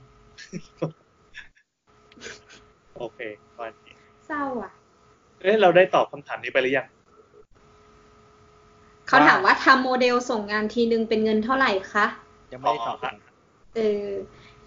[3.00, 3.20] โอเค
[3.60, 3.94] วันนี้
[4.26, 4.72] เศร้าอะ
[5.42, 6.86] เอ๊ะเราได้ตอบคำถามนี้ไปหรือยัง
[9.06, 12.06] เขาถามว่าทำโมเดลส่งงานทีนึงเป็นเงินเท่าไหร่คะ
[12.52, 13.12] ยังไม่ได้ตอบอ๋อ
[13.76, 14.06] เออ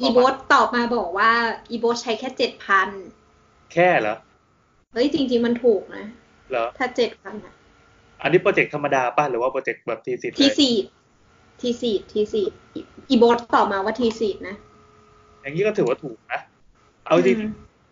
[0.01, 1.31] อีโบสตอบมาบอกว่า
[1.71, 2.89] อีโบสใช้แค่เจ็ดพัน
[3.73, 4.15] แค่เหรอ
[4.93, 6.05] เฮ้ย จริง ๆ มันถูกนะ
[6.49, 7.53] เหรอ ถ้าเจ็ดพันอะ
[8.21, 12.51] อันนี้ project ธรรมดาป่ะ หรือว่า project แบบ thesis thesis thesis
[13.09, 14.55] อีโบสตอบมาว่า thesis นะ
[15.41, 16.39] อย่างนี้ก็ถือว่าถูกนะ
[17.05, 17.45] เอาจริงอื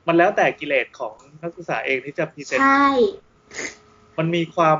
[0.04, 2.88] มมันแล้วแต่กิเลสของนักศึกษาเองที่จะ present ใช่
[4.18, 4.80] มันมีความ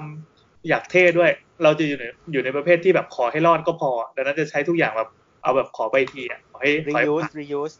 [0.70, 1.32] อยากเท่ด้วย
[1.64, 5.10] เราจะอยู่ในอยู่ในประเภทที่แบบขอให้รอดก็พอ ดังนั้นจะใช้ทุกอย่างแบบ
[5.44, 7.76] เอาแบบขอไปทีอะขอให้ขอให้ reuse ผ่าน reuse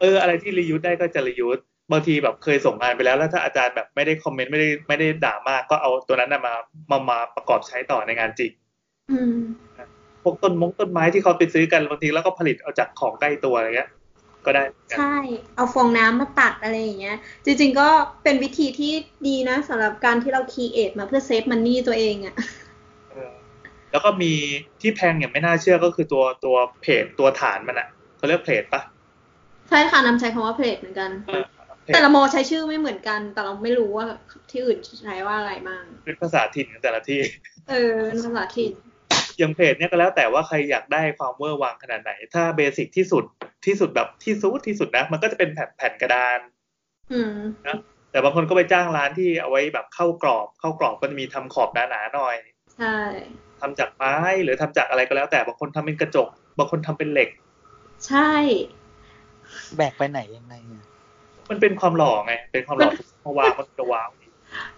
[0.00, 1.58] เออ อะไรที่ reuse ได้ก็จะ reuse
[1.92, 6.54] บางทีแบบเคยส่งงานไปแล้วแล้วถ้าอาจารย์แบบไม่ได้ comment ไม่ได้ไม่ได้ด่ามากก็เอาตัวนั้นนะมา
[6.90, 8.52] มามาประกอบใช้ต่อในงานจริง
[9.12, 9.36] อืม
[10.22, 13.90] พวกต้นมงต้นไม้ที่เขาไปซื้อกันบางทีแล้วก็ผลิตเอาจากของใกล้ตัวอะไรเงี้ย
[14.46, 15.16] ก็ได้เหมือนกันใช่
[15.56, 17.88] เอาฟองน้ำมาตัดอะไรอย่างเงี้ย จริง ๆ ก็
[18.22, 18.92] เป็นวิธีที่
[19.26, 22.34] ดีนะสำหรับการที่เราคีเอทมาเพื่อเซฟมันนี่ตัวเองอะ
[23.10, 23.32] เออ
[23.90, 24.32] แล้วก็มี
[24.80, 28.82] ที่แพงอย่างไม่น่าเชื่อก็คือตัวตัวเพจตัวฐานมันอะเขาเรียกเพจปะ
[29.68, 31.44] ใช่ค่ะนำใช้คำว่าเพลทเหมือนกันเออ
[31.82, 34.06] เพจแต่ละโมใช้ชื่อไม่เหมือนกัน แต่เราไม่รู้ว่า
[34.50, 37.20] ที่อื่นใช้ว่าอะไรบ้างเป็นภาษาถิ่นของแต่ละที่
[37.70, 38.72] เออเป็นภาษาถิ่น
[39.38, 43.24] อย่างเพจเนี่ยก็แล้วแต่ว่าใครอยากได้ความเวอร์วังขนาดไหน ถ้าเบสิกที่สุด
[43.66, 46.40] ที่สุดแบบที่สุดที่สุดนะ มันก็จะเป็นแผ่นแผ่นกระดาน
[47.12, 47.34] อืม
[48.10, 52.36] แต่บางคนก็ไปจ้างร้านที่เอาไว้แบบเข้ากรอบ เข้ากรอบก็จะมีทำขอบหนาๆหน่อย
[52.76, 52.98] ใช่
[53.60, 56.28] ททำจากไม้หรือทำจากอะไรก็แล้ว แต่บางคนทำเป็นกระจก
[56.58, 57.28] บางคนทำเป็นเหล็ก
[58.06, 58.32] ใช่
[59.76, 60.84] แบกไปไหนยังไงอะ
[61.50, 62.90] มันเป็นความหล่อไง เป็นความหล่อ
[63.24, 64.08] มาวางมันจะว้าว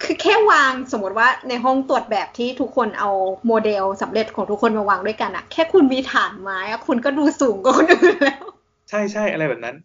[0.03, 3.11] คือแค่วางสมมติว่าในห้องตรวจแบบที่ทุกคนเอา
[3.47, 8.45] โมเดลสำเร็จของทุกคนมาวางด้วยกันอะแค่คุณมีฐานไม้อะคุณก็ดูสูงกว่าคนอื่นแล้ว
[8.91, 9.77] ใช่ใช่อะไรแบบนั้น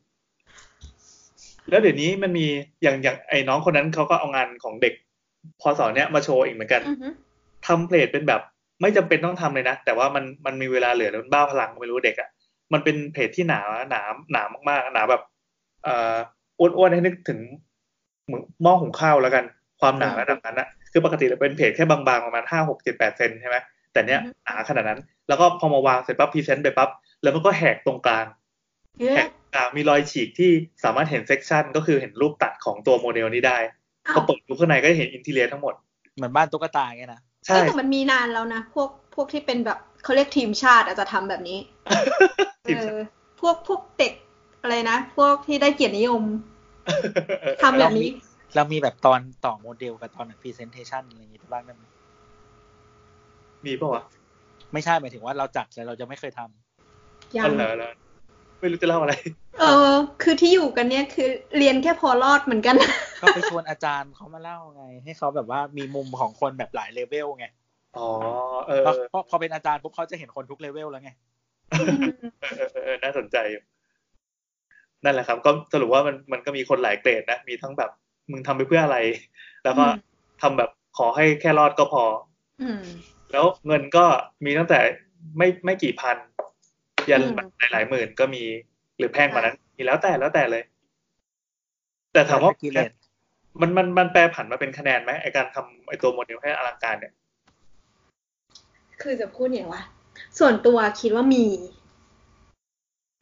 [1.69, 2.45] แล้วเดี๋ยวนี้มันมี
[2.81, 4.93] อย่างอย่างไอ้น้องคนนั้นเขาก็เอางานของเด็ก
[5.61, 7.07] พอสอนเนี้ยมาโชว์อีกเหมือนกันอือฮึ
[7.67, 8.41] ทำเพลทเป็นแบบ
[8.81, 12.29] ไม่จำเป็นต้องทำเลยนะ แต่ว่ามันมันมีเวลาเหลือแล้วมันบ้าพลังไม่รู้เด็กอะ
[12.73, 15.21] มันเป็น plate ที่หนาหนาหนามากๆหนาแบบ
[15.83, 16.15] เอ่อ
[16.59, 17.39] อ้วนๆให้นึกถึง
[18.25, 19.45] เหมือนหม้อหุงข้าวแล้วกัน
[19.81, 23.57] ความหนาระดับนั้นอะคือปกติเราเป็นเพจแค่บางๆประมาณห้าหกเจ็ดแปดเซนใช่ไหม
[23.93, 26.89] แต่เนี้ยหนาขนาดนั้น แล้วก็พอมาวางเสร็จปั๊บ present ไปปั๊บ
[27.21, 28.25] แล้วมันก็แหกตรงกลาง
[28.99, 30.51] เยอะแหกตรงกลางมีรอยฉีกที่
[30.83, 33.57] สามารถเห็น section ก็คือเห็นรูปตัดของตัวโมเดลนี้ได้
[34.07, 35.73] อ้าวพอเปิดดูข้างในก็จะเห็น interior ทั้งหมด
[36.15, 41.59] เหมือนบ้านตุ๊กตาไงนะใช่เอ้ยแต่มันมีนานแล้วนะพวกพวกที่เป็นแบบเขาเรียกทีมชาติอาจจะทำแบบนี้
[42.67, 42.99] ทีมเออ
[43.41, 44.13] พวกพวกเด็ก
[44.61, 46.23] อะไรนะ พวกที่ได้เกียรตินิยม
[47.63, 48.09] ทำแบบนี้
[48.55, 51.85] เรามีแบบตอนต่อโมเดลกับตอน presentation อะไรอย่างงี้บ้างได้ไหม
[53.65, 54.03] มีปะวะ
[54.73, 57.87] ไม่ใช่หมายถึงว่าเราจัดแต่เราจะไม่เคยทำยัอ๋อเหรอเหรอ
[58.59, 59.13] ไม่รู้จะเล่าอะไร
[59.59, 59.91] เออ
[60.21, 62.75] คือที่อยู่กันเนี่ยคือเรียนแค่พอรอดเหมือนกัน
[63.21, 67.45] ก็ไปชวนอาจารย์เขามาเล่าไง ให้เขาแบบว่ามีมุมของคนแบบหลายเลเวลไง
[67.95, 68.01] อ๋อ
[68.67, 71.09] เออเพราะเพราะพอเป็นอาจารย์ปุ๊บเขาจะเห็นคนทุกเลเวลแล้วไง
[72.55, 73.63] เออเออเออน่าสนใจอยู่
[75.03, 77.91] นั่นแหละครับ ก็สรุปว่ามันมันก็มีคนหลายเกรดนะ มีทั้งแบบ
[78.31, 78.97] มึงทำไปเพื่ออะไร
[79.63, 79.95] แล้วก็อืม
[80.41, 82.03] ทำแบบขอให้แค่รอดก็พอ
[82.61, 82.81] อืม
[83.31, 84.05] แล้วเงินก็
[84.45, 84.79] มีตั้งแต่
[85.37, 86.17] ไม่ไม่กี่พัน
[87.09, 88.43] ยันอืมแบบหลายๆหมื่นก็มี
[88.97, 90.63] หรือแพงกว่านั้น มีแล้วแต่แล้วแต่เลย
[92.13, 92.91] แต่ถามว่ากิเลส
[93.61, 97.13] มันมันมันแปรผันมาเป็นคะแนนไหมไอการทำไอตัวโมเดลให้อลังการเนี่ย
[99.01, 99.81] คือจะพูดอย่างว่า
[100.39, 101.45] ส่วนตัวคิดว่ามี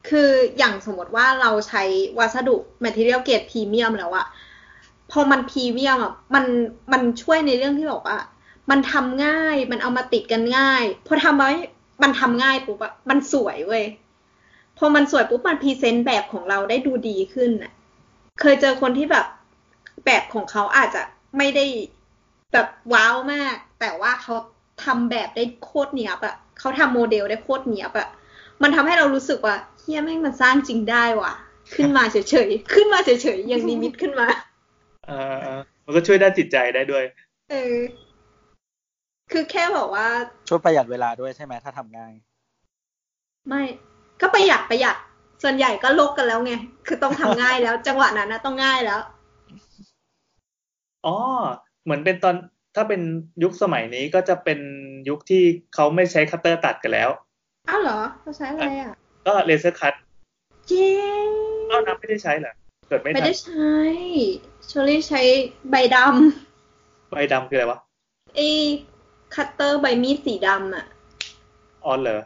[0.08, 1.82] คืออย่างสมมติว่าเราใช้
[2.18, 4.26] วัสดุ material grade พรีเมียมแล้วอะ
[5.10, 6.44] พอมันพรีเมียมอะมัน
[6.92, 8.18] มันช่วยในเรื่องที่บอกว่า
[8.70, 11.50] มันทำง่ายมันเอามาติดกันง่าย พอทำไว้
[12.02, 13.84] มันทำง่ายปุ๊บอะมันสวยเว้ย
[14.78, 17.72] พอมันสวยปุ๊บมัน present แบบของเราได้ดูดีขึ้นอะ
[18.40, 19.26] เคยเจอคนที่แบบ
[20.04, 21.02] แบบของเขาอาจจะ
[21.38, 21.66] ไม่ได้
[22.52, 24.34] แบบ wow มาก แต่ว่าเขา
[24.84, 28.08] ทำแบบได้โคตรเนียบอะเขาทำโมเดลได้โคตรเนียบอะ
[28.62, 31.32] มันทำให้เรารู้สึกว่าเฮ้ยแม่งมันสร้างจริงได้ว่ะ
[31.74, 34.26] ขึ้นมาเฉยๆขึ้นมาเฉยๆอย่างนิมิตขึ้นมา
[35.10, 37.04] เออเออมันก็ช่วยด้านจิตใจได้ด้วย
[37.50, 37.76] เออ
[39.32, 40.06] คือแค่บอกว่า
[40.48, 42.12] ช่วยประหยัดเวลาด้วยใช่ไหมถ้าทำง่าย
[43.48, 43.62] ไม่
[44.20, 44.96] ก็ประหยัดประหยัด
[45.42, 46.52] ส่วนใหญ่ก็ลกกันแล้วไง
[46.86, 49.00] คือต้องทำง่ายแล้ว จังหวะนั้นนะต้องง่ายแล้ว
[51.06, 51.16] อ๋อ
[51.84, 52.34] เหมือนเป็นตอน
[52.76, 53.00] ถ้าเป็น
[53.42, 54.60] ยุคสมัยนี้ก็จะเป็น
[55.08, 55.42] ยุคที่
[55.74, 57.10] เขาไม่ใช้คัตเตอร์ตัดกันแล้ว
[57.68, 58.94] อ้าวเหรอเขาใช้อะไรอะ
[59.26, 59.94] ก็ laser cut
[60.66, 60.86] เจ๊
[61.70, 62.52] อ้าวน้ำไม่ได้ใช้เหรอ
[62.90, 63.72] เกิดไม่ไม่ทันได้ใช้
[64.70, 65.20] ชอรี่ใช้
[65.70, 65.96] ใบด
[67.10, 68.48] ใบดำคืออะไรวะำไอ้
[69.34, 70.86] คัตเตอร์ใบมีดสีดำอะ
[71.84, 72.20] อ๋อเหรอ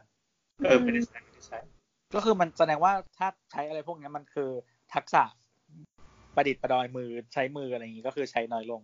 [0.64, 1.58] เออไม่ได้ใช้ไม่ได้ใช้
[2.14, 4.50] ก็คือมันแสดงว่าถ้าใช้อะไรพวกนี้มันคือ
[4.94, 5.22] ทักษะ
[6.34, 8.80] ประดิษฐ์ประดอยมือใช้มืออะไรอย่างนี้ก็คือใช้น้อยลง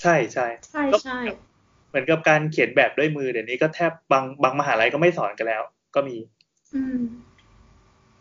[0.00, 1.20] ใช่ใช่ใช่ใช่
[1.88, 5.62] เหมือนกับการเขียนแบบด้วยมือเดี๋ยวนี้ก็แทบบางบางมหาลัยก็ไม่สอนกันแล้ว
[5.94, 6.16] ก็มี
[6.74, 7.00] อืม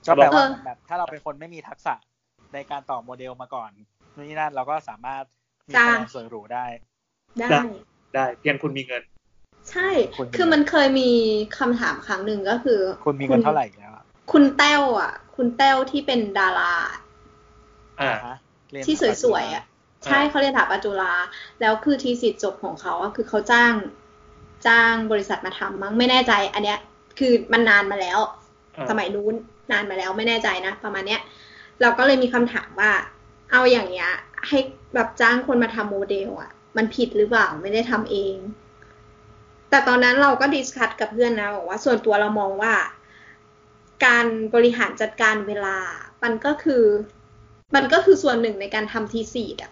[0.07, 1.93] ก็แปลว่าเออแบบถ้าเราเป็นคนไม่มีทักษะ
[2.53, 3.71] ในการต่อโมเดลมาก่อน
[4.15, 5.23] นู่นนี่นั่นเราก็สามารถ
[5.67, 6.65] มีคะแนนส่วนหรูได้
[7.39, 7.61] ได้ ได้
[8.13, 9.03] ได้เพียงคุณมีเงิน
[9.71, 11.11] ใช่คุณมีคือมันเคยมี
[11.57, 16.73] คำถามครั้งหนึ่งก็คือ คุณมีเงินเท่าไหร่แล้วอะคุณแต้วอะ คุณแต้วที่เป็นดารา
[18.01, 18.35] อ่าฮะ
[18.71, 19.63] เรียนที่สวยๆอะ
[20.05, 21.13] ใช่เขาเรียนถาปัจจุฬา
[21.61, 23.73] แล้วคือทีสิทธิ์จบของเขาอะคือเขาจ้าง
[24.67, 26.79] จ้างบริษัทมาทำมั้งไม่แน่ใจ อันเนี้ย
[27.19, 28.19] คือมันนานมาแล้ว
[28.77, 29.33] อ่าสมัยนู้น
[29.71, 31.21] นานมาแล้วไม่แน่ใจนะประมาณเนี้ย
[31.81, 32.91] เราก็เลยมีคำถามว่า
[33.51, 34.11] เอาอย่างเงี้ย
[34.47, 34.59] ให้
[34.93, 38.35] แบบจ้างคนมาทำโมเดลอะมันผิดหรือเปล่าไม่ได้ทำเอง
[39.69, 42.73] แต่ตอนนั้นเราก็ดิสคัตกับเพื่อนนะบอกว่าส่วนตัวเรามองว่า
[44.05, 44.25] การ
[44.55, 45.77] บริหารจัดการเวลา
[46.23, 46.83] มันก็คือ
[47.75, 49.71] มันก็คือส่วนหนึ่งในการทำทีสีดอะ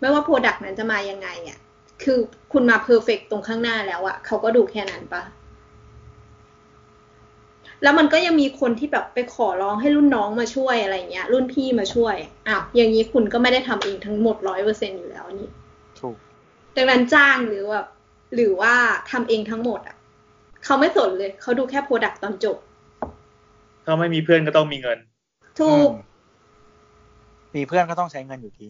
[0.00, 1.58] ไม่ว่า product นั้นจะมายังไงอะ
[2.02, 2.18] คือ
[2.52, 5.22] คุณมา perfect ตรงข้างหน้าแล้วอะเขาก็ดูแค่นั้นปะ
[7.82, 12.16] แล้วมันก็ยังมีคนที่แบบไปขอร้องให้รุ่นน้องมาช่วยอะไรเงี้ย รุ่นพี่มาช่วย
[12.48, 15.50] อ้าวอย่างนี้คุณก็ไม่ได้ทำเองทั้งหมดร้อยเปอร์เซ็นต์อยู่แล้วนี่
[16.00, 16.16] ถูก
[16.76, 17.86] ดังนั้นจ้างหรือแบบ
[18.34, 18.74] หรือว่า
[19.10, 19.96] ทำเองทั้งหมดอะ
[20.64, 22.56] เขาไม่สนเลย เขาดูแค่ product ตอนจบ
[23.84, 24.98] ถ้าไม่มีเพื่อนก็ต้องมีเงิน
[25.60, 26.06] ถูกอืม
[27.56, 28.66] มีเพื่อนก็ต้องใช้เงินอยู่ดี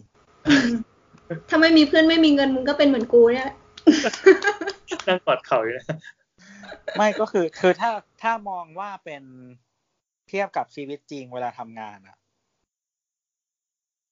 [1.49, 3.57] ถ้าไม่มีเพื่อนไม่มีเงินมึงก็เป็นเหมือนกูเนี่ยแหละ
[5.07, 5.85] นั่งกอดเข่าอยู่นะ
[6.97, 7.91] ไม่ก็คือ คือถ้า
[8.21, 9.23] ถ้ามองว่าเป็น
[10.29, 12.17] เทียบกับชีวิตจริงเวลาทำงานอะ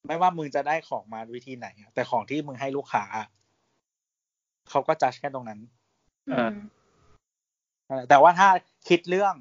[0.08, 3.28] ไม่ว่ามึงจะได้ของมาวิธีไหนอะแต่ของที่มึงให้ลูกค้าอะ
[4.70, 5.60] เขาก็จัดแค่ตรงนั้น
[6.30, 6.56] อืม
[8.10, 8.50] แต่ว่าถ้า
[8.90, 9.36] คิดเรื่อง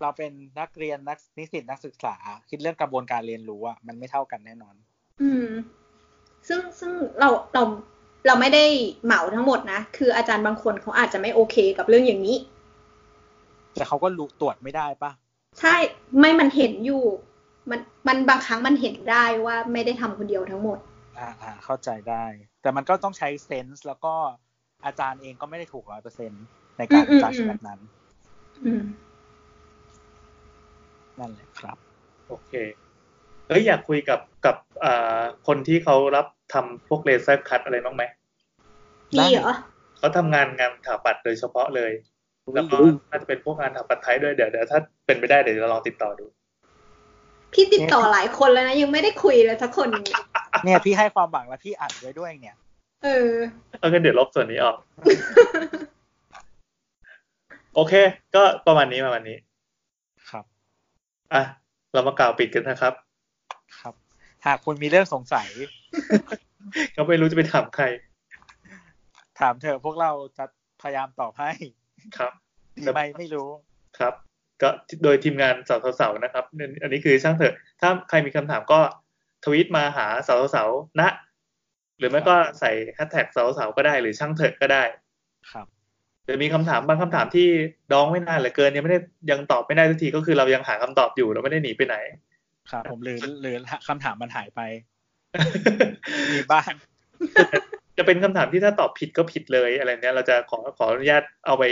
[0.00, 2.14] เราเป็นนักเรียนนักนิสิตนักศึกษา
[2.50, 4.74] คิดเรื่องกระบวนการเรียนรู้อะมันไม่เท่ากันแน่นอน
[5.20, 5.48] อืม
[6.48, 7.62] ซึ่งซึ่งเราเรา
[8.26, 8.64] เราไม่ได้
[9.04, 12.36] เหมาทั้งหมดนะ คืออาจารย์บางคนเขาอาจจะไม่โอเคกับเรื่องอย่างนี้
[13.78, 15.10] แต่เขาก็รู้ตรวจไม่ได้ปะ
[15.60, 15.76] ใช่
[16.18, 17.02] ไม่มันเห็นอยู่
[17.70, 20.78] มันมันบางครั้งมันเห็นได้ว่าไม่ได้ทำคนเดียวทั้งหมด
[21.18, 22.24] อ่าอ่าเข้าใจได้
[22.62, 24.14] แต่มันก็ต้องใช้เซนส์แล้วก็
[24.84, 26.32] อาจารย์เองก็ไม่ได้ถูกร้อยเปอร์เซ็น
[26.78, 27.80] ในการอืมอืมจัดอืมแบบนั้น
[28.64, 28.82] อืม
[31.18, 31.76] นั่นแหละครับ
[32.28, 32.52] โอเค
[33.48, 38.02] เอ้ยอยากคุยกับกับอ่าคนที่เขารับทำพวกเลเซอร์คัตอะไรบ้างไหม
[39.10, 39.54] พี่เหรอ
[39.98, 41.92] เขาทำงานงานถาปัดโดยเฉพาะเลย
[42.54, 42.76] แล้วก็
[43.10, 46.24] น่าจะเป็นพวกงานถาปัดไทยด้วยเดี๋ยวเดี๋ยวถ้าเป็นไปได้เดี๋ยวจะลองติดต่อดู
[47.52, 50.04] พี่ติดต่อหลายคนแล้วนะ ยังไม่ได้คุยเลยสักคนหนึ่ง
[50.64, 52.56] เนี่ยพี่ให้ความหวังแล้วพี่อัดไว้ด้วยเนี่ย
[53.04, 53.30] เออ
[53.78, 54.76] เอากันเดี๋ยวลบส่วนนี้ออก
[57.74, 57.94] โอเค
[58.34, 59.36] ก็ประมาณนี้ประมาณนี้
[60.30, 60.44] ครับ
[61.34, 61.42] อะ
[61.92, 62.94] เรามากล่าวปิดกันนะครับ
[63.78, 63.94] ครับ
[64.46, 65.48] หากคุณมีเรื่องสงสัย
[66.96, 67.84] ก็ไม่รู้จะไปถามใคร
[69.40, 70.44] ถามเถอะพวกเราจะ
[70.82, 71.50] พยายามตอบให้
[72.16, 72.32] ครับ
[72.76, 73.48] ดีไหมไม่รู้
[73.98, 74.14] ครับ
[74.62, 74.68] ก็
[75.04, 76.44] โดยทีมงานสาวสาวๆนะครับ
[76.82, 78.80] อันนี้คือช่างเถอะ ถ้าใครมีคำถามก็
[79.44, 81.10] ทวีตมาหาสาวสาวๆนะ
[81.98, 84.82] หรือไม่ก็ใส่แฮชแท็กสาวสาวๆก็ได้หรือช่างเถอะก็ได้
[85.52, 85.66] ครับ
[86.24, 87.48] หรือมีคำถามบางคำถามที่
[87.92, 91.96] ดองไม่นานเหลือเกินยังไม่ได้ยังตอบไม่ได้สักทีก็คือเรายังหาคำตอบอยู่เราไม่ได้หนีไปไหน
[92.70, 93.56] ครับ ผมหรือหรือ
[93.88, 94.60] คำถามมันหายไป
[96.32, 96.72] มีบ้าง
[97.96, 101.64] จะเป็นคำถามที่ถ้าตอบผิดก็ผิดเลยอะไรเนี้ยเราจะขอขออนุญาตเอาไป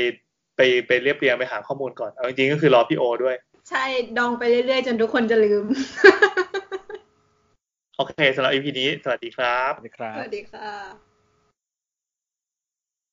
[0.57, 3.37] ไปไปเรียบเรียงไปหาข้อมูลก่อนเอาจริงๆก็คือรอพี่โอด้วย
[3.71, 3.85] ใช่
[4.19, 5.65] ดองไปเรื่อยๆ จนทุกคนจะลืม
[7.97, 11.06] โอเคสำหรับ EP นี้ สวัสดีครับ สวัสดีครัสบวัสดีค่ะ